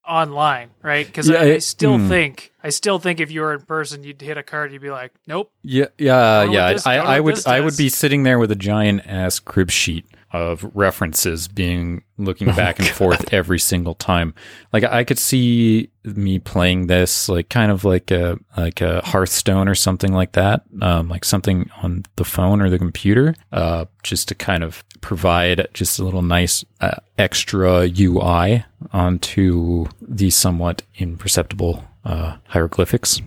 online, 0.06 0.70
right? 0.82 1.06
Because 1.06 1.28
Yeah, 1.28 1.38
I, 1.38 1.54
I 1.54 1.58
still 1.58 1.98
mm. 1.98 2.08
think, 2.08 2.52
I 2.62 2.70
still 2.70 2.98
think 2.98 3.20
if 3.20 3.30
you 3.30 3.40
were 3.40 3.54
in 3.54 3.62
person, 3.62 4.04
you'd 4.04 4.20
hit 4.20 4.36
a 4.36 4.42
card, 4.42 4.72
you'd 4.72 4.82
be 4.82 4.90
like, 4.90 5.12
nope. 5.26 5.52
Yeah, 5.62 5.86
yeah, 5.98 6.44
yeah. 6.44 6.78
I, 6.86 6.98
I 6.98 7.16
I 7.16 7.20
would, 7.20 7.46
I 7.46 7.60
would 7.60 7.76
be 7.76 7.88
sitting 7.88 8.22
there 8.22 8.38
with 8.38 8.50
a 8.50 8.56
giant 8.56 9.06
ass 9.06 9.38
crib 9.38 9.70
sheet 9.70 10.06
of 10.32 10.70
references, 10.74 11.48
being 11.48 12.02
looking 12.18 12.48
back 12.54 12.78
and 12.78 12.88
forth 12.88 13.32
every 13.32 13.58
single 13.58 13.94
time. 13.94 14.34
Like 14.72 14.84
I 14.84 15.04
could 15.04 15.18
see 15.18 15.90
me 16.04 16.38
playing 16.38 16.86
this, 16.86 17.28
like 17.28 17.48
kind 17.48 17.70
of 17.72 17.84
like 17.84 18.10
a 18.10 18.38
like 18.56 18.80
a 18.80 19.00
Hearthstone 19.04 19.68
or 19.68 19.74
something 19.74 20.12
like 20.12 20.32
that, 20.32 20.62
um, 20.82 21.08
like 21.08 21.24
something 21.24 21.70
on 21.82 22.04
the 22.16 22.24
phone 22.24 22.60
or 22.60 22.68
the 22.68 22.78
computer, 22.78 23.34
uh, 23.52 23.86
just 24.02 24.28
to 24.28 24.34
kind 24.34 24.62
of 24.62 24.84
provide 25.00 25.66
just 25.72 25.98
a 25.98 26.04
little 26.04 26.22
nice 26.22 26.64
uh, 26.80 26.96
extra 27.16 27.88
UI 27.98 28.64
onto 28.92 29.86
the 30.00 30.30
somewhat 30.30 30.82
imperceptible 30.96 31.84
uh, 32.04 32.36
hieroglyphics. 32.48 33.20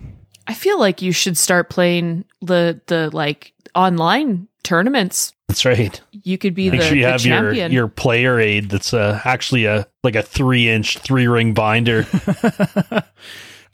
I 0.47 0.53
feel 0.53 0.79
like 0.79 1.01
you 1.01 1.11
should 1.11 1.37
start 1.37 1.69
playing 1.69 2.25
the 2.41 2.81
the 2.87 3.09
like 3.11 3.53
online 3.73 4.47
tournaments. 4.63 5.33
That's 5.47 5.65
right. 5.65 5.99
You 6.11 6.37
could 6.37 6.53
be 6.55 6.69
Make 6.71 6.79
the, 6.81 6.85
sure 6.87 6.95
you 6.97 7.03
the 7.05 7.11
have 7.11 7.25
your, 7.25 7.35
champion. 7.37 7.71
your 7.71 7.87
player 7.87 8.39
aid 8.39 8.69
that's 8.69 8.93
uh, 8.93 9.19
actually 9.25 9.65
a 9.65 9.87
like 10.03 10.15
a 10.15 10.23
three 10.23 10.69
inch 10.69 10.97
three 10.99 11.27
ring 11.27 11.53
binder. 11.53 12.05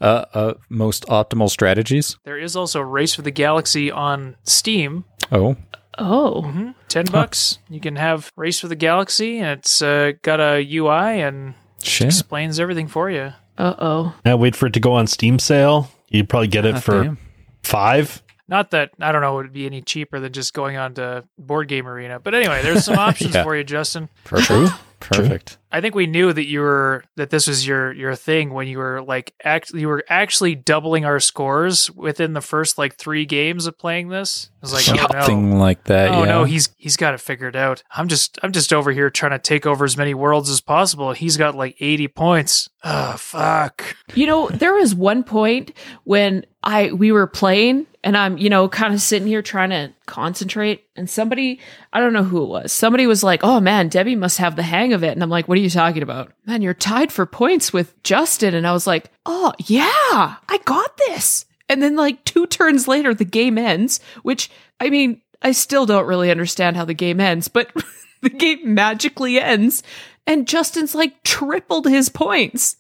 uh, 0.02 0.26
uh, 0.34 0.54
most 0.70 1.06
optimal 1.08 1.50
strategies. 1.50 2.18
There 2.24 2.38
is 2.38 2.56
also 2.56 2.82
Race 2.82 3.14
for 3.14 3.22
the 3.22 3.32
Galaxy 3.32 3.92
on 3.92 4.36
Steam. 4.44 5.06
Oh, 5.32 5.56
oh, 5.98 6.42
hmm 6.44 6.72
10 6.88 7.06
bucks. 7.12 7.60
You 7.70 7.80
can 7.80 7.96
have 7.98 8.32
Race 8.36 8.60
for 8.60 8.68
the 8.70 8.76
Galaxy, 8.76 9.40
and 9.40 9.60
it's 9.60 9.82
uh, 9.82 10.14
got 10.22 10.40
a 10.40 10.66
UI 10.66 11.22
and 11.22 11.54
shit. 11.84 12.08
explains 12.08 12.60
everything 12.60 12.88
for 12.88 13.10
you. 13.12 13.34
uh 13.58 13.76
oh. 13.78 14.16
now 14.26 14.38
wait 14.38 14.56
for 14.56 14.68
it 14.68 14.74
to 14.74 14.80
go 14.80 14.94
on 14.94 15.06
Steam 15.08 15.38
sale. 15.40 15.92
You'd 16.10 16.30
probably 16.30 16.48
get 16.48 16.66
it 16.66 16.76
Ah, 16.76 16.80
for 16.80 17.04
damn. 17.04 17.18
five. 17.64 18.24
Not 18.50 18.72
that, 18.72 18.92
I 19.02 19.12
don't 19.12 19.22
know, 19.22 19.40
it 19.40 19.44
would 19.44 19.54
be 19.54 19.66
any 19.66 19.82
cheaper 19.82 20.20
than 20.20 20.32
just 20.32 20.54
going 20.54 20.78
on 20.78 20.94
to 20.96 21.26
Board 21.38 21.68
Game 21.68 21.88
Arena. 21.88 22.20
But 22.20 22.34
anyway, 22.34 22.62
there's 22.64 22.86
some 22.86 22.98
options 23.00 23.36
Yeah. 23.36 23.44
for 23.44 23.56
you, 23.56 23.64
Justin. 23.64 24.08
Perfect. 24.24 24.72
Perfect. 25.00 25.58
I 25.72 25.82
think 25.82 25.96
we 25.96 26.08
knew 26.08 26.32
that 26.32 26.46
you 26.48 26.62
were 26.62 27.04
that 27.18 27.30
this 27.30 27.48
was 27.48 27.68
your 27.68 27.92
your 27.92 28.16
thing 28.16 28.54
when 28.54 28.68
you 28.68 28.78
were 28.78 29.02
like 29.02 29.34
act 29.44 29.72
you 29.74 29.88
were 29.88 30.04
actually 30.08 30.56
doubling 30.56 31.04
our 31.04 31.20
scores 31.20 31.92
within 31.92 32.34
the 32.34 32.42
first 32.42 32.78
like 32.78 32.96
three 32.96 33.26
games 33.26 33.68
of 33.68 33.78
playing 33.78 34.08
this. 34.08 34.50
I 34.62 34.66
was 34.66 34.74
like, 34.74 34.90
oh 34.90 35.08
no. 35.14 35.20
Something 35.26 35.60
like 35.60 35.84
that. 35.86 36.12
Oh 36.12 36.24
yeah. 36.24 36.30
no, 36.30 36.44
he's 36.46 36.70
he's 36.78 36.96
got 36.96 37.14
it 37.14 37.20
figured 37.20 37.56
out. 37.56 37.84
I'm 37.92 38.08
just 38.08 38.40
I'm 38.42 38.54
just 38.54 38.72
over 38.72 38.92
here 38.92 39.10
trying 39.10 39.34
to 39.34 39.40
take 39.40 39.66
over 39.66 39.84
as 39.84 39.98
many 39.98 40.14
worlds 40.14 40.50
as 40.50 40.62
possible. 40.62 41.12
He's 41.12 41.36
got 41.36 41.56
like 41.56 41.76
80 41.80 42.08
points. 42.10 42.70
Oh 42.84 43.16
fuck. 43.18 43.98
You 44.16 44.26
know, 44.26 44.48
there 44.48 44.74
was 44.74 44.96
one 44.96 45.24
point 45.24 45.74
when 46.06 46.46
I 46.64 46.92
we 46.92 47.12
were 47.12 47.28
playing 47.28 47.88
and 48.04 48.16
I'm, 48.16 48.38
you 48.38 48.50
know, 48.50 48.70
kind 48.70 48.94
of 48.94 49.02
sitting 49.02 49.28
here 49.28 49.42
trying 49.42 49.72
to 49.72 49.92
concentrate 50.06 50.86
and 50.96 51.10
somebody, 51.10 51.60
I 51.92 52.00
don't 52.00 52.14
know 52.14 52.24
who 52.24 52.44
it 52.44 52.48
was. 52.48 52.72
Somebody 52.72 53.06
was 53.06 53.24
like, 53.24 53.42
"Oh 53.44 53.60
man, 53.60 53.90
Debbie 53.90 54.16
must 54.16 54.38
have 54.38 54.56
the 54.56 54.64
hang 54.64 54.94
of 54.94 55.04
it." 55.04 55.12
And 55.12 55.22
I'm 55.22 55.30
like, 55.30 55.48
"What 55.48 55.57
are 55.58 55.64
you 55.64 55.70
talking 55.70 56.04
about?" 56.04 56.32
Man, 56.46 56.62
you're 56.62 56.74
tied 56.74 57.12
for 57.12 57.26
points 57.26 57.74
with 57.74 58.02
Justin 58.04 58.54
and 58.54 58.68
I 58.68 58.74
was 58.74 58.88
like, 58.88 59.12
"Oh, 59.26 59.54
yeah. 59.66 60.36
I 60.50 60.60
got 60.66 60.98
this." 60.98 61.46
And 61.70 61.84
then 61.84 61.96
like 61.96 62.24
2 62.24 62.48
turns 62.48 62.88
later 62.88 63.14
the 63.14 63.26
game 63.26 63.58
ends, 63.58 64.00
which 64.24 64.50
I 64.80 64.90
mean, 64.90 65.22
I 65.42 65.52
still 65.52 65.86
don't 65.86 66.08
really 66.08 66.32
understand 66.32 66.78
how 66.78 66.86
the 66.86 66.94
game 66.94 67.20
ends, 67.20 67.48
but 67.48 67.72
the 68.22 68.30
game 68.30 68.74
magically 68.74 69.40
ends 69.40 69.84
and 70.26 70.48
Justin's 70.48 70.96
like 70.96 71.24
tripled 71.24 71.88
his 71.88 72.10
points 72.10 72.78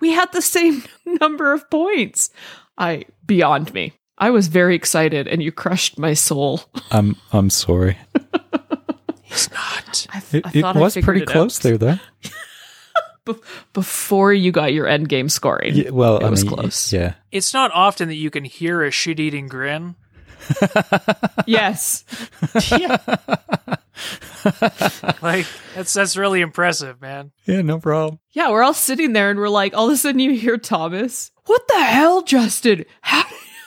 we 0.00 0.12
had 0.12 0.32
the 0.32 0.42
same 0.42 0.82
number 1.20 1.52
of 1.52 1.68
points. 1.70 2.30
I 2.78 3.04
beyond 3.24 3.72
me. 3.72 3.94
I 4.18 4.30
was 4.30 4.48
very 4.48 4.74
excited 4.74 5.28
and 5.28 5.42
you 5.42 5.52
crushed 5.52 5.98
my 5.98 6.14
soul. 6.14 6.62
I'm 6.90 7.16
I'm 7.32 7.50
sorry. 7.50 7.98
He's 9.22 9.50
not. 9.50 9.75
I, 10.12 10.22
It, 10.32 10.46
I 10.46 10.50
it 10.54 10.60
thought 10.62 10.76
was 10.76 10.96
I 10.96 11.00
pretty 11.02 11.22
it 11.22 11.28
close 11.28 11.58
out 11.58 11.62
there, 11.62 11.78
though. 11.78 11.98
Be- 13.32 13.40
before 13.72 14.32
you 14.32 14.52
got 14.52 14.72
your 14.72 14.86
end 14.86 15.08
game 15.08 15.28
scoring. 15.28 15.74
Yeah, 15.74 15.90
well, 15.90 16.18
It 16.18 16.24
I 16.24 16.30
was 16.30 16.44
mean, 16.44 16.54
close. 16.54 16.92
Yeah. 16.92 17.14
It's 17.32 17.52
not 17.52 17.70
often 17.72 18.08
that 18.08 18.14
you 18.14 18.30
can 18.30 18.44
hear 18.44 18.82
a 18.84 18.90
shit-eating 18.90 19.48
grin. 19.48 19.96
Yes. 21.46 22.04
Like 25.22 25.46
that's 25.74 25.92
that's 25.92 26.16
really 26.16 26.40
impressive, 26.40 27.00
man. 27.00 27.32
Yeah. 27.46 27.62
No 27.62 27.78
problem. 27.80 28.20
Yeah, 28.32 28.50
we're 28.50 28.62
all 28.62 28.74
sitting 28.74 29.12
there 29.12 29.30
and 29.30 29.38
we're 29.38 29.48
like, 29.48 29.74
all 29.74 29.86
of 29.88 29.92
a 29.92 29.96
sudden 29.96 30.20
you 30.20 30.32
hear 30.36 30.56
Thomas. 30.58 31.32
What 31.46 31.66
the 31.68 31.82
hell, 31.82 32.22
Justin? 32.22 32.84
How, 33.00 33.24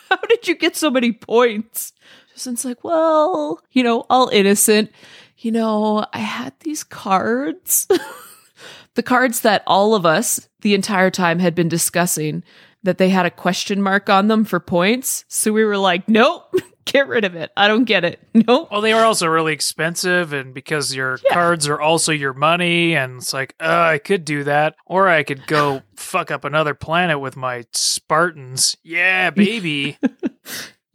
how 0.10 0.18
did 0.30 0.48
you 0.48 0.56
get 0.56 0.76
so 0.76 0.90
many 0.90 1.12
points? 1.12 1.94
Justin's 2.34 2.64
like, 2.64 2.84
well, 2.84 3.60
you 3.72 3.84
know, 3.84 4.06
all 4.10 4.30
innocent. 4.30 4.92
You 5.40 5.52
know, 5.54 6.06
I 6.12 6.20
had 6.20 6.54
these 6.60 6.84
cards. 6.84 7.88
the 8.96 9.04
cards 9.04 9.42
that 9.42 9.64
all 9.66 9.96
of 9.96 10.06
us 10.06 10.50
the 10.62 10.74
entire 10.76 11.10
time 11.10 11.40
had 11.40 11.56
been 11.56 11.70
discussing 11.70 12.44
that 12.84 12.98
they 12.98 13.10
had 13.10 13.26
a 13.26 13.32
question 13.32 13.82
mark 13.82 14.10
on 14.10 14.28
them 14.28 14.44
for 14.44 14.60
points. 14.60 15.24
So 15.28 15.54
we 15.54 15.64
were 15.64 15.78
like, 15.78 16.10
nope, 16.10 16.54
get 16.86 17.08
rid 17.08 17.24
of 17.24 17.36
it. 17.36 17.52
I 17.56 17.68
don't 17.68 17.86
get 17.86 18.04
it. 18.04 18.20
Nope. 18.34 18.70
Well, 18.72 18.82
they 18.82 18.94
are 18.94 19.06
also 19.06 19.28
really 19.28 19.54
expensive, 19.54 20.34
and 20.34 20.54
because 20.54 20.94
your 20.94 21.20
cards 21.32 21.68
are 21.68 21.80
also 21.80 22.12
your 22.12 22.34
money, 22.34 22.96
and 22.96 23.18
it's 23.18 23.34
like, 23.34 23.56
uh, 23.60 23.66
I 23.94 23.98
could 23.98 24.26
do 24.26 24.44
that, 24.46 24.76
or 24.86 25.08
I 25.08 25.24
could 25.24 25.46
go 25.48 25.82
fuck 25.96 26.32
up 26.32 26.46
another 26.46 26.74
planet 26.74 27.20
with 27.20 27.36
my 27.36 27.66
Spartans. 27.74 28.78
Yeah, 28.84 29.30
baby. 29.30 29.98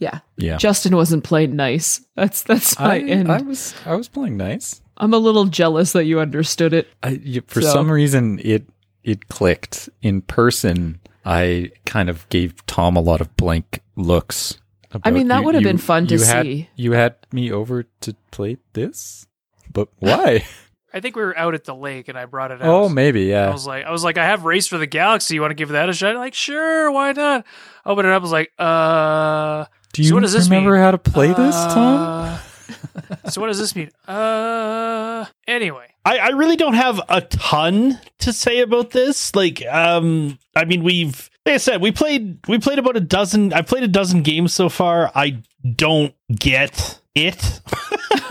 Yeah. 0.04 0.20
Yeah. 0.36 0.56
Justin 0.58 0.94
wasn't 0.96 1.24
playing 1.24 1.56
nice. 1.56 2.00
That's 2.14 2.42
that's 2.42 2.78
my 2.78 2.94
I, 2.96 2.98
end. 3.00 3.30
I 3.32 3.42
was 3.42 3.74
I 3.86 3.94
was 3.94 4.08
playing 4.08 4.36
nice. 4.36 4.80
I'm 4.96 5.12
a 5.14 5.18
little 5.18 5.46
jealous 5.46 5.92
that 5.92 6.04
you 6.04 6.20
understood 6.20 6.72
it. 6.72 6.86
I, 7.02 7.18
you- 7.22 7.42
for 7.46 7.60
So- 7.62 7.72
some 7.72 7.90
reason, 7.90 8.38
it 8.44 8.66
it 9.02 9.28
clicked 9.28 9.88
in 10.02 10.22
person. 10.22 11.00
I 11.24 11.70
kind 11.86 12.08
of 12.10 12.28
gave 12.28 12.64
Tom 12.66 12.96
a 12.96 13.00
lot 13.00 13.20
of 13.20 13.34
blank 13.36 13.80
looks. 13.96 14.58
I 15.02 15.10
mean, 15.10 15.28
that 15.28 15.38
you- 15.40 15.44
would 15.46 15.54
have 15.54 15.62
you- 15.62 15.68
been 15.68 15.78
fun 15.78 16.06
to 16.08 16.14
you 16.16 16.24
had- 16.24 16.42
see. 16.46 16.68
You 16.76 16.92
had 16.92 17.16
me 17.32 17.50
over 17.50 17.84
to 18.02 18.14
play 18.30 18.58
this, 18.74 19.26
but 19.72 19.88
why? 19.98 20.44
I 20.92 21.00
think 21.00 21.16
we 21.16 21.22
were 21.22 21.36
out 21.36 21.54
at 21.54 21.64
the 21.64 21.74
lake, 21.74 22.06
and 22.06 22.16
I 22.16 22.26
brought 22.26 22.52
it 22.52 22.62
out. 22.62 22.68
oh, 22.68 22.88
maybe 22.88 23.22
yeah. 23.22 23.48
I 23.48 23.52
was 23.52 23.66
like, 23.66 23.84
I 23.84 23.90
was 23.90 24.04
like, 24.04 24.16
I 24.16 24.24
have 24.26 24.44
Race 24.44 24.68
for 24.68 24.78
the 24.78 24.86
Galaxy. 24.86 25.34
You 25.34 25.40
want 25.40 25.50
to 25.50 25.56
give 25.56 25.70
that 25.70 25.88
a 25.88 25.92
shot? 25.92 26.14
Like, 26.14 26.34
sure, 26.34 26.88
why 26.92 27.10
not? 27.10 27.44
Open 27.84 28.06
it 28.06 28.10
up. 28.12 28.20
I 28.20 28.22
was 28.22 28.30
like, 28.30 28.52
uh. 28.60 29.64
Do 29.94 30.02
so 30.02 30.08
you 30.08 30.14
what 30.14 30.22
does 30.22 30.32
this 30.32 30.46
remember 30.46 30.72
mean? 30.72 30.80
how 30.82 30.90
to 30.90 30.98
play 30.98 31.28
this, 31.28 31.54
Tom? 31.54 32.00
uh, 32.00 32.38
so 33.30 33.40
what 33.40 33.46
does 33.46 33.60
this 33.60 33.76
mean? 33.76 33.90
Uh. 34.08 35.24
Anyway, 35.46 35.86
I, 36.04 36.18
I 36.18 36.28
really 36.30 36.56
don't 36.56 36.74
have 36.74 37.00
a 37.08 37.20
ton 37.20 38.00
to 38.18 38.32
say 38.32 38.60
about 38.60 38.90
this. 38.90 39.34
Like, 39.36 39.64
um, 39.66 40.38
I 40.56 40.64
mean, 40.64 40.82
we've 40.82 41.30
like 41.46 41.54
I 41.54 41.58
said, 41.58 41.80
we 41.80 41.92
played 41.92 42.40
we 42.48 42.58
played 42.58 42.80
about 42.80 42.96
a 42.96 43.00
dozen. 43.00 43.52
I 43.52 43.62
played 43.62 43.84
a 43.84 43.88
dozen 43.88 44.22
games 44.22 44.52
so 44.52 44.68
far. 44.68 45.12
I 45.14 45.42
don't 45.76 46.12
get 46.34 47.00
it. 47.14 47.60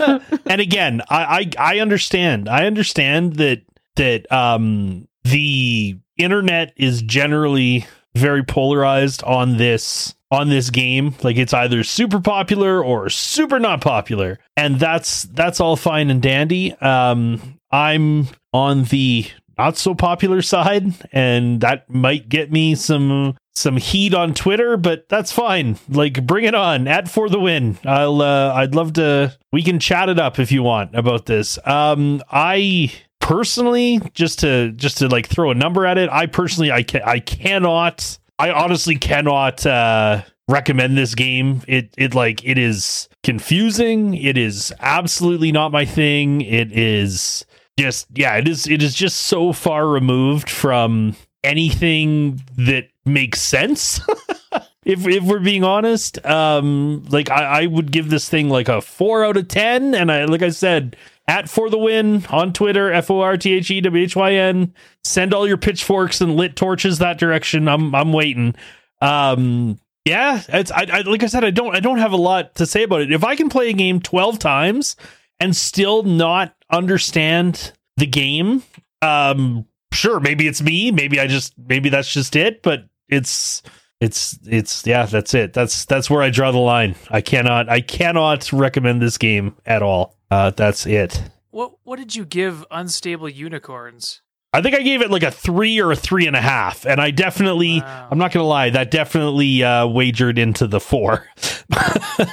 and 0.46 0.60
again, 0.60 1.00
I, 1.08 1.50
I 1.58 1.76
I 1.76 1.78
understand. 1.78 2.46
I 2.48 2.66
understand 2.66 3.36
that 3.36 3.62
that 3.96 4.30
um 4.30 5.08
the 5.22 5.96
internet 6.18 6.74
is 6.76 7.00
generally 7.00 7.86
very 8.14 8.42
polarized 8.42 9.22
on 9.22 9.56
this 9.56 10.13
on 10.34 10.48
this 10.48 10.68
game. 10.70 11.14
Like 11.22 11.36
it's 11.36 11.54
either 11.54 11.84
super 11.84 12.20
popular 12.20 12.82
or 12.82 13.08
super 13.08 13.60
not 13.60 13.80
popular. 13.80 14.40
And 14.56 14.78
that's 14.80 15.22
that's 15.22 15.60
all 15.60 15.76
fine 15.76 16.10
and 16.10 16.20
dandy. 16.20 16.72
Um 16.74 17.58
I'm 17.70 18.28
on 18.52 18.84
the 18.84 19.26
not 19.56 19.76
so 19.76 19.94
popular 19.94 20.42
side 20.42 20.92
and 21.12 21.60
that 21.60 21.88
might 21.88 22.28
get 22.28 22.50
me 22.52 22.74
some 22.74 23.36
some 23.56 23.76
heat 23.76 24.12
on 24.12 24.34
Twitter, 24.34 24.76
but 24.76 25.08
that's 25.08 25.30
fine. 25.30 25.78
Like 25.88 26.26
bring 26.26 26.44
it 26.44 26.56
on. 26.56 26.88
At 26.88 27.08
for 27.08 27.28
the 27.28 27.38
win. 27.38 27.78
I'll 27.84 28.20
uh 28.20 28.52
I'd 28.54 28.74
love 28.74 28.94
to 28.94 29.36
we 29.52 29.62
can 29.62 29.78
chat 29.78 30.08
it 30.08 30.18
up 30.18 30.40
if 30.40 30.50
you 30.50 30.64
want 30.64 30.96
about 30.96 31.26
this. 31.26 31.58
Um 31.64 32.22
I 32.30 32.92
personally 33.20 34.00
just 34.12 34.40
to 34.40 34.72
just 34.72 34.98
to 34.98 35.08
like 35.08 35.28
throw 35.28 35.52
a 35.52 35.54
number 35.54 35.86
at 35.86 35.96
it, 35.96 36.10
I 36.10 36.26
personally 36.26 36.72
I 36.72 36.82
can 36.82 37.02
I 37.04 37.20
cannot 37.20 38.18
I 38.38 38.50
honestly 38.50 38.96
cannot 38.96 39.64
uh 39.64 40.22
recommend 40.48 40.96
this 40.96 41.14
game. 41.14 41.62
It 41.66 41.94
it 41.96 42.14
like 42.14 42.44
it 42.44 42.58
is 42.58 43.08
confusing. 43.22 44.14
It 44.14 44.36
is 44.36 44.72
absolutely 44.80 45.52
not 45.52 45.72
my 45.72 45.84
thing. 45.84 46.40
It 46.40 46.72
is 46.72 47.44
just 47.78 48.06
yeah, 48.14 48.36
it 48.36 48.48
is 48.48 48.66
it 48.66 48.82
is 48.82 48.94
just 48.94 49.18
so 49.18 49.52
far 49.52 49.88
removed 49.88 50.50
from 50.50 51.16
anything 51.42 52.42
that 52.56 52.88
makes 53.04 53.40
sense. 53.40 54.00
if 54.84 55.06
if 55.06 55.24
we're 55.24 55.40
being 55.40 55.64
honest, 55.64 56.24
um, 56.26 57.04
like 57.08 57.30
I, 57.30 57.62
I 57.62 57.66
would 57.66 57.90
give 57.90 58.10
this 58.10 58.28
thing 58.28 58.48
like 58.48 58.68
a 58.68 58.80
four 58.80 59.24
out 59.24 59.36
of 59.36 59.48
ten, 59.48 59.94
and 59.94 60.10
I 60.10 60.24
like 60.26 60.42
I 60.42 60.50
said, 60.50 60.96
at 61.26 61.48
for 61.48 61.70
the 61.70 61.78
win 61.78 62.24
on 62.30 62.52
Twitter, 62.52 62.92
F 62.92 63.10
O 63.10 63.20
R 63.20 63.36
T 63.36 63.54
H 63.54 63.70
E 63.70 63.80
W 63.80 64.04
H 64.04 64.16
Y 64.16 64.32
N. 64.32 64.74
Send 65.02 65.32
all 65.32 65.46
your 65.46 65.56
pitchforks 65.56 66.20
and 66.20 66.36
lit 66.36 66.56
torches 66.56 66.98
that 66.98 67.18
direction. 67.18 67.68
I'm 67.68 67.94
I'm 67.94 68.12
waiting. 68.12 68.54
Um, 69.00 69.78
yeah, 70.04 70.42
it's 70.48 70.70
I, 70.70 70.86
I 70.92 71.00
like 71.02 71.22
I 71.22 71.26
said, 71.26 71.44
I 71.44 71.50
don't 71.50 71.74
I 71.74 71.80
don't 71.80 71.98
have 71.98 72.12
a 72.12 72.18
lot 72.18 72.54
to 72.56 72.66
say 72.66 72.82
about 72.82 73.00
it. 73.00 73.12
If 73.12 73.24
I 73.24 73.36
can 73.36 73.48
play 73.48 73.70
a 73.70 73.72
game 73.72 74.00
twelve 74.00 74.38
times 74.38 74.96
and 75.40 75.56
still 75.56 76.02
not 76.02 76.54
understand 76.70 77.72
the 77.96 78.06
game, 78.06 78.62
um, 79.00 79.66
sure, 79.92 80.20
maybe 80.20 80.46
it's 80.46 80.60
me. 80.60 80.90
Maybe 80.90 81.18
I 81.20 81.26
just 81.26 81.54
maybe 81.58 81.88
that's 81.88 82.12
just 82.12 82.36
it. 82.36 82.62
But 82.62 82.84
it's 83.08 83.62
it's 84.00 84.38
it's 84.44 84.86
yeah, 84.86 85.06
that's 85.06 85.32
it. 85.32 85.54
That's 85.54 85.86
that's 85.86 86.10
where 86.10 86.22
I 86.22 86.28
draw 86.28 86.52
the 86.52 86.58
line. 86.58 86.96
I 87.10 87.22
cannot 87.22 87.70
I 87.70 87.80
cannot 87.80 88.52
recommend 88.52 89.00
this 89.00 89.16
game 89.16 89.56
at 89.64 89.82
all. 89.82 90.13
Uh, 90.34 90.50
that's 90.50 90.84
it. 90.84 91.22
What 91.50 91.74
what 91.84 91.96
did 91.96 92.16
you 92.16 92.24
give 92.24 92.64
Unstable 92.72 93.28
Unicorns? 93.28 94.20
I 94.52 94.62
think 94.62 94.74
I 94.74 94.82
gave 94.82 95.00
it 95.00 95.08
like 95.10 95.22
a 95.22 95.30
three 95.30 95.80
or 95.80 95.92
a 95.92 95.96
three 95.96 96.26
and 96.26 96.34
a 96.34 96.40
half, 96.40 96.84
and 96.86 97.00
I 97.00 97.12
definitely, 97.12 97.78
Wow. 97.80 98.08
I'm 98.10 98.18
not 98.18 98.32
gonna 98.32 98.44
lie, 98.46 98.70
that 98.70 98.90
definitely 98.90 99.62
uh, 99.62 99.86
wagered 99.86 100.38
into 100.38 100.66
the 100.66 100.80
four. 100.80 101.26
All 101.76 102.26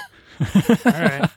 right. 0.85 1.29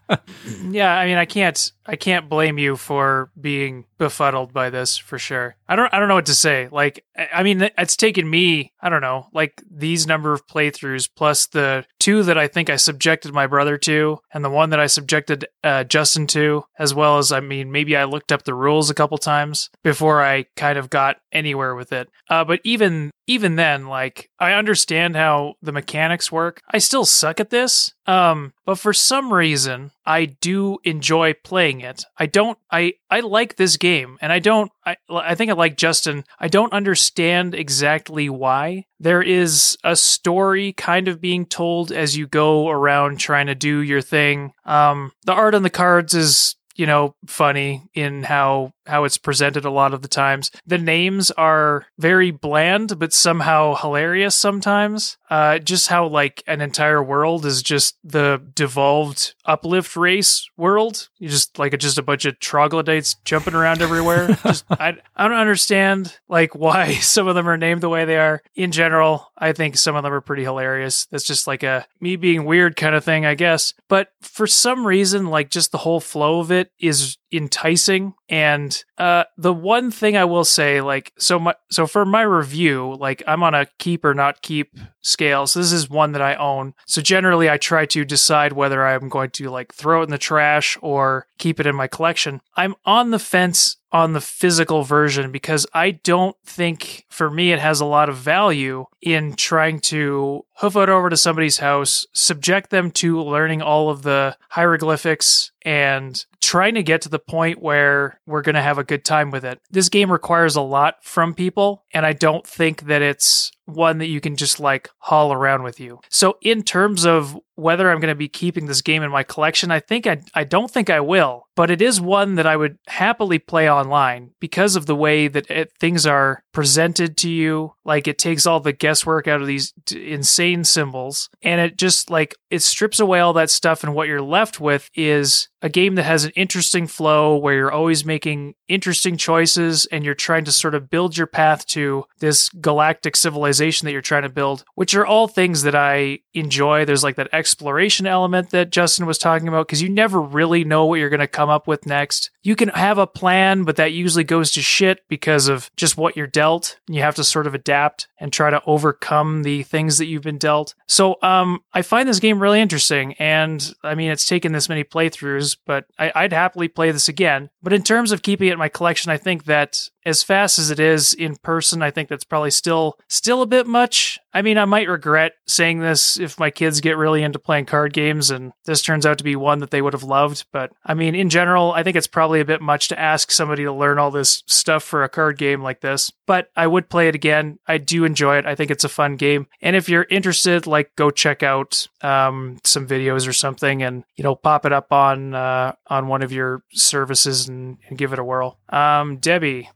yeah, 0.70 0.94
I 0.96 1.04
mean, 1.06 1.18
I 1.18 1.26
can't, 1.26 1.70
I 1.86 1.96
can't 1.96 2.28
blame 2.28 2.58
you 2.58 2.76
for 2.76 3.30
being 3.40 3.84
befuddled 3.98 4.52
by 4.52 4.70
this 4.70 4.96
for 4.96 5.18
sure. 5.18 5.56
I 5.68 5.76
don't, 5.76 5.92
I 5.92 5.98
don't 5.98 6.08
know 6.08 6.14
what 6.14 6.26
to 6.26 6.34
say. 6.34 6.68
Like, 6.70 7.04
I 7.16 7.42
mean, 7.42 7.68
it's 7.78 7.96
taken 7.96 8.28
me, 8.28 8.72
I 8.80 8.88
don't 8.88 9.00
know, 9.00 9.28
like 9.32 9.62
these 9.70 10.06
number 10.06 10.32
of 10.32 10.46
playthroughs 10.46 11.08
plus 11.14 11.46
the 11.46 11.84
two 11.98 12.22
that 12.24 12.38
I 12.38 12.48
think 12.48 12.70
I 12.70 12.76
subjected 12.76 13.32
my 13.32 13.46
brother 13.46 13.78
to, 13.78 14.18
and 14.32 14.44
the 14.44 14.50
one 14.50 14.70
that 14.70 14.80
I 14.80 14.86
subjected 14.86 15.46
uh, 15.62 15.84
Justin 15.84 16.26
to, 16.28 16.64
as 16.78 16.94
well 16.94 17.18
as, 17.18 17.32
I 17.32 17.40
mean, 17.40 17.72
maybe 17.72 17.96
I 17.96 18.04
looked 18.04 18.32
up 18.32 18.44
the 18.44 18.54
rules 18.54 18.90
a 18.90 18.94
couple 18.94 19.18
times 19.18 19.70
before 19.82 20.22
I 20.22 20.46
kind 20.56 20.78
of 20.78 20.90
got 20.90 21.16
anywhere 21.32 21.74
with 21.74 21.92
it. 21.92 22.08
Uh, 22.28 22.44
but 22.44 22.60
even 22.64 23.10
even 23.26 23.56
then, 23.56 23.86
like 23.86 24.30
I 24.38 24.52
understand 24.52 25.16
how 25.16 25.54
the 25.62 25.72
mechanics 25.72 26.30
work. 26.30 26.60
I 26.70 26.78
still 26.78 27.04
suck 27.04 27.40
at 27.40 27.50
this. 27.50 27.92
Um, 28.06 28.52
but 28.66 28.78
for 28.78 28.92
some 28.92 29.32
reason, 29.32 29.92
I 30.06 30.26
do 30.26 30.78
enjoy 30.84 31.34
playing 31.34 31.80
it. 31.80 32.04
I 32.18 32.26
don't 32.26 32.58
I 32.70 32.94
I 33.10 33.20
like 33.20 33.56
this 33.56 33.76
game 33.76 34.18
and 34.20 34.32
I 34.32 34.38
don't 34.38 34.70
I 34.84 34.96
I 35.10 35.34
think 35.34 35.50
I 35.50 35.54
like 35.54 35.76
Justin. 35.76 36.24
I 36.38 36.48
don't 36.48 36.72
understand 36.72 37.54
exactly 37.54 38.28
why. 38.28 38.84
There 39.00 39.22
is 39.22 39.76
a 39.82 39.96
story 39.96 40.72
kind 40.72 41.08
of 41.08 41.20
being 41.20 41.46
told 41.46 41.90
as 41.92 42.16
you 42.16 42.26
go 42.26 42.68
around 42.68 43.18
trying 43.18 43.46
to 43.46 43.54
do 43.54 43.78
your 43.78 44.02
thing. 44.02 44.52
Um 44.64 45.12
the 45.24 45.32
art 45.32 45.54
on 45.54 45.62
the 45.62 45.70
cards 45.70 46.14
is 46.14 46.56
you 46.74 46.86
know 46.86 47.14
funny 47.26 47.88
in 47.94 48.24
how 48.24 48.72
how 48.86 49.04
it's 49.04 49.18
presented 49.18 49.64
a 49.64 49.70
lot 49.70 49.94
of 49.94 50.02
the 50.02 50.08
times. 50.08 50.50
The 50.66 50.78
names 50.78 51.30
are 51.32 51.86
very 51.98 52.30
bland 52.30 52.98
but 52.98 53.12
somehow 53.12 53.74
hilarious 53.74 54.34
sometimes. 54.34 55.16
Uh 55.30 55.58
just 55.58 55.88
how 55.88 56.06
like 56.06 56.42
an 56.46 56.60
entire 56.60 57.02
world 57.02 57.46
is 57.46 57.62
just 57.62 57.96
the 58.04 58.42
devolved 58.54 59.34
uplift 59.44 59.96
race 59.96 60.48
world. 60.56 61.08
You 61.18 61.28
just 61.28 61.58
like 61.58 61.76
just 61.78 61.98
a 61.98 62.02
bunch 62.02 62.24
of 62.24 62.38
troglodytes 62.38 63.16
jumping 63.24 63.54
around 63.54 63.82
everywhere. 63.82 64.28
Just 64.44 64.64
I, 64.70 64.96
I 65.16 65.28
don't 65.28 65.36
understand 65.36 66.18
like 66.28 66.54
why 66.54 66.94
some 67.00 67.26
of 67.28 67.34
them 67.34 67.48
are 67.48 67.56
named 67.56 67.80
the 67.80 67.88
way 67.88 68.04
they 68.04 68.18
are. 68.18 68.42
In 68.54 68.72
general 68.72 69.30
i 69.36 69.52
think 69.52 69.76
some 69.76 69.96
of 69.96 70.02
them 70.02 70.12
are 70.12 70.20
pretty 70.20 70.42
hilarious. 70.42 71.06
That's 71.06 71.24
just 71.24 71.46
like 71.46 71.62
a 71.62 71.86
me 72.00 72.16
being 72.16 72.44
weird 72.44 72.76
kind 72.76 72.94
of 72.94 73.04
thing 73.04 73.26
i 73.26 73.34
guess. 73.34 73.74
But 73.88 74.12
for 74.20 74.46
some 74.46 74.86
reason 74.86 75.26
like 75.26 75.50
just 75.50 75.72
the 75.72 75.78
whole 75.78 76.00
flow 76.00 76.40
of 76.40 76.50
it 76.50 76.70
is 76.78 77.16
enticing. 77.34 78.14
And 78.28 78.82
uh 78.96 79.24
the 79.36 79.52
one 79.52 79.90
thing 79.90 80.16
i 80.16 80.24
will 80.24 80.44
say 80.44 80.80
like 80.80 81.12
so 81.18 81.38
my 81.38 81.54
so 81.70 81.86
for 81.86 82.04
my 82.04 82.22
review 82.22 82.96
like 82.98 83.22
i'm 83.26 83.42
on 83.42 83.54
a 83.54 83.66
keep 83.78 84.04
or 84.04 84.14
not 84.14 84.42
keep 84.42 84.76
scale. 85.02 85.46
So 85.46 85.60
this 85.60 85.72
is 85.72 85.90
one 85.90 86.12
that 86.12 86.22
i 86.22 86.34
own. 86.34 86.74
So 86.86 87.02
generally 87.02 87.50
i 87.50 87.56
try 87.56 87.86
to 87.86 88.04
decide 88.04 88.52
whether 88.52 88.86
i'm 88.86 89.08
going 89.08 89.30
to 89.30 89.50
like 89.50 89.74
throw 89.74 90.00
it 90.00 90.04
in 90.04 90.10
the 90.10 90.18
trash 90.18 90.78
or 90.80 91.26
keep 91.38 91.60
it 91.60 91.66
in 91.66 91.74
my 91.74 91.86
collection. 91.86 92.40
I'm 92.56 92.74
on 92.84 93.10
the 93.10 93.18
fence 93.18 93.76
on 93.94 94.12
the 94.12 94.20
physical 94.20 94.82
version 94.82 95.30
because 95.30 95.68
I 95.72 95.92
don't 95.92 96.36
think 96.44 97.06
for 97.08 97.30
me 97.30 97.52
it 97.52 97.60
has 97.60 97.80
a 97.80 97.84
lot 97.84 98.08
of 98.08 98.16
value 98.16 98.86
in 99.00 99.34
trying 99.34 99.78
to 99.80 100.44
hoof 100.56 100.74
it 100.74 100.88
over 100.88 101.08
to 101.08 101.16
somebody's 101.16 101.58
house, 101.58 102.04
subject 102.12 102.70
them 102.70 102.90
to 102.90 103.22
learning 103.22 103.62
all 103.62 103.90
of 103.90 104.02
the 104.02 104.36
hieroglyphics 104.48 105.52
and 105.62 106.26
trying 106.44 106.74
to 106.74 106.82
get 106.82 107.00
to 107.02 107.08
the 107.08 107.18
point 107.18 107.62
where 107.62 108.20
we're 108.26 108.42
going 108.42 108.54
to 108.54 108.62
have 108.62 108.78
a 108.78 108.84
good 108.84 109.04
time 109.04 109.30
with 109.30 109.44
it. 109.44 109.60
This 109.70 109.88
game 109.88 110.12
requires 110.12 110.56
a 110.56 110.60
lot 110.60 110.96
from 111.02 111.34
people, 111.34 111.84
and 111.92 112.04
I 112.04 112.12
don't 112.12 112.46
think 112.46 112.82
that 112.82 113.00
it's 113.00 113.50
one 113.66 113.98
that 113.98 114.08
you 114.08 114.20
can 114.20 114.36
just 114.36 114.60
like 114.60 114.90
haul 114.98 115.32
around 115.32 115.62
with 115.62 115.80
you. 115.80 116.00
So 116.08 116.36
in 116.42 116.62
terms 116.62 117.04
of 117.04 117.38
whether 117.56 117.90
I'm 117.90 118.00
going 118.00 118.10
to 118.10 118.16
be 118.16 118.28
keeping 118.28 118.66
this 118.66 118.82
game 118.82 119.02
in 119.02 119.10
my 119.10 119.22
collection, 119.22 119.70
I 119.70 119.80
think 119.80 120.06
I 120.06 120.20
I 120.34 120.44
don't 120.44 120.70
think 120.70 120.90
I 120.90 121.00
will, 121.00 121.46
but 121.54 121.70
it 121.70 121.80
is 121.80 122.00
one 122.00 122.34
that 122.34 122.46
I 122.46 122.56
would 122.56 122.78
happily 122.88 123.38
play 123.38 123.70
online 123.70 124.32
because 124.40 124.76
of 124.76 124.86
the 124.86 124.96
way 124.96 125.28
that 125.28 125.50
it, 125.50 125.72
things 125.78 126.04
are 126.04 126.42
presented 126.52 127.16
to 127.18 127.30
you. 127.30 127.74
Like 127.84 128.08
it 128.08 128.18
takes 128.18 128.46
all 128.46 128.60
the 128.60 128.72
guesswork 128.72 129.28
out 129.28 129.40
of 129.40 129.46
these 129.46 129.72
d- 129.86 130.12
insane 130.12 130.64
symbols 130.64 131.30
and 131.42 131.60
it 131.60 131.76
just 131.76 132.10
like 132.10 132.34
it 132.50 132.62
strips 132.62 133.00
away 133.00 133.20
all 133.20 133.32
that 133.34 133.50
stuff 133.50 133.84
and 133.84 133.94
what 133.94 134.08
you're 134.08 134.22
left 134.22 134.60
with 134.60 134.90
is 134.94 135.48
a 135.62 135.68
game 135.68 135.94
that 135.94 136.02
has 136.02 136.24
an 136.24 136.32
interesting 136.36 136.86
flow 136.86 137.36
where 137.36 137.54
you're 137.54 137.72
always 137.72 138.04
making 138.04 138.54
interesting 138.68 139.16
choices 139.16 139.86
and 139.86 140.04
you're 140.04 140.14
trying 140.14 140.44
to 140.44 140.52
sort 140.52 140.74
of 140.74 140.90
build 140.90 141.16
your 141.16 141.26
path 141.26 141.64
to 141.66 142.04
this 142.18 142.48
galactic 142.50 143.16
civilization 143.16 143.53
that 143.58 143.92
you're 143.92 144.00
trying 144.00 144.22
to 144.22 144.28
build, 144.28 144.64
which 144.74 144.94
are 144.94 145.06
all 145.06 145.28
things 145.28 145.62
that 145.62 145.74
I 145.74 146.20
enjoy. 146.32 146.84
There's 146.84 147.04
like 147.04 147.16
that 147.16 147.32
exploration 147.32 148.06
element 148.06 148.50
that 148.50 148.70
Justin 148.70 149.06
was 149.06 149.18
talking 149.18 149.48
about 149.48 149.66
because 149.66 149.82
you 149.82 149.88
never 149.88 150.20
really 150.20 150.64
know 150.64 150.86
what 150.86 150.98
you're 150.98 151.10
going 151.10 151.20
to 151.20 151.26
come 151.26 151.48
up 151.48 151.66
with 151.66 151.86
next. 151.86 152.30
You 152.42 152.56
can 152.56 152.68
have 152.70 152.98
a 152.98 153.06
plan, 153.06 153.64
but 153.64 153.76
that 153.76 153.92
usually 153.92 154.24
goes 154.24 154.52
to 154.52 154.62
shit 154.62 155.00
because 155.08 155.48
of 155.48 155.70
just 155.76 155.96
what 155.96 156.16
you're 156.16 156.26
dealt. 156.26 156.78
You 156.88 157.02
have 157.02 157.14
to 157.16 157.24
sort 157.24 157.46
of 157.46 157.54
adapt 157.54 158.08
and 158.18 158.32
try 158.32 158.50
to 158.50 158.62
overcome 158.66 159.42
the 159.42 159.62
things 159.62 159.98
that 159.98 160.06
you've 160.06 160.22
been 160.22 160.38
dealt. 160.38 160.74
So, 160.86 161.16
um, 161.22 161.60
I 161.72 161.82
find 161.82 162.08
this 162.08 162.20
game 162.20 162.40
really 162.40 162.60
interesting, 162.60 163.14
and 163.14 163.74
I 163.82 163.94
mean, 163.94 164.10
it's 164.10 164.26
taken 164.26 164.52
this 164.52 164.68
many 164.68 164.84
playthroughs, 164.84 165.56
but 165.66 165.86
I, 165.98 166.12
I'd 166.14 166.32
happily 166.32 166.68
play 166.68 166.90
this 166.90 167.08
again. 167.08 167.50
But 167.62 167.72
in 167.72 167.82
terms 167.82 168.12
of 168.12 168.22
keeping 168.22 168.48
it 168.48 168.52
in 168.52 168.58
my 168.58 168.68
collection, 168.68 169.10
I 169.10 169.16
think 169.16 169.44
that 169.44 169.88
as 170.06 170.22
fast 170.22 170.58
as 170.58 170.70
it 170.70 170.78
is 170.78 171.14
in 171.14 171.36
person, 171.36 171.82
I 171.82 171.90
think 171.90 172.08
that's 172.08 172.24
probably 172.24 172.50
still 172.50 172.98
still 173.08 173.42
a 173.42 173.46
bit 173.46 173.66
much. 173.66 174.18
I 174.32 174.42
mean, 174.42 174.58
I 174.58 174.64
might 174.64 174.88
regret 174.88 175.32
saying 175.46 175.78
this 175.78 176.18
if 176.18 176.38
my 176.40 176.50
kids 176.50 176.80
get 176.80 176.96
really 176.96 177.22
into 177.22 177.38
playing 177.38 177.66
card 177.66 177.92
games 177.92 178.30
and 178.30 178.52
this 178.64 178.82
turns 178.82 179.06
out 179.06 179.18
to 179.18 179.24
be 179.24 179.36
one 179.36 179.60
that 179.60 179.70
they 179.70 179.80
would 179.80 179.92
have 179.92 180.02
loved, 180.02 180.46
but 180.52 180.72
I 180.84 180.94
mean, 180.94 181.14
in 181.14 181.30
general, 181.30 181.72
I 181.72 181.82
think 181.82 181.96
it's 181.96 182.08
probably 182.08 182.40
a 182.40 182.44
bit 182.44 182.60
much 182.60 182.88
to 182.88 182.98
ask 182.98 183.30
somebody 183.30 183.62
to 183.64 183.72
learn 183.72 183.98
all 183.98 184.10
this 184.10 184.42
stuff 184.46 184.82
for 184.82 185.04
a 185.04 185.08
card 185.08 185.38
game 185.38 185.62
like 185.62 185.80
this. 185.80 186.10
But 186.26 186.48
I 186.56 186.66
would 186.66 186.88
play 186.88 187.08
it 187.08 187.14
again. 187.14 187.58
I 187.66 187.78
do 187.78 188.04
enjoy 188.04 188.38
it. 188.38 188.46
I 188.46 188.54
think 188.54 188.70
it's 188.70 188.84
a 188.84 188.88
fun 188.88 189.16
game. 189.16 189.46
And 189.60 189.76
if 189.76 189.88
you're 189.88 190.06
interested, 190.10 190.66
like 190.66 190.94
go 190.96 191.10
check 191.10 191.42
out 191.42 191.86
um, 192.02 192.58
some 192.64 192.86
videos 192.86 193.28
or 193.28 193.32
something 193.32 193.82
and, 193.82 194.04
you 194.16 194.24
know, 194.24 194.34
pop 194.34 194.66
it 194.66 194.72
up 194.72 194.92
on 194.92 195.34
uh, 195.34 195.74
on 195.86 196.08
one 196.08 196.22
of 196.22 196.32
your 196.32 196.62
services 196.72 197.48
and, 197.48 197.78
and 197.88 197.98
give 197.98 198.12
it 198.12 198.18
a 198.18 198.24
whirl. 198.24 198.58
Um, 198.68 199.18
Debbie, 199.18 199.70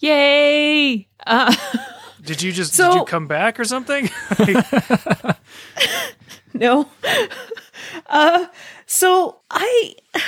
Yay! 0.00 1.08
Uh, 1.26 1.54
Did 2.24 2.42
you 2.42 2.52
just 2.52 2.74
So- 2.74 2.90
did 2.92 2.98
you 2.98 3.04
come 3.06 3.26
back 3.26 3.58
or 3.58 3.64
something? 3.64 4.10
No. 6.52 6.88
uh 8.06 8.46
so 8.86 9.40
I 9.50 9.94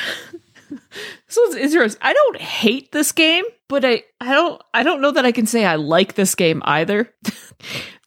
So 1.28 1.40
it's 1.47 1.57
interesting. 1.57 2.01
I 2.03 2.12
don't 2.12 2.36
hate 2.40 2.93
this 2.93 3.12
game, 3.12 3.45
but 3.68 3.84
I 3.84 4.05
I 4.20 4.32
don't 4.32 4.62
I 4.72 4.82
don't 4.82 5.01
know 5.01 5.11
that 5.11 5.26
I 5.26 5.32
can 5.32 5.47
say 5.47 5.64
I 5.64 5.74
like 5.76 6.14
this 6.14 6.34
game 6.34 6.62
either. 6.64 7.12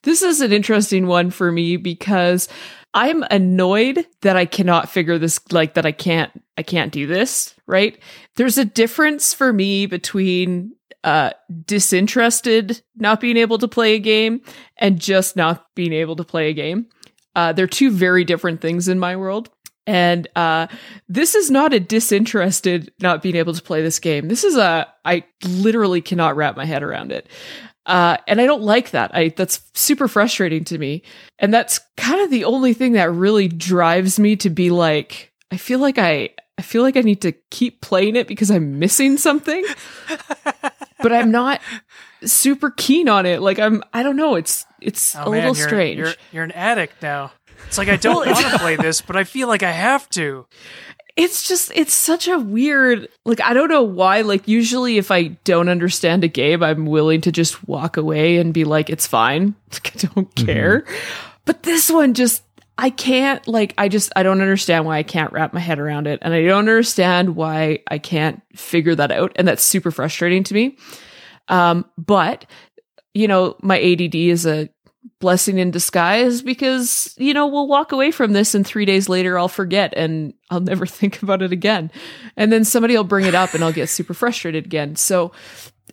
this 0.04 0.22
is 0.22 0.42
an 0.42 0.54
interesting 0.54 1.08
one 1.08 1.30
for 1.30 1.52
me 1.52 1.78
because 1.78 2.48
I'm 2.94 3.24
annoyed 3.30 4.06
that 4.22 4.38
I 4.38 4.46
cannot 4.46 4.90
figure 4.90 5.18
this 5.20 5.40
like 5.52 5.74
that 5.76 5.86
I 5.86 5.92
can't 5.92 6.32
I 6.58 6.64
can't 6.64 6.92
do 6.94 7.06
this, 7.06 7.54
right? 7.68 8.00
There's 8.36 8.58
a 8.58 8.66
difference 8.66 9.34
for 9.34 9.52
me 9.52 9.86
between 9.86 10.74
uh 11.06 11.32
disinterested 11.66 12.82
not 12.98 13.22
being 13.22 13.38
able 13.38 13.58
to 13.60 13.68
play 13.68 13.96
a 13.96 14.00
game 14.00 14.42
and 14.78 15.00
just 15.00 15.38
not 15.38 15.66
being 15.76 15.94
able 15.94 16.18
to 16.18 16.26
play 16.26 16.50
a 16.50 16.54
game. 16.54 16.88
Uh, 17.36 17.54
they're 17.54 17.68
two 17.68 17.92
very 17.92 18.24
different 18.24 18.62
things 18.62 18.88
in 18.88 19.00
my 19.00 19.16
world. 19.16 19.50
And 19.88 20.28
uh, 20.36 20.68
this 21.08 21.36
is 21.36 21.52
not 21.52 21.74
a 21.74 21.80
disinterested 21.80 22.92
not 23.02 23.22
being 23.22 23.36
able 23.36 23.54
to 23.54 23.62
play 23.62 23.82
this 23.82 24.00
game. 24.00 24.28
This 24.28 24.44
is 24.44 24.58
a 24.58 24.88
I 25.04 25.24
literally 25.46 26.02
cannot 26.02 26.36
wrap 26.36 26.58
my 26.58 26.66
head 26.66 26.82
around 26.82 27.12
it, 27.12 27.28
uh, 27.86 28.18
and 28.28 28.42
I 28.42 28.48
don't 28.48 28.64
like 28.64 28.92
that. 28.92 29.14
I 29.14 29.30
that's 29.30 29.62
super 29.76 30.08
frustrating 30.08 30.64
to 30.66 30.80
me, 30.80 31.04
and 31.38 31.54
that's 31.54 31.80
kind 31.98 32.20
of 32.22 32.32
the 32.32 32.46
only 32.46 32.74
thing 32.74 32.94
that 32.94 33.12
really 33.12 33.48
drives 33.48 34.18
me 34.18 34.36
to 34.38 34.50
be 34.50 34.72
like, 34.72 35.32
I 35.52 35.58
feel 35.58 35.78
like 35.78 36.00
I 36.00 36.32
I 36.58 36.64
feel 36.64 36.82
like 36.82 36.98
I 36.98 37.02
need 37.02 37.22
to 37.22 37.34
keep 37.52 37.82
playing 37.82 38.16
it 38.16 38.28
because 38.28 38.50
I'm 38.50 38.80
missing 38.80 39.18
something, 39.18 39.64
but 41.06 41.14
I'm 41.14 41.30
not 41.30 41.62
super 42.24 42.72
keen 42.72 43.08
on 43.08 43.28
it. 43.28 43.40
Like 43.40 43.60
I'm 43.60 43.84
I 43.94 44.02
don't 44.02 44.16
know. 44.16 44.34
It's 44.34 44.66
it's 44.82 45.16
Oh, 45.16 45.20
a 45.20 45.24
man, 45.26 45.34
little 45.34 45.56
you're, 45.56 45.68
strange. 45.68 46.00
You're, 46.00 46.14
you're 46.32 46.44
an 46.44 46.52
addict 46.52 47.04
now. 47.04 47.32
It's 47.68 47.78
like 47.78 47.90
I 47.90 47.96
don't 47.96 48.26
want 48.26 48.38
to 48.40 48.58
play 48.60 48.76
this, 48.76 49.02
but 49.02 49.16
I 49.16 49.24
feel 49.24 49.48
like 49.48 49.62
I 49.62 49.72
have 49.72 50.10
to. 50.12 50.48
it's 51.16 51.48
just 51.48 51.72
it's 51.76 51.94
such 51.94 52.28
a 52.28 52.38
weird 52.38 53.08
like 53.24 53.40
i 53.42 53.54
don't 53.54 53.70
know 53.70 53.84
why 53.84 54.20
like 54.22 54.48
usually 54.48 54.98
if 54.98 55.12
i 55.12 55.28
don't 55.46 55.70
understand 55.70 56.24
a 56.24 56.28
game 56.28 56.62
i'm 56.62 56.86
willing 56.86 57.22
to 57.22 57.32
just 57.32 57.66
walk 57.68 57.96
away 57.96 58.38
and 58.38 58.54
be 58.54 58.66
like 58.66 58.90
it's 58.90 59.08
fine 59.08 59.56
like, 59.72 59.96
i 59.96 60.00
don't 60.00 60.36
mm-hmm. 60.36 60.46
care 60.46 60.84
but 61.46 61.64
this 61.64 61.90
one 61.90 62.14
just 62.14 62.44
i 62.78 62.90
can't 62.90 63.48
like 63.48 63.74
i 63.78 63.88
just 63.88 64.12
i 64.16 64.24
don't 64.24 64.42
understand 64.42 64.86
why 64.86 64.98
i 64.98 65.04
can't 65.04 65.32
wrap 65.32 65.54
my 65.54 65.60
head 65.60 65.80
around 65.80 66.08
it 66.08 66.20
and 66.22 66.34
i 66.34 66.42
don't 66.42 66.60
understand 66.60 67.36
why 67.36 67.80
i 67.90 67.98
can't 67.98 68.42
figure 68.56 68.96
that 68.96 69.12
out 69.12 69.32
and 69.36 69.48
that's 69.48 69.64
super 69.64 69.92
frustrating 69.92 70.44
to 70.44 70.54
me 70.54 70.78
um 71.48 71.86
but 71.98 72.46
you 73.16 73.28
know 73.28 73.56
my 73.64 73.82
ADD 73.82 74.14
is 74.14 74.46
a 74.46 74.70
blessing 75.20 75.58
in 75.58 75.72
disguise 75.72 76.42
because 76.42 77.14
you 77.18 77.34
know 77.34 77.48
we'll 77.48 77.68
walk 77.68 77.92
away 77.92 78.12
from 78.12 78.34
this 78.34 78.54
and 78.54 78.68
3 78.68 78.86
days 78.86 79.10
later 79.10 79.40
I'll 79.40 79.48
forget 79.48 79.94
and 79.96 80.34
I'll 80.52 80.60
never 80.72 80.86
think 80.86 81.24
about 81.24 81.42
it 81.42 81.52
again. 81.52 81.92
And 82.38 82.52
then 82.52 82.64
somebody 82.64 82.96
will 82.96 83.04
bring 83.04 83.26
it 83.26 83.34
up 83.34 83.54
and 83.54 83.64
I'll 83.64 83.72
get 83.72 83.90
super 83.90 84.14
frustrated 84.14 84.66
again. 84.66 84.96
So 84.96 85.32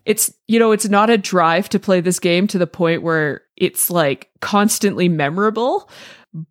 it's 0.04 0.32
you 0.48 0.58
know 0.58 0.72
it's 0.72 0.88
not 0.88 1.10
a 1.10 1.16
drive 1.16 1.68
to 1.70 1.78
play 1.78 2.00
this 2.00 2.18
game 2.18 2.46
to 2.48 2.58
the 2.58 2.66
point 2.66 3.02
where 3.02 3.42
it's 3.56 3.90
like 3.90 4.30
constantly 4.40 5.08
memorable, 5.08 5.88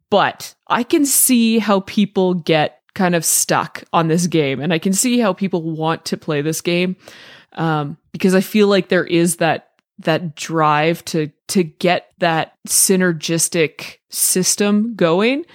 but 0.10 0.56
I 0.68 0.84
can 0.84 1.06
see 1.06 1.60
how 1.60 1.82
people 1.82 2.34
get 2.34 2.80
kind 2.94 3.16
of 3.16 3.24
stuck 3.24 3.84
on 3.94 4.08
this 4.08 4.28
game 4.28 4.60
and 4.60 4.74
I 4.74 4.80
can 4.80 4.94
see 4.94 5.20
how 5.20 5.32
people 5.34 5.62
want 5.62 6.06
to 6.06 6.18
play 6.18 6.42
this 6.42 6.60
game 6.60 6.98
um 7.54 7.98
because 8.12 8.36
I 8.36 8.42
feel 8.42 8.68
like 8.68 8.90
there 8.90 9.06
is 9.06 9.38
that 9.38 9.72
that 10.06 10.36
drive 10.36 11.04
to 11.06 11.32
to 11.50 11.64
get 11.64 12.12
that 12.20 12.54
synergistic 12.68 13.98
system 14.10 14.96
going. 14.96 15.46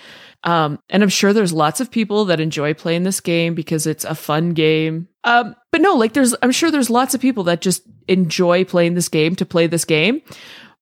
Um, 0.44 0.78
and 0.90 1.02
I'm 1.02 1.08
sure 1.08 1.32
there's 1.32 1.52
lots 1.52 1.80
of 1.80 1.90
people 1.90 2.26
that 2.26 2.38
enjoy 2.38 2.74
playing 2.74 3.02
this 3.02 3.20
game 3.20 3.54
because 3.54 3.86
it's 3.86 4.04
a 4.04 4.14
fun 4.14 4.50
game. 4.50 5.08
Um, 5.24 5.56
but 5.72 5.80
no, 5.80 5.94
like 5.94 6.12
there's 6.12 6.34
I'm 6.42 6.52
sure 6.52 6.70
there's 6.70 6.90
lots 6.90 7.14
of 7.14 7.20
people 7.20 7.44
that 7.44 7.60
just 7.60 7.82
enjoy 8.06 8.64
playing 8.64 8.94
this 8.94 9.08
game 9.08 9.34
to 9.36 9.46
play 9.46 9.66
this 9.66 9.84
game. 9.84 10.22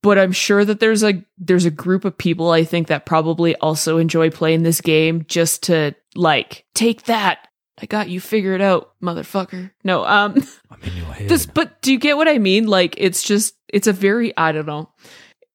But 0.04 0.18
I'm 0.18 0.32
sure 0.32 0.64
that 0.64 0.78
there's 0.80 1.02
a 1.02 1.24
there's 1.38 1.64
a 1.64 1.70
group 1.70 2.04
of 2.04 2.16
people 2.16 2.50
I 2.50 2.62
think 2.62 2.88
that 2.88 3.06
probably 3.06 3.56
also 3.56 3.98
enjoy 3.98 4.30
playing 4.30 4.62
this 4.62 4.80
game 4.80 5.24
just 5.26 5.64
to 5.64 5.94
like 6.14 6.64
take 6.74 7.04
that. 7.04 7.48
I 7.80 7.86
got 7.86 8.08
you 8.08 8.20
figured 8.20 8.60
out, 8.60 8.92
motherfucker. 9.02 9.70
No, 9.82 10.04
um 10.04 10.34
I'm 10.70 10.80
in 10.82 10.96
your 10.96 11.06
head. 11.06 11.28
this 11.28 11.46
but 11.46 11.80
do 11.82 11.90
you 11.90 11.98
get 11.98 12.16
what 12.16 12.28
i 12.28 12.38
mean 12.38 12.66
like 12.66 12.94
it's 12.98 13.22
just 13.22 13.54
it's 13.68 13.86
a 13.86 13.92
very 13.92 14.36
i 14.36 14.52
don't 14.52 14.66
know 14.66 14.90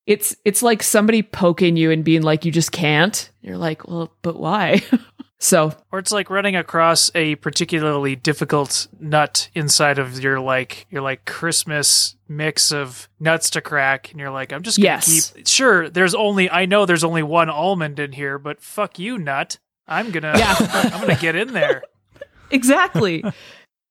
it's 0.08 0.36
it's 0.44 0.64
like 0.64 0.82
somebody 0.82 1.22
poking 1.22 1.78
you 1.78 1.92
and 1.92 2.04
being 2.04 2.24
like 2.24 2.44
you 2.44 2.52
just 2.52 2.72
can't 2.72 3.30
you're 3.42 3.58
like 3.58 3.88
well 3.88 4.12
but 4.22 4.40
why 4.40 4.82
so 5.40 5.74
Or 5.92 6.00
it's 6.00 6.12
like 6.12 6.30
running 6.30 6.56
across 6.56 7.10
a 7.16 7.36
particularly 7.36 8.16
difficult 8.16 8.88
nut 9.00 9.50
inside 9.56 9.98
of 9.98 10.20
your 10.22 10.40
like 10.40 10.86
your 10.90 11.02
like 11.02 11.26
Christmas 11.26 12.16
mix 12.28 12.72
of 12.72 13.08
nuts 13.20 13.50
to 13.52 13.62
crack, 13.62 14.12
and 14.12 14.20
you're 14.20 14.30
like, 14.32 14.52
I'm 14.54 14.62
just 14.64 14.78
gonna 14.78 14.86
Yes. 14.90 15.32
keep. 15.32 15.48
Sure, 15.48 15.90
there's 15.90 16.14
only 16.14 16.50
I 16.50 16.66
know 16.66 16.86
there's 16.86 17.04
only 17.04 17.24
one 17.24 17.50
almond 17.50 18.00
in 18.00 18.12
here, 18.12 18.38
but 18.38 18.62
fuck 18.62 19.00
you, 19.00 19.18
nut. 19.18 19.58
I'm 19.88 20.12
gonna 20.12 20.34
Yeah. 20.38 20.56
I'm 20.60 21.02
gonna 21.02 21.16
get 21.16 21.36
in 21.36 21.54
there. 21.54 21.84
exactly 22.52 23.24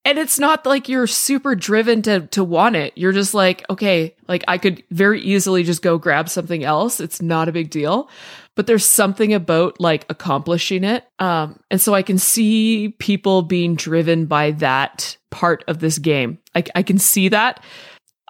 and 0.04 0.18
it's 0.18 0.38
not 0.38 0.64
like 0.64 0.88
you're 0.88 1.06
super 1.06 1.54
driven 1.54 2.02
to 2.02 2.26
to 2.28 2.44
want 2.44 2.76
it. 2.76 2.92
You're 2.96 3.12
just 3.12 3.34
like 3.34 3.64
okay 3.70 4.14
like 4.28 4.44
i 4.48 4.58
could 4.58 4.82
very 4.90 5.20
easily 5.20 5.62
just 5.62 5.82
go 5.82 5.98
grab 5.98 6.28
something 6.28 6.64
else. 6.64 7.00
It's 7.00 7.20
not 7.20 7.48
a 7.48 7.52
big 7.52 7.70
deal. 7.70 8.08
But 8.54 8.66
there's 8.66 8.84
something 8.84 9.32
about 9.34 9.80
like 9.80 10.06
accomplishing 10.08 10.84
it. 10.84 11.04
Um 11.18 11.60
and 11.70 11.80
so 11.80 11.94
i 11.94 12.02
can 12.02 12.18
see 12.18 12.90
people 12.98 13.42
being 13.42 13.74
driven 13.74 14.26
by 14.26 14.52
that 14.52 15.16
part 15.30 15.64
of 15.68 15.80
this 15.80 15.98
game. 15.98 16.38
I, 16.54 16.64
I 16.74 16.82
can 16.82 16.98
see 16.98 17.28
that. 17.28 17.62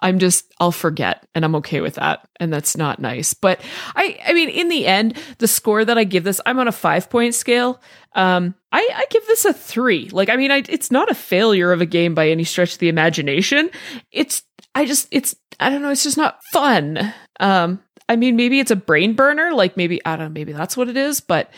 I'm 0.01 0.19
just 0.19 0.53
I'll 0.59 0.71
forget 0.71 1.27
and 1.35 1.43
I'm 1.45 1.55
okay 1.55 1.81
with 1.81 1.95
that. 1.95 2.27
And 2.39 2.51
that's 2.51 2.77
not 2.77 2.99
nice. 2.99 3.33
But 3.33 3.61
I 3.95 4.19
I 4.25 4.33
mean 4.33 4.49
in 4.49 4.69
the 4.69 4.85
end 4.85 5.17
the 5.37 5.47
score 5.47 5.85
that 5.85 5.97
I 5.97 6.03
give 6.03 6.23
this 6.23 6.41
I'm 6.45 6.59
on 6.59 6.67
a 6.67 6.73
5 6.73 7.09
point 7.09 7.35
scale. 7.35 7.81
Um 8.13 8.55
I 8.71 8.87
I 8.95 9.05
give 9.09 9.25
this 9.27 9.45
a 9.45 9.53
3. 9.53 10.09
Like 10.11 10.29
I 10.29 10.35
mean 10.35 10.51
I 10.51 10.63
it's 10.67 10.91
not 10.91 11.11
a 11.11 11.15
failure 11.15 11.71
of 11.71 11.81
a 11.81 11.85
game 11.85 12.13
by 12.13 12.29
any 12.29 12.43
stretch 12.43 12.73
of 12.73 12.79
the 12.79 12.89
imagination. 12.89 13.69
It's 14.11 14.43
I 14.75 14.85
just 14.85 15.07
it's 15.11 15.35
I 15.59 15.69
don't 15.69 15.81
know 15.81 15.89
it's 15.89 16.03
just 16.03 16.17
not 16.17 16.43
fun. 16.51 17.13
Um 17.39 17.81
I 18.07 18.15
mean 18.15 18.35
maybe 18.35 18.59
it's 18.59 18.71
a 18.71 18.75
brain 18.75 19.13
burner 19.13 19.53
like 19.53 19.77
maybe 19.77 20.03
I 20.05 20.15
don't 20.15 20.27
know 20.27 20.33
maybe 20.33 20.53
that's 20.53 20.77
what 20.77 20.89
it 20.89 20.97
is 20.97 21.21
but 21.21 21.51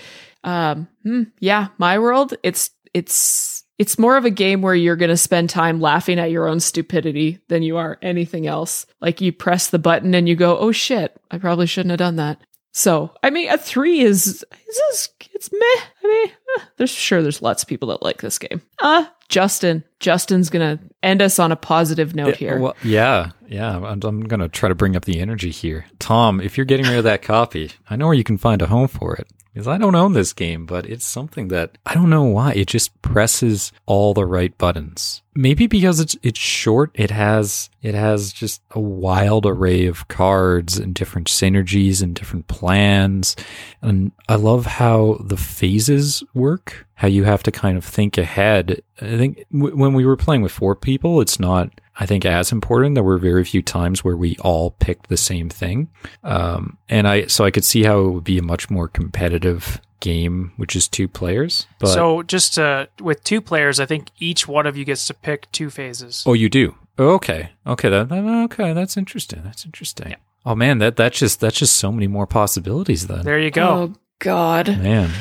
um 0.43 0.88
hmm, 1.03 1.24
yeah, 1.39 1.68
my 1.78 1.99
world 1.99 2.34
it's 2.43 2.72
it's 2.93 3.64
it's 3.82 3.97
more 3.97 4.16
of 4.16 4.26
a 4.26 4.30
game 4.30 4.62
where 4.62 4.76
you're 4.76 4.95
going 4.95 5.09
to 5.09 5.18
spend 5.18 5.49
time 5.49 5.82
laughing 5.82 6.20
at 6.20 6.30
your 6.30 6.47
own 6.47 6.59
stupidity 6.59 7.39
than 7.47 7.64
you 7.64 7.78
are 7.78 7.97
anything 8.03 8.45
else. 8.45 8.86
Like 9.01 9.22
you 9.22 9.32
press 9.32 9.72
the 9.72 9.80
button 9.80 10.14
and 10.14 10.30
you 10.30 10.36
go, 10.36 10.55
"Oh 10.55 10.72
shit, 10.72 11.20
I 11.32 11.39
probably 11.39 11.66
shouldn't 11.66 11.89
have 11.89 11.97
done 11.97 12.18
that." 12.18 12.39
So, 12.74 13.12
I 13.24 13.32
mean, 13.32 13.49
a 13.49 13.57
3 13.57 14.01
is 14.01 14.28
is 14.28 14.45
this, 14.68 15.09
it's 15.34 15.49
meh. 15.51 16.01
I 16.04 16.08
mean, 16.08 16.30
eh, 16.30 16.64
there's 16.78 16.89
sure 16.89 17.22
there's 17.22 17.41
lots 17.41 17.64
of 17.64 17.70
people 17.70 17.89
that 17.89 18.02
like 18.02 18.22
this 18.22 18.39
game. 18.39 18.62
Uh, 18.80 19.06
Justin, 19.30 19.84
Justin's 19.99 20.49
going 20.49 20.78
to 20.78 20.84
end 21.02 21.22
us 21.22 21.39
on 21.39 21.52
a 21.52 21.56
positive 21.56 22.16
note 22.16 22.36
here. 22.36 22.60
Well, 22.60 22.76
yeah, 22.84 23.32
yeah. 23.47 23.78
I'm, 23.78 24.04
I'm 24.04 24.22
going 24.22 24.39
to 24.41 24.49
try 24.49 24.68
to 24.68 24.76
bring 24.76 24.95
up 24.95 25.06
the 25.06 25.20
energy 25.20 25.52
here. 25.52 25.86
Tom, 25.99 26.41
if 26.41 26.58
you're 26.58 26.66
getting 26.66 26.86
rid 26.86 26.97
of 26.97 27.04
that 27.06 27.22
copy, 27.22 27.72
I 27.89 27.95
know 27.95 28.08
where 28.08 28.16
you 28.16 28.24
can 28.24 28.38
find 28.38 28.62
a 28.62 28.68
home 28.68 28.88
for 28.88 29.16
it. 29.16 29.28
Because 29.54 29.68
I 29.68 29.78
don't 29.78 29.95
own 29.95 30.14
this 30.14 30.32
game, 30.32 30.66
but 30.66 30.86
it's 30.86 31.06
something 31.06 31.49
that 31.49 31.78
I 31.86 31.93
don't 31.93 32.10
know 32.10 32.24
why. 32.24 32.54
It 32.54 32.70
just 32.70 33.02
presses 33.02 33.74
all 33.86 34.14
the 34.14 34.26
right 34.26 34.58
buttons. 34.58 35.24
Maybe 35.36 35.68
because 35.68 35.99
it's 35.99 36.16
it's 36.24 36.39
short, 36.39 36.91
it 36.93 37.12
has 37.12 37.70
it 37.82 37.93
has 37.93 38.32
just 38.32 38.62
a 38.72 38.80
wild 38.80 39.45
array 39.45 39.88
of 39.88 40.08
cards 40.08 40.78
and 40.78 40.95
different 40.95 41.28
synergies 41.28 42.02
and 42.02 42.16
different 42.16 42.47
plans. 42.47 43.36
And 43.82 44.14
I 44.30 44.36
love 44.36 44.66
how 44.66 45.18
the 45.20 45.36
phases 45.36 45.90
work, 46.33 46.87
how 46.95 47.07
you 47.07 47.23
have 47.23 47.43
to 47.43 47.51
kind 47.51 47.77
of 47.77 47.83
think 47.85 48.17
ahead. 48.17 48.81
I 49.01 49.17
think 49.17 49.43
w- 49.51 49.75
when 49.75 49.93
we 49.93 50.05
were 50.05 50.17
playing 50.17 50.41
with 50.41 50.51
four 50.51 50.75
people, 50.75 51.21
it's 51.21 51.39
not 51.39 51.69
I 51.99 52.05
think 52.05 52.25
as 52.25 52.51
important. 52.51 52.95
There 52.95 53.03
were 53.03 53.17
very 53.17 53.43
few 53.43 53.61
times 53.61 54.03
where 54.03 54.15
we 54.17 54.35
all 54.39 54.71
picked 54.71 55.07
the 55.09 55.17
same 55.17 55.49
thing, 55.49 55.89
um, 56.23 56.77
and 56.89 57.07
I 57.07 57.25
so 57.27 57.45
I 57.45 57.51
could 57.51 57.65
see 57.65 57.83
how 57.83 57.99
it 57.99 58.09
would 58.11 58.23
be 58.23 58.37
a 58.37 58.43
much 58.43 58.69
more 58.69 58.87
competitive 58.87 59.81
game, 59.99 60.51
which 60.57 60.75
is 60.75 60.87
two 60.87 61.07
players. 61.07 61.67
But 61.79 61.87
so 61.93 62.23
just 62.23 62.57
uh, 62.57 62.87
with 62.99 63.23
two 63.23 63.41
players, 63.41 63.79
I 63.79 63.85
think 63.85 64.09
each 64.19 64.47
one 64.47 64.65
of 64.65 64.75
you 64.77 64.85
gets 64.85 65.05
to 65.07 65.13
pick 65.13 65.51
two 65.51 65.69
phases. 65.69 66.23
oh, 66.25 66.33
you 66.33 66.49
do 66.49 66.75
okay, 66.99 67.49
okay, 67.65 67.89
that, 67.89 68.09
that- 68.09 68.43
okay, 68.51 68.73
that's 68.73 68.97
interesting. 68.97 69.41
That's 69.43 69.65
interesting. 69.65 70.15
Oh 70.45 70.55
man, 70.55 70.79
that 70.79 70.95
that's 70.95 71.19
just 71.19 71.39
that's 71.39 71.59
just 71.59 71.75
so 71.77 71.91
many 71.91 72.07
more 72.07 72.25
possibilities 72.25 73.05
then. 73.07 73.23
There 73.23 73.37
you 73.39 73.51
go. 73.51 73.67
Oh 73.67 73.93
god. 74.22 74.67
Man, 74.82 75.11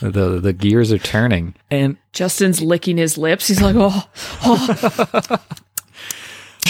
the 0.00 0.38
the 0.40 0.52
gears 0.52 0.92
are 0.92 0.98
turning, 0.98 1.54
and 1.70 1.96
Justin's 2.12 2.60
licking 2.60 2.98
his 2.98 3.16
lips. 3.16 3.48
He's 3.48 3.62
like, 3.62 3.76
"Oh, 3.78 4.08
oh. 4.44 5.38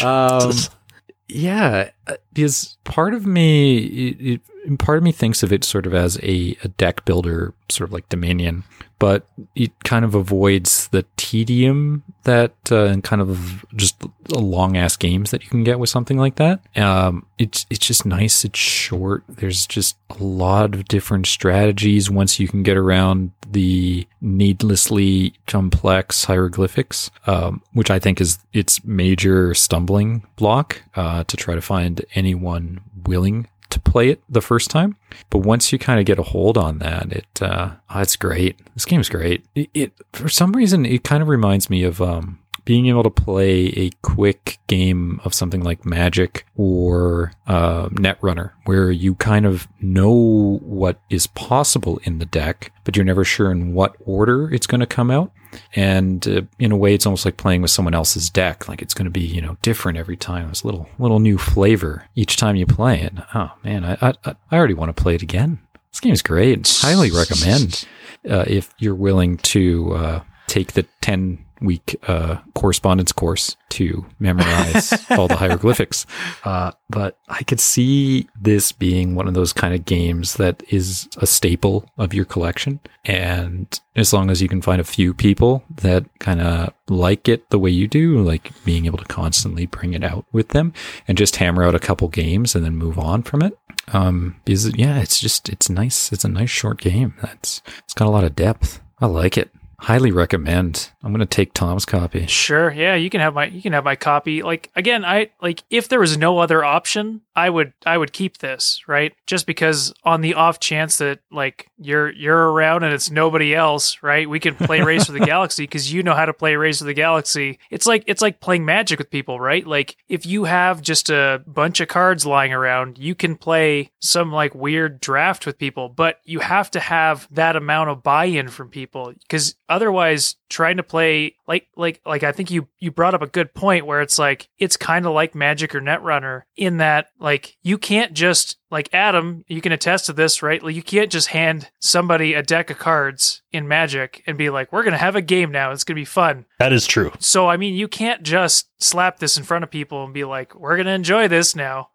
Um, 0.03 0.53
yeah, 1.29 1.91
because 2.33 2.77
part 2.85 3.15
of 3.15 3.27
me, 3.27 3.79
it, 3.79 4.41
it, 4.67 4.79
part 4.79 4.99
of 4.99 5.05
me 5.05 5.13
thinks 5.13 5.43
of 5.43 5.53
it 5.53 5.65
sort 5.65 5.87
of 5.87 5.95
as 5.95 6.19
a, 6.23 6.57
a 6.63 6.69
deck 6.69 7.05
builder, 7.05 7.55
sort 7.69 7.89
of 7.89 7.93
like 7.93 8.09
Dominion, 8.09 8.65
but 9.01 9.27
it 9.57 9.73
kind 9.83 10.05
of 10.05 10.15
avoids 10.15 10.89
the 10.89 11.07
tedium 11.17 12.05
that 12.25 12.53
uh, 12.71 12.85
and 12.85 13.03
kind 13.03 13.23
of 13.23 13.65
just 13.75 13.97
long 14.29 14.77
ass 14.77 14.97
games 14.97 15.31
that 15.31 15.43
you 15.43 15.49
can 15.49 15.65
get 15.65 15.79
with 15.79 15.89
something 15.89 16.19
like 16.19 16.37
that. 16.37 16.61
Um, 16.77 17.25
it's 17.39 17.65
it's 17.71 17.85
just 17.85 18.05
nice. 18.05 18.45
It's 18.45 18.59
short. 18.59 19.25
There's 19.27 19.67
just 19.67 19.97
a 20.11 20.23
lot 20.23 20.75
of 20.75 20.85
different 20.85 21.27
strategies 21.27 22.11
once 22.11 22.39
you 22.39 22.47
can 22.47 22.63
get 22.63 22.77
around 22.77 23.33
the 23.51 24.07
needlessly 24.21 25.35
complex 25.47 26.25
hieroglyphics, 26.25 27.11
um, 27.27 27.63
which 27.73 27.91
I 27.91 27.99
think 27.99 28.21
is 28.21 28.39
its 28.53 28.85
major 28.85 29.55
stumbling 29.55 30.25
block 30.37 30.83
uh, 30.95 31.25
to 31.25 31.37
try 31.39 31.55
to 31.55 31.63
find 31.63 32.00
anyone 32.15 32.81
willing 33.05 33.49
to 33.71 33.81
play 33.81 34.11
it 34.11 34.23
the 34.29 34.41
first 34.41 34.71
time. 34.71 34.97
But 35.31 35.39
once 35.39 35.73
you 35.73 35.79
kind 35.79 36.01
of 36.01 36.07
get 36.07 36.19
a 36.19 36.23
hold 36.25 36.59
on 36.59 36.79
that, 36.79 37.13
it 37.13 37.43
uh, 37.43 37.73
oh, 37.89 38.01
it's 38.01 38.17
great. 38.17 38.59
This 38.75 38.85
game's 38.85 39.09
great. 39.09 39.45
It, 39.55 39.71
it, 39.75 39.93
for 40.13 40.29
some 40.29 40.53
reason 40.53 40.85
it 40.85 41.05
kind 41.05 41.23
of 41.23 41.29
reminds 41.29 41.71
me 41.71 41.85
of 41.85 42.03
um, 42.03 42.41
being 42.65 42.87
able 42.87 43.03
to 43.03 43.11
play 43.11 43.67
a 43.77 43.91
quick 44.03 44.59
game 44.67 45.21
of 45.25 45.35
something 45.35 45.63
like 45.63 45.85
Magic 45.85 46.47
or 46.57 47.33
uh, 47.47 47.89
Netrunner, 47.89 48.53
where 48.65 48.91
you 48.91 49.15
kind 49.15 49.47
of 49.47 49.67
know 49.81 50.59
what 50.63 51.01
is 51.09 51.27
possible 51.29 52.01
in 52.05 52.19
the 52.19 52.27
deck, 52.27 52.73
but 52.85 52.97
you're 52.97 53.05
never 53.05 53.25
sure 53.25 53.51
in 53.51 53.73
what 53.73 53.97
order 54.05 54.53
it's 54.53 54.67
going 54.67 54.81
to 54.81 54.87
come 54.87 55.11
out. 55.11 55.33
And 55.75 56.27
uh, 56.27 56.43
in 56.59 56.73
a 56.73 56.77
way, 56.77 56.95
it's 56.95 57.07
almost 57.07 57.25
like 57.25 57.37
playing 57.37 57.63
with 57.63 57.71
someone 57.71 57.95
else's 57.95 58.31
deck. 58.31 58.69
Like 58.69 58.83
it's 58.83 58.95
going 58.95 59.07
to 59.07 59.11
be, 59.11 59.21
you 59.21 59.41
know, 59.41 59.57
different 59.63 59.99
every 59.99 60.17
time. 60.17 60.49
It's 60.51 60.63
a 60.63 60.67
little, 60.67 60.89
little 60.99 61.21
new 61.21 61.39
flavor 61.39 62.05
each 62.15 62.37
time 62.37 62.57
you 62.57 62.67
play 62.67 63.01
it. 63.01 63.15
Oh 63.35 63.53
man, 63.65 63.85
I, 63.85 63.99
I, 64.01 64.15
I 64.25 64.57
already 64.57 64.75
want 64.75 64.95
to 64.95 65.03
play 65.03 65.15
it 65.15 65.23
again. 65.23 65.59
This 65.93 66.01
game's 66.01 66.23
great. 66.23 66.69
Highly 66.81 67.11
recommend 67.11 67.87
uh, 68.29 68.45
if 68.47 68.73
you're 68.79 68.95
willing 68.95 69.39
to 69.39 69.93
uh, 69.95 70.23
take 70.47 70.73
the 70.73 70.85
10 71.01 71.45
week 71.61 71.97
uh, 72.09 72.39
correspondence 72.55 73.13
course 73.13 73.57
to 73.71 74.05
memorize 74.19 74.93
all 75.11 75.29
the 75.29 75.37
hieroglyphics. 75.37 76.07
Uh, 76.45 76.73
but 76.89 77.19
I 77.29 77.43
could 77.43 77.61
see 77.61 78.29
this 78.41 78.73
being 78.73 79.15
one 79.15 79.29
of 79.29 79.35
those 79.35 79.53
kind 79.53 79.75
of 79.75 79.85
games 79.85 80.35
that 80.35 80.63
is 80.69 81.09
a 81.19 81.27
staple 81.27 81.89
of 81.99 82.15
your 82.15 82.25
collection. 82.25 82.81
And 83.05 83.81
as 83.97 84.13
long 84.13 84.31
as 84.31 84.43
you 84.43 84.49
can 84.49 84.63
find 84.63 84.81
a 84.81 84.85
few 84.85 85.15
people 85.15 85.63
that 85.77 86.05
kind 86.19 86.41
of 86.41 86.73
like 86.89 87.29
it 87.29 87.49
the 87.51 87.59
way 87.59 87.71
you 87.71 87.87
do, 87.87 88.21
like 88.21 88.51
being 88.65 88.87
able 88.87 88.99
to 88.99 89.05
constantly 89.05 89.67
bring 89.67 89.95
it 89.95 90.05
out 90.05 90.27
with 90.33 90.49
them 90.49 90.73
and 91.07 91.19
just 91.19 91.37
hammer 91.37 91.65
out 91.65 91.75
a 91.75 91.81
couple 91.81 92.09
games 92.09 92.55
and 92.55 92.65
then 92.65 92.77
move 92.77 92.99
on 92.99 93.23
from 93.23 93.43
it. 93.43 93.57
Um, 93.93 94.37
because 94.45 94.77
yeah, 94.77 95.01
it's 95.01 95.21
just, 95.21 95.49
it's 95.49 95.69
nice. 95.69 96.13
It's 96.13 96.25
a 96.25 96.29
nice 96.29 96.51
short 96.51 96.81
game. 96.81 97.15
That's, 97.23 97.63
it's 97.79 97.95
got 97.95 98.07
a 98.07 98.11
lot 98.11 98.25
of 98.25 98.37
depth. 98.37 98.81
I 99.01 99.07
like 99.07 99.39
it 99.39 99.51
highly 99.81 100.13
recommend. 100.13 100.91
I'm 101.03 101.13
going 101.13 101.21
to 101.21 101.27
take 101.27 101.55
Tom's 101.55 101.87
copy. 101.87 102.27
Sure. 102.27 102.71
Yeah, 102.71 102.95
you 102.95 103.09
can 103.09 103.21
have 103.21 103.33
my 103.33 103.47
you 103.47 103.63
can 103.63 103.73
have 103.73 103.85
my 103.85 103.97
copy. 103.97 104.43
Like 104.43 104.71
again, 104.77 105.05
I 105.05 105.31
like 105.41 105.63
if 105.71 105.89
there 105.89 106.01
was 106.01 106.19
no 106.19 106.39
other 106.39 106.63
option, 106.63 107.23
I 107.35 107.49
would 107.49 107.73
I 107.87 107.97
would 107.97 108.13
keep 108.13 108.39
this, 108.39 108.83
right? 108.87 109.15
Just 109.27 109.47
because 109.47 109.95
on 110.05 110.21
the 110.21 110.35
off 110.35 110.61
chance 110.61 110.99
that 110.99 111.21
like 111.33 111.71
you're 111.79 112.11
you're 112.11 112.53
around 112.53 112.85
and 112.85 112.93
it's 112.93 113.11
nobody 113.11 113.55
else, 113.55 114.03
right? 114.03 114.29
We 114.29 114.41
can 114.41 114.55
play 114.55 114.83
Race 114.83 115.07
for 115.07 115.13
the 115.13 115.21
Galaxy 115.27 115.63
because 115.63 115.91
you 115.91 116.03
know 116.03 116.15
how 116.15 116.27
to 116.27 116.35
play 116.35 116.57
Race 116.57 116.81
for 116.81 116.85
the 116.85 116.93
Galaxy. 116.93 117.59
It's 117.71 117.87
like 117.87 118.05
it's 118.07 118.21
like 118.21 118.41
playing 118.41 118.67
Magic 118.67 118.99
with 118.99 119.11
people, 119.11 119.41
right? 119.41 119.67
Like 119.67 119.97
if 120.07 120.27
you 120.27 120.45
have 120.45 120.83
just 120.83 121.09
a 121.09 121.43
bunch 121.47 121.81
of 121.81 121.89
cards 121.89 122.27
lying 122.27 122.53
around, 122.53 122.99
you 122.99 123.15
can 123.15 123.37
play 123.37 123.91
some 124.01 124.31
like 124.33 124.55
weird 124.55 125.01
draft 125.01 125.47
with 125.47 125.57
people, 125.57 125.89
but 125.89 126.21
you 126.25 126.41
have 126.41 126.71
to 126.73 126.81
have 126.81 127.27
that 127.31 127.57
amount 127.57 127.89
of 127.89 128.03
buy-in 128.03 128.49
from 128.49 128.69
people 128.69 129.15
because 129.23 129.55
otherwise 129.67 130.37
trying 130.51 130.77
to 130.77 130.83
play 130.91 131.37
like 131.47 131.69
like 131.77 132.01
like 132.05 132.25
I 132.25 132.33
think 132.33 132.51
you 132.51 132.67
you 132.81 132.91
brought 132.91 133.15
up 133.15 133.23
a 133.23 133.29
good 133.29 133.55
point 133.55 133.87
where 133.87 134.01
it's 134.01 134.19
like 134.19 134.49
it's 134.59 134.77
kind 134.77 135.07
of 135.07 135.13
like 135.13 135.37
Magic 135.37 135.73
or 135.73 135.81
Netrunner 135.81 136.43
in 136.57 136.79
that 136.79 137.11
like 137.21 137.57
you 137.63 137.79
can't 137.79 138.13
just 138.13 138.57
like 138.73 138.89
Adam, 138.93 139.45
you 139.47 139.61
can 139.61 139.71
attest 139.71 140.07
to 140.07 140.13
this, 140.13 140.43
right? 140.43 140.61
Like 140.61 140.75
you 140.75 140.83
can't 140.83 141.11
just 141.11 141.29
hand 141.29 141.71
somebody 141.79 142.35
a 142.35 142.43
deck 142.43 142.71
of 142.71 142.79
cards 142.79 143.43
in 143.53 143.69
Magic 143.69 144.25
and 144.27 144.37
be 144.37 144.51
like, 144.51 144.73
"We're 144.73 144.83
going 144.83 144.93
to 144.93 144.99
have 144.99 145.15
a 145.15 145.23
game 145.23 145.53
now. 145.53 145.71
It's 145.71 145.85
going 145.85 145.95
to 145.95 146.01
be 146.01 146.05
fun." 146.05 146.47
That 146.59 146.73
is 146.73 146.89
true. 146.89 147.13
So 147.21 147.49
I 147.49 147.57
mean, 147.57 147.75
you 147.75 147.87
can't 147.87 148.25
just 148.25 148.69
slap 148.83 149.21
this 149.21 149.37
in 149.37 149.45
front 149.45 149.63
of 149.63 149.71
people 149.71 150.03
and 150.05 150.13
be 150.13 150.25
like, 150.25 150.57
"We're 150.57 150.77
going 150.77 150.87
to 150.87 150.93
enjoy 150.93 151.29
this 151.29 151.55
now." 151.55 151.91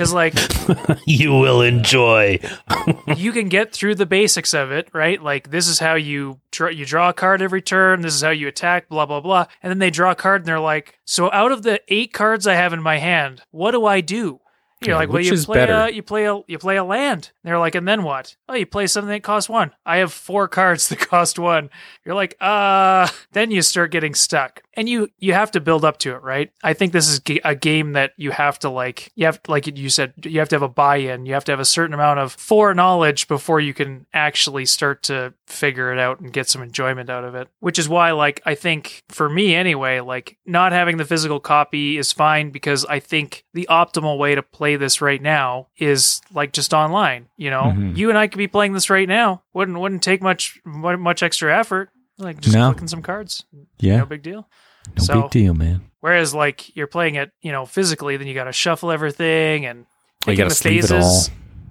Because 0.00 0.14
like 0.14 0.34
you 1.06 1.32
will 1.32 1.60
enjoy. 1.60 2.38
you 3.16 3.32
can 3.32 3.48
get 3.50 3.72
through 3.72 3.96
the 3.96 4.06
basics 4.06 4.54
of 4.54 4.72
it, 4.72 4.88
right? 4.94 5.22
Like 5.22 5.50
this 5.50 5.68
is 5.68 5.78
how 5.78 5.94
you 5.94 6.40
draw, 6.50 6.68
you 6.68 6.86
draw 6.86 7.10
a 7.10 7.12
card 7.12 7.42
every 7.42 7.60
turn. 7.60 8.00
This 8.00 8.14
is 8.14 8.22
how 8.22 8.30
you 8.30 8.48
attack. 8.48 8.88
Blah 8.88 9.06
blah 9.06 9.20
blah. 9.20 9.46
And 9.62 9.70
then 9.70 9.78
they 9.78 9.90
draw 9.90 10.12
a 10.12 10.14
card 10.14 10.40
and 10.42 10.48
they're 10.48 10.58
like, 10.58 10.98
"So 11.04 11.30
out 11.32 11.52
of 11.52 11.62
the 11.62 11.80
eight 11.88 12.14
cards 12.14 12.46
I 12.46 12.54
have 12.54 12.72
in 12.72 12.82
my 12.82 12.96
hand, 12.96 13.42
what 13.50 13.72
do 13.72 13.84
I 13.84 14.00
do?" 14.00 14.40
You're 14.80 14.94
Yeah, 14.94 14.96
like, 14.96 15.10
well, 15.10 15.20
you 15.22 15.36
play 15.36 15.58
better? 15.58 15.72
a 15.74 15.90
you 15.90 16.02
play 16.02 16.24
a 16.24 16.40
you 16.46 16.58
play 16.58 16.76
a 16.76 16.84
land. 16.84 17.32
And 17.44 17.50
they're 17.50 17.58
like, 17.58 17.74
and 17.74 17.86
then 17.86 18.02
what? 18.02 18.36
Oh, 18.48 18.54
you 18.54 18.64
play 18.64 18.86
something 18.86 19.10
that 19.10 19.22
costs 19.22 19.48
one. 19.48 19.72
I 19.84 19.98
have 19.98 20.12
four 20.12 20.48
cards 20.48 20.88
that 20.90 20.98
cost 21.00 21.38
one. 21.38 21.68
You're 22.04 22.14
like, 22.14 22.34
uh, 22.40 23.08
then 23.32 23.50
you 23.50 23.60
start 23.60 23.90
getting 23.90 24.14
stuck, 24.14 24.62
and 24.74 24.88
you 24.88 25.08
you 25.18 25.34
have 25.34 25.50
to 25.52 25.60
build 25.60 25.84
up 25.84 25.98
to 25.98 26.12
it, 26.14 26.22
right? 26.22 26.50
I 26.62 26.72
think 26.72 26.92
this 26.92 27.08
is 27.08 27.20
a 27.44 27.54
game 27.54 27.92
that 27.92 28.12
you 28.16 28.30
have 28.30 28.58
to 28.60 28.70
like 28.70 29.12
you 29.16 29.26
have 29.26 29.40
like 29.48 29.66
you 29.66 29.90
said 29.90 30.14
you 30.24 30.38
have 30.38 30.48
to 30.48 30.54
have 30.56 30.62
a 30.62 30.68
buy-in. 30.68 31.26
You 31.26 31.34
have 31.34 31.44
to 31.44 31.52
have 31.52 31.60
a 31.60 31.64
certain 31.66 31.92
amount 31.92 32.20
of 32.20 32.32
foreknowledge 32.32 33.28
before 33.28 33.60
you 33.60 33.74
can 33.74 34.06
actually 34.14 34.64
start 34.64 35.02
to 35.04 35.34
figure 35.52 35.92
it 35.92 35.98
out 35.98 36.20
and 36.20 36.32
get 36.32 36.48
some 36.48 36.62
enjoyment 36.62 37.10
out 37.10 37.24
of 37.24 37.34
it. 37.34 37.48
Which 37.60 37.78
is 37.78 37.88
why, 37.88 38.12
like, 38.12 38.40
I 38.46 38.54
think 38.54 39.02
for 39.08 39.28
me 39.28 39.54
anyway, 39.54 40.00
like 40.00 40.36
not 40.46 40.72
having 40.72 40.96
the 40.96 41.04
physical 41.04 41.40
copy 41.40 41.98
is 41.98 42.12
fine 42.12 42.50
because 42.50 42.84
I 42.86 43.00
think 43.00 43.44
the 43.54 43.66
optimal 43.70 44.18
way 44.18 44.34
to 44.34 44.42
play 44.42 44.76
this 44.76 45.00
right 45.00 45.20
now 45.20 45.68
is 45.78 46.20
like 46.32 46.52
just 46.52 46.72
online. 46.74 47.26
You 47.36 47.50
know, 47.50 47.62
Mhm. 47.76 47.96
you 47.96 48.08
and 48.08 48.18
I 48.18 48.26
could 48.28 48.38
be 48.38 48.48
playing 48.48 48.72
this 48.72 48.90
right 48.90 49.08
now. 49.08 49.42
Wouldn't 49.52 49.78
wouldn't 49.78 50.02
take 50.02 50.22
much 50.22 50.58
much 50.64 51.22
extra 51.22 51.56
effort. 51.58 51.90
Like 52.18 52.40
just 52.40 52.54
No. 52.56 52.70
clicking 52.70 52.88
some 52.88 53.02
cards. 53.02 53.44
Yeah, 53.78 53.98
No 53.98 54.06
big 54.06 54.22
deal. 54.22 54.48
no 54.96 55.02
so- 55.02 55.22
big 55.22 55.30
deal, 55.30 55.54
man. 55.54 55.82
Whereas 56.00 56.34
like 56.34 56.74
you're 56.76 56.86
playing 56.86 57.14
it, 57.16 57.30
you 57.42 57.52
know, 57.52 57.66
physically, 57.66 58.16
then 58.16 58.26
you 58.26 58.34
got 58.34 58.44
to 58.44 58.52
shuffle 58.52 58.90
everything 58.90 59.66
and 59.66 59.86
You 60.26 60.36
got 60.36 60.44
to 60.50 60.54
sleeve 60.54 60.84
it 60.84 60.92
all. 60.92 61.24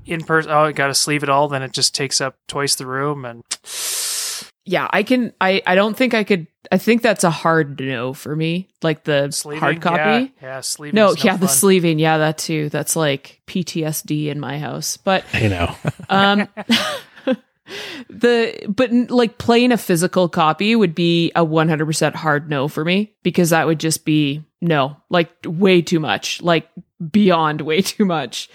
Phases 0.09 0.21
in 0.21 0.27
person. 0.27 0.51
Oh, 0.51 0.67
you 0.67 0.73
got 0.73 0.87
to 0.87 0.95
sleeve 0.95 1.23
it 1.23 1.29
all. 1.29 1.47
Then 1.47 1.61
it 1.61 1.73
just 1.73 1.95
takes 1.95 2.21
up 2.21 2.35
twice 2.47 2.75
the 2.75 2.85
room 2.85 3.25
and. 3.25 3.43
Yeah, 4.65 4.87
I 4.91 5.01
can. 5.01 5.33
I 5.41 5.63
I 5.65 5.73
don't 5.73 5.97
think 5.97 6.13
I 6.13 6.23
could. 6.23 6.45
I 6.71 6.77
think 6.77 7.01
that's 7.01 7.23
a 7.23 7.31
hard 7.31 7.79
no 7.79 8.13
for 8.13 8.35
me. 8.35 8.69
Like 8.83 9.03
the 9.03 9.31
Sleeving, 9.31 9.59
hard 9.59 9.81
copy. 9.81 9.99
Yeah, 9.99 10.27
yeah 10.41 10.61
sleeving. 10.61 10.95
No, 10.95 11.07
no 11.07 11.15
yeah, 11.17 11.37
the 11.37 11.47
sleeving. 11.47 11.97
Yeah, 11.97 12.19
that 12.19 12.37
too. 12.37 12.69
That's 12.69 12.95
like 12.95 13.41
PTSD 13.47 14.27
in 14.27 14.39
my 14.39 14.59
house. 14.59 14.97
But 14.97 15.25
You 15.33 15.49
know. 15.49 15.75
um 16.09 16.47
the 18.09 18.65
but 18.67 18.91
like 19.09 19.39
playing 19.39 19.71
a 19.71 19.77
physical 19.77 20.29
copy 20.29 20.75
would 20.75 20.93
be 20.93 21.31
a 21.35 21.45
100% 21.45 22.15
hard 22.15 22.49
no 22.49 22.67
for 22.67 22.85
me 22.85 23.13
because 23.23 23.49
that 23.49 23.65
would 23.65 23.79
just 23.79 24.05
be 24.05 24.43
no, 24.61 24.97
like 25.09 25.31
way 25.45 25.81
too 25.81 25.99
much, 25.99 26.41
like 26.41 26.69
beyond 27.11 27.61
way 27.61 27.81
too 27.81 28.05
much. 28.05 28.49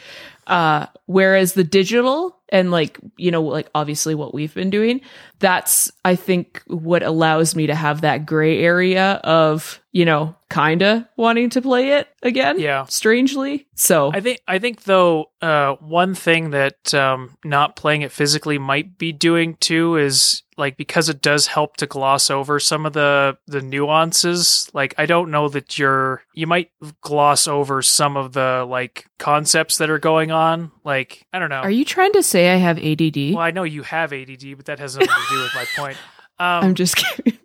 Uh 0.46 0.86
whereas 1.06 1.54
the 1.54 1.64
digital 1.64 2.36
and 2.50 2.70
like 2.70 2.98
you 3.16 3.30
know 3.30 3.42
like 3.42 3.68
obviously 3.74 4.14
what 4.14 4.34
we've 4.34 4.54
been 4.54 4.70
doing 4.70 5.00
that's 5.38 5.90
i 6.04 6.14
think 6.14 6.62
what 6.66 7.02
allows 7.02 7.54
me 7.56 7.66
to 7.66 7.74
have 7.74 8.02
that 8.02 8.26
gray 8.26 8.62
area 8.62 9.14
of 9.24 9.80
you 9.92 10.04
know 10.04 10.34
kinda 10.50 11.08
wanting 11.16 11.50
to 11.50 11.60
play 11.62 11.90
it 11.92 12.08
again 12.22 12.58
Yeah. 12.60 12.84
strangely 12.84 13.66
so 13.76 14.12
I 14.14 14.20
think 14.20 14.40
I 14.46 14.60
think 14.60 14.84
though 14.84 15.30
uh, 15.42 15.74
one 15.80 16.14
thing 16.14 16.50
that 16.50 16.94
um, 16.94 17.36
not 17.44 17.74
playing 17.74 18.02
it 18.02 18.12
physically 18.12 18.56
might 18.56 18.96
be 18.98 19.10
doing 19.12 19.56
too 19.56 19.96
is 19.96 20.42
like 20.56 20.76
because 20.76 21.08
it 21.08 21.20
does 21.20 21.48
help 21.48 21.76
to 21.78 21.86
gloss 21.86 22.30
over 22.30 22.60
some 22.60 22.86
of 22.86 22.92
the 22.92 23.36
the 23.48 23.60
nuances. 23.60 24.70
Like 24.72 24.94
I 24.96 25.06
don't 25.06 25.30
know 25.32 25.48
that 25.48 25.76
you're 25.78 26.22
you 26.34 26.46
might 26.46 26.70
gloss 27.00 27.48
over 27.48 27.82
some 27.82 28.16
of 28.16 28.32
the 28.32 28.64
like 28.68 29.06
concepts 29.18 29.78
that 29.78 29.90
are 29.90 29.98
going 29.98 30.30
on. 30.30 30.70
Like 30.84 31.26
I 31.32 31.38
don't 31.40 31.50
know. 31.50 31.60
are 31.62 31.70
you 31.70 31.84
trying 31.84 32.12
to 32.12 32.22
say 32.34 32.50
i 32.50 32.56
have 32.56 32.78
ADD 32.78 33.34
well, 33.34 33.38
I 33.38 33.50
know 33.50 33.62
you 33.62 33.82
have 33.82 34.12
ADD, 34.12 34.56
but 34.56 34.66
that 34.66 34.78
has 34.78 34.96
nothing 34.96 35.08
to 35.08 35.34
do 35.34 35.42
with 35.42 35.54
my 35.54 35.66
point. 35.76 35.96
Um, 36.36 36.64
i'm 36.64 36.74
just 36.74 36.96
kidding 36.96 37.38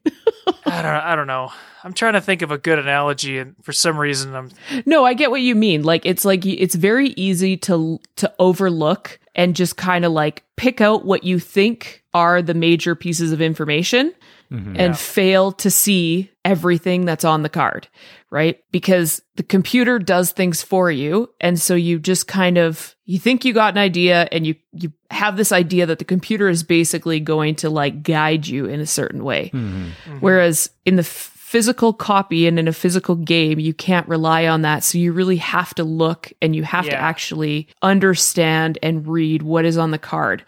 I 0.65 0.81
don't. 0.81 0.91
I 0.91 1.15
don't 1.15 1.27
know. 1.27 1.51
I'm 1.83 1.93
trying 1.93 2.13
to 2.13 2.21
think 2.21 2.41
of 2.41 2.51
a 2.51 2.57
good 2.57 2.79
analogy, 2.79 3.37
and 3.37 3.55
for 3.63 3.71
some 3.71 3.97
reason, 3.97 4.35
I'm 4.35 4.49
No, 4.85 5.05
I 5.05 5.13
get 5.13 5.31
what 5.31 5.41
you 5.41 5.55
mean. 5.55 5.83
Like 5.83 6.05
it's 6.05 6.25
like 6.25 6.45
it's 6.45 6.75
very 6.75 7.09
easy 7.09 7.57
to 7.57 7.99
to 8.17 8.33
overlook 8.39 9.19
and 9.35 9.55
just 9.55 9.77
kind 9.77 10.05
of 10.05 10.11
like 10.11 10.43
pick 10.55 10.81
out 10.81 11.05
what 11.05 11.23
you 11.23 11.39
think 11.39 12.03
are 12.13 12.41
the 12.41 12.53
major 12.53 12.95
pieces 12.95 13.31
of 13.31 13.41
information 13.41 14.13
Mm-hmm. 14.51 14.69
and 14.69 14.77
Yeah. 14.77 14.93
fail 14.93 15.51
to 15.53 15.69
see 15.69 16.31
everything 16.43 17.05
that's 17.05 17.23
on 17.23 17.43
the 17.43 17.49
card, 17.49 17.87
right? 18.31 18.57
Because 18.71 19.21
the 19.35 19.43
computer 19.43 19.99
does 19.99 20.31
things 20.31 20.63
for 20.63 20.89
you. 20.89 21.29
And 21.39 21.59
so 21.61 21.75
you 21.75 21.99
just 21.99 22.27
kind 22.27 22.57
of 22.57 22.95
you 23.05 23.19
think 23.19 23.45
you 23.45 23.53
got 23.53 23.73
an 23.75 23.77
idea 23.77 24.27
and 24.31 24.47
you 24.47 24.55
you 24.73 24.91
have 25.11 25.37
this 25.37 25.51
idea 25.51 25.85
that 25.85 25.99
the 25.99 26.05
computer 26.05 26.49
is 26.49 26.63
basically 26.63 27.19
going 27.19 27.55
to 27.55 27.69
like 27.69 28.01
guide 28.01 28.47
you 28.47 28.65
in 28.65 28.79
a 28.79 28.87
certain 28.87 29.23
way. 29.23 29.51
Mm-hmm. 29.53 29.83
Mm-hmm. 29.85 30.17
Whereas 30.19 30.71
in 30.83 30.95
the 30.95 31.01
f- 31.01 31.35
physical 31.35 31.93
copy 31.93 32.47
and 32.47 32.57
in 32.59 32.67
a 32.67 32.73
physical 32.73 33.15
game, 33.15 33.59
you 33.59 33.73
can't 33.73 34.07
rely 34.07 34.47
on 34.47 34.61
that. 34.63 34.83
So 34.83 34.97
you 34.99 35.11
really 35.13 35.37
have 35.37 35.73
to 35.75 35.83
look 35.83 36.31
and 36.41 36.55
you 36.55 36.63
have 36.63 36.85
to 36.85 36.95
actually 36.95 37.67
understand 37.81 38.77
and 38.83 39.07
read 39.07 39.41
what 39.43 39.65
is 39.65 39.77
on 39.77 39.91
the 39.91 39.97
card. 39.99 40.43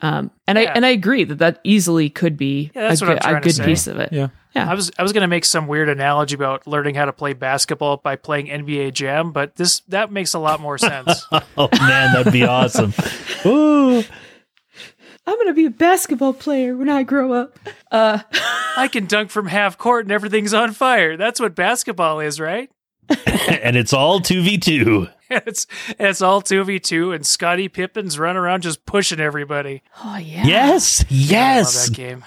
Um, 0.00 0.30
and 0.46 0.58
I 0.58 0.62
and 0.62 0.86
I 0.86 0.90
agree 0.90 1.24
that 1.24 1.38
that 1.38 1.60
easily 1.64 2.08
could 2.10 2.36
be 2.36 2.70
Yeah, 2.74 2.88
that's 2.88 3.02
a, 3.02 3.06
what 3.06 3.26
I'm 3.26 3.34
good, 3.34 3.38
a 3.38 3.44
good 3.44 3.54
say. 3.54 3.64
piece 3.64 3.86
of 3.86 3.98
it. 3.98 4.12
Yeah. 4.12 4.28
I 4.54 4.74
was 4.74 4.90
I 4.98 5.02
was 5.04 5.12
gonna 5.12 5.28
make 5.28 5.44
some 5.44 5.68
weird 5.68 5.88
analogy 5.88 6.34
about 6.34 6.66
learning 6.66 6.96
how 6.96 7.04
to 7.04 7.12
play 7.12 7.32
basketball 7.32 7.98
by 7.98 8.16
playing 8.16 8.46
NBA 8.46 8.92
Jam, 8.92 9.30
but 9.30 9.54
this 9.54 9.80
that 9.88 10.10
makes 10.10 10.34
a 10.34 10.38
lot 10.40 10.60
more 10.60 10.78
sense. 10.78 11.24
Oh 11.56 11.68
man, 11.78 12.12
that'd 12.12 12.32
be 12.32 12.44
awesome. 12.44 12.92
Ooh. 13.46 14.02
I'm 15.26 15.36
gonna 15.36 15.52
be 15.54 15.66
a 15.66 15.70
basketball 15.70 16.32
player 16.32 16.76
when 16.76 16.88
I 16.88 17.02
grow 17.02 17.32
up. 17.34 17.58
Uh, 17.92 18.20
I 18.76 18.88
can 18.88 19.06
dunk 19.08 19.30
from 19.30 19.46
half 19.46 19.76
court 19.78 20.06
and 20.06 20.12
everything's 20.12 20.54
on 20.54 20.72
fire. 20.72 21.16
That's 21.16 21.38
what 21.38 21.54
basketball 21.54 22.20
is, 22.20 22.40
right? 22.40 22.70
and 23.08 23.76
it's 23.76 23.92
all 23.92 24.20
2v2. 24.20 25.10
it's 25.46 25.66
it's 25.98 26.22
all 26.22 26.40
two 26.40 26.64
v 26.64 26.78
two, 26.78 27.12
and 27.12 27.26
Scottie 27.26 27.68
Pippen's 27.68 28.18
run 28.18 28.36
around 28.36 28.62
just 28.62 28.86
pushing 28.86 29.20
everybody. 29.20 29.82
oh 30.04 30.16
yeah. 30.16 30.46
Yes, 30.46 31.00
I 31.02 31.04
love 31.04 31.30
yes. 31.30 31.88
that 31.88 31.94
game. 31.94 32.24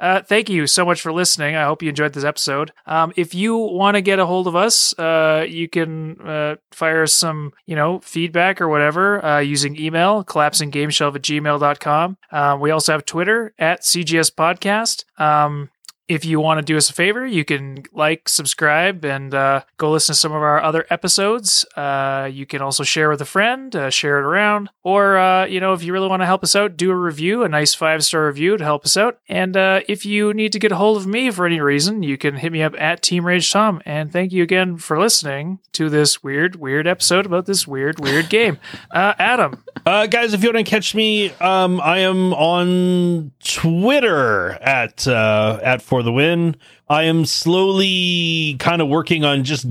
Uh, 0.00 0.22
thank 0.22 0.48
you 0.48 0.66
so 0.66 0.84
much 0.84 1.02
for 1.02 1.12
listening. 1.12 1.54
I 1.54 1.64
hope 1.64 1.82
you 1.82 1.90
enjoyed 1.90 2.14
this 2.14 2.24
episode. 2.24 2.72
Um, 2.86 3.12
if 3.16 3.34
you 3.34 3.54
want 3.58 3.96
to 3.96 4.00
get 4.00 4.18
a 4.18 4.24
hold 4.24 4.46
of 4.46 4.56
us, 4.56 4.98
uh, 4.98 5.44
you 5.46 5.68
can 5.68 6.18
uh, 6.22 6.56
fire 6.72 7.02
us 7.02 7.12
some, 7.12 7.52
you 7.66 7.76
know, 7.76 8.00
feedback 8.00 8.62
or 8.62 8.68
whatever 8.68 9.22
uh, 9.22 9.40
using 9.40 9.78
email, 9.78 10.24
collapsinggameshelf 10.24 11.14
at 11.14 11.22
gmail.com. 11.22 12.16
Uh, 12.32 12.56
we 12.58 12.70
also 12.70 12.92
have 12.92 13.04
Twitter 13.04 13.52
at 13.58 13.82
CGS 13.82 14.34
Podcast. 14.34 15.04
Um, 15.20 15.68
if 16.10 16.24
you 16.24 16.40
want 16.40 16.58
to 16.58 16.62
do 16.62 16.76
us 16.76 16.90
a 16.90 16.92
favor, 16.92 17.24
you 17.24 17.44
can 17.44 17.84
like, 17.92 18.28
subscribe, 18.28 19.04
and 19.04 19.32
uh, 19.32 19.62
go 19.76 19.92
listen 19.92 20.12
to 20.12 20.18
some 20.18 20.32
of 20.32 20.42
our 20.42 20.60
other 20.60 20.84
episodes. 20.90 21.64
Uh, 21.76 22.28
you 22.30 22.46
can 22.46 22.60
also 22.60 22.82
share 22.82 23.08
with 23.08 23.20
a 23.20 23.24
friend, 23.24 23.76
uh, 23.76 23.90
share 23.90 24.18
it 24.18 24.24
around, 24.24 24.70
or 24.82 25.16
uh, 25.16 25.46
you 25.46 25.60
know, 25.60 25.72
if 25.72 25.84
you 25.84 25.92
really 25.92 26.08
want 26.08 26.20
to 26.20 26.26
help 26.26 26.42
us 26.42 26.56
out, 26.56 26.76
do 26.76 26.90
a 26.90 26.96
review, 26.96 27.44
a 27.44 27.48
nice 27.48 27.74
five 27.74 28.04
star 28.04 28.26
review 28.26 28.56
to 28.56 28.64
help 28.64 28.84
us 28.84 28.96
out. 28.96 29.20
And 29.28 29.56
uh, 29.56 29.82
if 29.86 30.04
you 30.04 30.34
need 30.34 30.50
to 30.50 30.58
get 30.58 30.72
a 30.72 30.76
hold 30.76 30.96
of 30.96 31.06
me 31.06 31.30
for 31.30 31.46
any 31.46 31.60
reason, 31.60 32.02
you 32.02 32.18
can 32.18 32.34
hit 32.34 32.50
me 32.50 32.60
up 32.60 32.74
at 32.76 33.02
Team 33.02 33.24
Rage 33.24 33.48
Tom. 33.48 33.80
And 33.86 34.12
thank 34.12 34.32
you 34.32 34.42
again 34.42 34.78
for 34.78 34.98
listening 34.98 35.60
to 35.74 35.88
this 35.88 36.24
weird, 36.24 36.56
weird 36.56 36.88
episode 36.88 37.24
about 37.24 37.46
this 37.46 37.68
weird, 37.68 38.00
weird 38.00 38.28
game. 38.28 38.58
Uh, 38.90 39.14
Adam, 39.18 39.62
guys, 39.84 40.34
if 40.34 40.42
you 40.42 40.52
want 40.52 40.66
to 40.66 40.68
catch 40.68 40.94
me, 40.94 41.30
um, 41.34 41.80
I 41.80 41.98
am 41.98 42.32
on 42.32 43.30
Twitter 43.42 44.52
at 44.54 45.06
at 45.06 45.82
for 45.82 45.99
the 46.02 46.12
win. 46.12 46.56
I 46.88 47.04
am 47.04 47.24
slowly 47.26 48.56
kind 48.58 48.82
of 48.82 48.88
working 48.88 49.24
on 49.24 49.44
just 49.44 49.66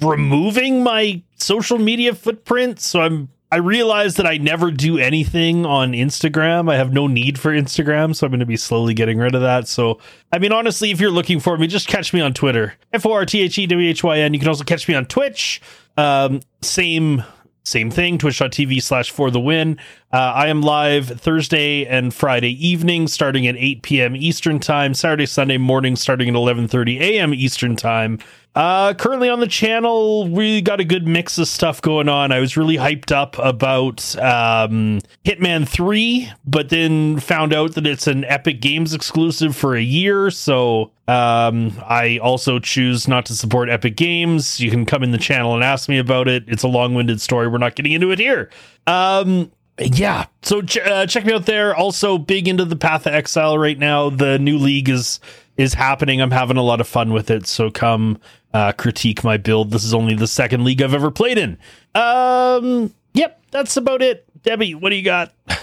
removing 0.00 0.82
my 0.82 1.22
social 1.36 1.78
media 1.78 2.14
footprint. 2.14 2.80
So 2.80 3.00
I'm 3.00 3.28
I 3.52 3.56
realize 3.56 4.16
that 4.16 4.26
I 4.26 4.38
never 4.38 4.70
do 4.70 4.96
anything 4.96 5.66
on 5.66 5.92
Instagram. 5.92 6.72
I 6.72 6.76
have 6.78 6.90
no 6.90 7.06
need 7.06 7.38
for 7.38 7.52
Instagram, 7.52 8.16
so 8.16 8.26
I'm 8.26 8.30
going 8.30 8.40
to 8.40 8.46
be 8.46 8.56
slowly 8.56 8.94
getting 8.94 9.18
rid 9.18 9.34
of 9.34 9.42
that. 9.42 9.68
So, 9.68 10.00
I 10.32 10.38
mean, 10.38 10.52
honestly, 10.52 10.90
if 10.90 11.02
you're 11.02 11.10
looking 11.10 11.38
for 11.38 11.58
me, 11.58 11.66
just 11.66 11.86
catch 11.86 12.14
me 12.14 12.22
on 12.22 12.32
Twitter. 12.32 12.72
F 12.94 13.04
O 13.04 13.12
R 13.12 13.26
T 13.26 13.42
H 13.42 13.58
E 13.58 13.66
W 13.66 13.90
H 13.90 14.02
Y 14.02 14.20
N. 14.20 14.32
You 14.32 14.40
can 14.40 14.48
also 14.48 14.64
catch 14.64 14.88
me 14.88 14.94
on 14.94 15.04
Twitch. 15.04 15.60
Um, 15.98 16.40
same 16.62 17.24
same 17.64 17.90
thing 17.90 18.18
twitch.tv 18.18 18.82
slash 18.82 19.10
for 19.10 19.30
the 19.30 19.40
win. 19.40 19.78
Uh, 20.12 20.32
i 20.34 20.48
am 20.48 20.60
live 20.60 21.06
thursday 21.20 21.86
and 21.86 22.12
friday 22.12 22.50
evening 22.66 23.08
starting 23.08 23.46
at 23.46 23.56
8 23.56 23.82
p.m 23.82 24.16
eastern 24.16 24.58
time 24.58 24.94
saturday 24.94 25.26
sunday 25.26 25.58
morning 25.58 25.96
starting 25.96 26.28
at 26.28 26.34
11.30 26.34 27.00
a.m 27.00 27.32
eastern 27.34 27.76
time 27.76 28.18
uh, 28.54 28.94
currently 28.94 29.28
on 29.28 29.40
the 29.40 29.46
channel 29.46 30.28
we 30.28 30.60
got 30.60 30.80
a 30.80 30.84
good 30.84 31.06
mix 31.06 31.38
of 31.38 31.48
stuff 31.48 31.80
going 31.80 32.08
on 32.08 32.32
i 32.32 32.38
was 32.38 32.56
really 32.56 32.76
hyped 32.76 33.10
up 33.10 33.38
about 33.38 34.14
um, 34.16 35.00
hitman 35.24 35.66
3 35.66 36.30
but 36.44 36.68
then 36.68 37.18
found 37.18 37.54
out 37.54 37.74
that 37.74 37.86
it's 37.86 38.06
an 38.06 38.24
epic 38.24 38.60
games 38.60 38.92
exclusive 38.92 39.56
for 39.56 39.74
a 39.74 39.82
year 39.82 40.30
so 40.30 40.90
um, 41.08 41.72
I 41.84 42.18
also 42.22 42.58
choose 42.58 43.08
not 43.08 43.26
to 43.26 43.34
support 43.34 43.68
Epic 43.68 43.96
Games. 43.96 44.60
You 44.60 44.70
can 44.70 44.86
come 44.86 45.02
in 45.02 45.10
the 45.10 45.18
channel 45.18 45.54
and 45.54 45.62
ask 45.62 45.88
me 45.88 45.98
about 45.98 46.28
it. 46.28 46.44
It's 46.46 46.62
a 46.62 46.68
long-winded 46.68 47.20
story. 47.20 47.48
We're 47.48 47.58
not 47.58 47.74
getting 47.74 47.92
into 47.92 48.12
it 48.12 48.20
here. 48.20 48.50
Um, 48.86 49.50
yeah. 49.78 50.26
So 50.42 50.62
ch- 50.62 50.78
uh, 50.78 51.06
check 51.06 51.24
me 51.24 51.32
out 51.32 51.46
there. 51.46 51.74
Also, 51.74 52.18
big 52.18 52.46
into 52.46 52.64
the 52.64 52.76
Path 52.76 53.06
of 53.06 53.14
Exile 53.14 53.58
right 53.58 53.78
now. 53.78 54.10
The 54.10 54.38
new 54.38 54.58
league 54.58 54.88
is 54.88 55.20
is 55.56 55.74
happening. 55.74 56.20
I'm 56.20 56.30
having 56.30 56.56
a 56.56 56.62
lot 56.62 56.80
of 56.80 56.88
fun 56.88 57.12
with 57.12 57.30
it. 57.30 57.46
So 57.46 57.70
come 57.70 58.18
uh, 58.54 58.72
critique 58.72 59.24
my 59.24 59.36
build. 59.36 59.70
This 59.70 59.84
is 59.84 59.94
only 59.94 60.14
the 60.14 60.26
second 60.26 60.64
league 60.64 60.82
I've 60.82 60.94
ever 60.94 61.10
played 61.10 61.38
in. 61.38 61.58
Um, 61.94 62.94
yep, 63.14 63.40
that's 63.50 63.76
about 63.76 64.02
it. 64.02 64.26
Debbie, 64.42 64.74
what 64.74 64.90
do 64.90 64.96
you 64.96 65.04
got? 65.04 65.32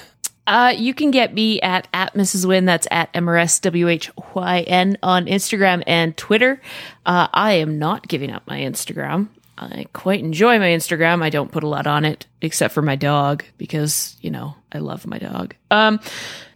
Uh, 0.48 0.74
you 0.76 0.96
can 0.96 1.12
get 1.12 1.32
me 1.32 1.62
at 1.62 1.88
at 1.94 2.16
Mrs. 2.16 2.44
Win. 2.44 2.66
That's 2.66 2.88
at 2.90 3.14
MRSWHYN 3.14 4.96
on 5.04 5.26
Instagram 5.28 5.84
and 5.86 6.18
Twitter. 6.18 6.60
Uh, 7.06 7.28
I 7.32 7.54
am 7.54 7.78
not 7.78 8.08
giving 8.08 8.32
up 8.32 8.48
my 8.48 8.60
Instagram. 8.60 9.28
I 9.60 9.86
quite 9.94 10.22
enjoy 10.22 10.58
my 10.58 10.70
Instagram. 10.70 11.22
I 11.22 11.30
don't 11.30 11.52
put 11.52 11.64
a 11.64 11.68
lot 11.68 11.86
on 11.86 12.04
it 12.04 12.26
except 12.42 12.74
for 12.74 12.82
my 12.82 12.96
dog 12.96 13.44
because, 13.60 14.18
you 14.22 14.32
know, 14.32 14.56
I 14.72 14.80
love 14.80 15.06
my 15.06 15.20
dog. 15.20 15.54
Um, 15.70 16.00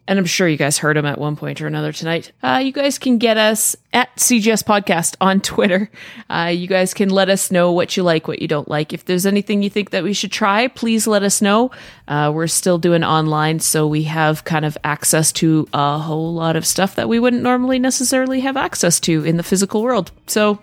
and 0.08 0.20
I'm 0.20 0.26
sure 0.26 0.48
you 0.48 0.58
guys 0.58 0.78
heard 0.78 0.98
him 0.98 1.06
at 1.06 1.18
one 1.18 1.36
point 1.38 1.62
or 1.62 1.68
another 1.68 1.94
tonight. 1.94 2.32
Uh, 2.44 2.62
you 2.64 2.74
guys 2.74 3.00
can 3.00 3.18
get 3.18 3.38
us 3.38 3.76
at 3.94 4.14
CGS 4.18 4.64
Podcast 4.64 5.16
on 5.22 5.40
Twitter. 5.40 5.90
Uh, 6.30 6.52
you 6.54 6.68
guys 6.68 6.94
can 6.94 7.10
let 7.10 7.30
us 7.30 7.52
know 7.52 7.72
what 7.72 7.96
you 7.96 8.04
like, 8.04 8.28
what 8.28 8.42
you 8.42 8.48
don't 8.48 8.68
like. 8.68 8.92
If 8.92 9.06
there's 9.06 9.26
anything 9.26 9.64
you 9.64 9.70
think 9.70 9.92
that 9.92 10.04
we 10.04 10.12
should 10.14 10.32
try, 10.32 10.68
please 10.68 11.08
let 11.08 11.24
us 11.24 11.42
know. 11.42 11.72
Uh, 12.08 12.32
we're 12.34 12.48
still 12.48 12.78
doing 12.78 13.04
online, 13.04 13.62
so 13.62 13.88
we 13.88 14.04
have 14.04 14.44
kind 14.44 14.66
of 14.66 14.78
access 14.84 15.32
to 15.34 15.68
a 15.74 16.00
whole 16.00 16.34
lot 16.34 16.58
of 16.58 16.66
stuff 16.66 16.96
that 16.96 17.08
we 17.08 17.20
wouldn't 17.20 17.44
normally 17.44 17.80
necessarily 17.80 18.42
have 18.42 18.58
access 18.58 19.00
to 19.02 19.24
in 19.24 19.38
the 19.38 19.44
physical 19.44 19.82
world. 19.82 20.12
So, 20.28 20.60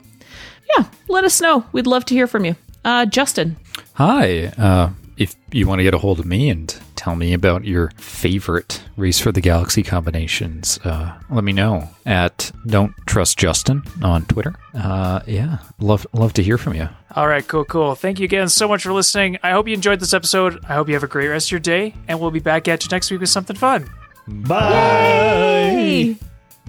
yeah, 0.76 0.84
let 1.09 1.24
us 1.24 1.41
know. 1.41 1.64
We'd 1.72 1.86
love 1.86 2.05
to 2.07 2.14
hear 2.14 2.26
from 2.26 2.45
you. 2.45 2.57
Uh, 2.84 3.07
Justin. 3.07 3.57
Hi. 3.95 4.47
Uh, 4.59 4.91
if 5.16 5.34
you 5.51 5.66
want 5.66 5.78
to 5.78 5.84
get 5.84 5.95
a 5.95 5.99
hold 5.99 6.18
of 6.18 6.26
me 6.26 6.51
and 6.51 6.78
tell 7.01 7.16
me 7.16 7.32
about 7.32 7.64
your 7.64 7.90
favorite 7.96 8.82
Race 8.98 9.18
for 9.18 9.32
the 9.32 9.40
Galaxy 9.40 9.82
combinations, 9.82 10.78
uh, 10.84 11.18
let 11.30 11.44
me 11.44 11.53
know 11.53 11.88
at 12.05 12.53
Don't 12.66 12.92
Trust 13.07 13.38
Justin 13.38 13.82
on 14.03 14.26
Twitter. 14.26 14.55
Uh, 14.74 15.20
yeah, 15.26 15.59
love 15.78 16.07
love 16.12 16.34
to 16.34 16.42
hear 16.42 16.59
from 16.59 16.74
you. 16.74 16.90
All 17.16 17.26
right, 17.26 17.46
cool, 17.48 17.64
cool. 17.64 17.94
Thank 17.94 18.18
you 18.20 18.26
again 18.26 18.51
so 18.51 18.68
much 18.68 18.82
for 18.82 18.92
listening. 18.92 19.38
I 19.42 19.53
hope 19.53 19.66
you 19.66 19.72
enjoyed 19.72 19.98
this 19.98 20.12
episode. 20.12 20.62
I 20.68 20.74
hope 20.74 20.88
you 20.88 20.94
have 20.94 21.03
a 21.03 21.09
great 21.09 21.28
rest 21.28 21.48
of 21.48 21.53
your 21.53 21.61
day, 21.61 21.94
and 22.07 22.20
we'll 22.20 22.30
be 22.30 22.38
back 22.38 22.68
at 22.68 22.84
you 22.84 22.90
next 22.90 23.11
week 23.11 23.20
with 23.20 23.30
something 23.30 23.57
fun. 23.57 23.90
Bye. 24.28 26.16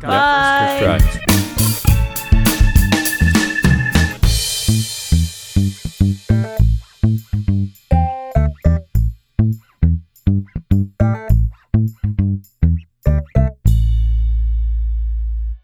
Bye. 0.02 1.00
Subscribe. 1.00 1.91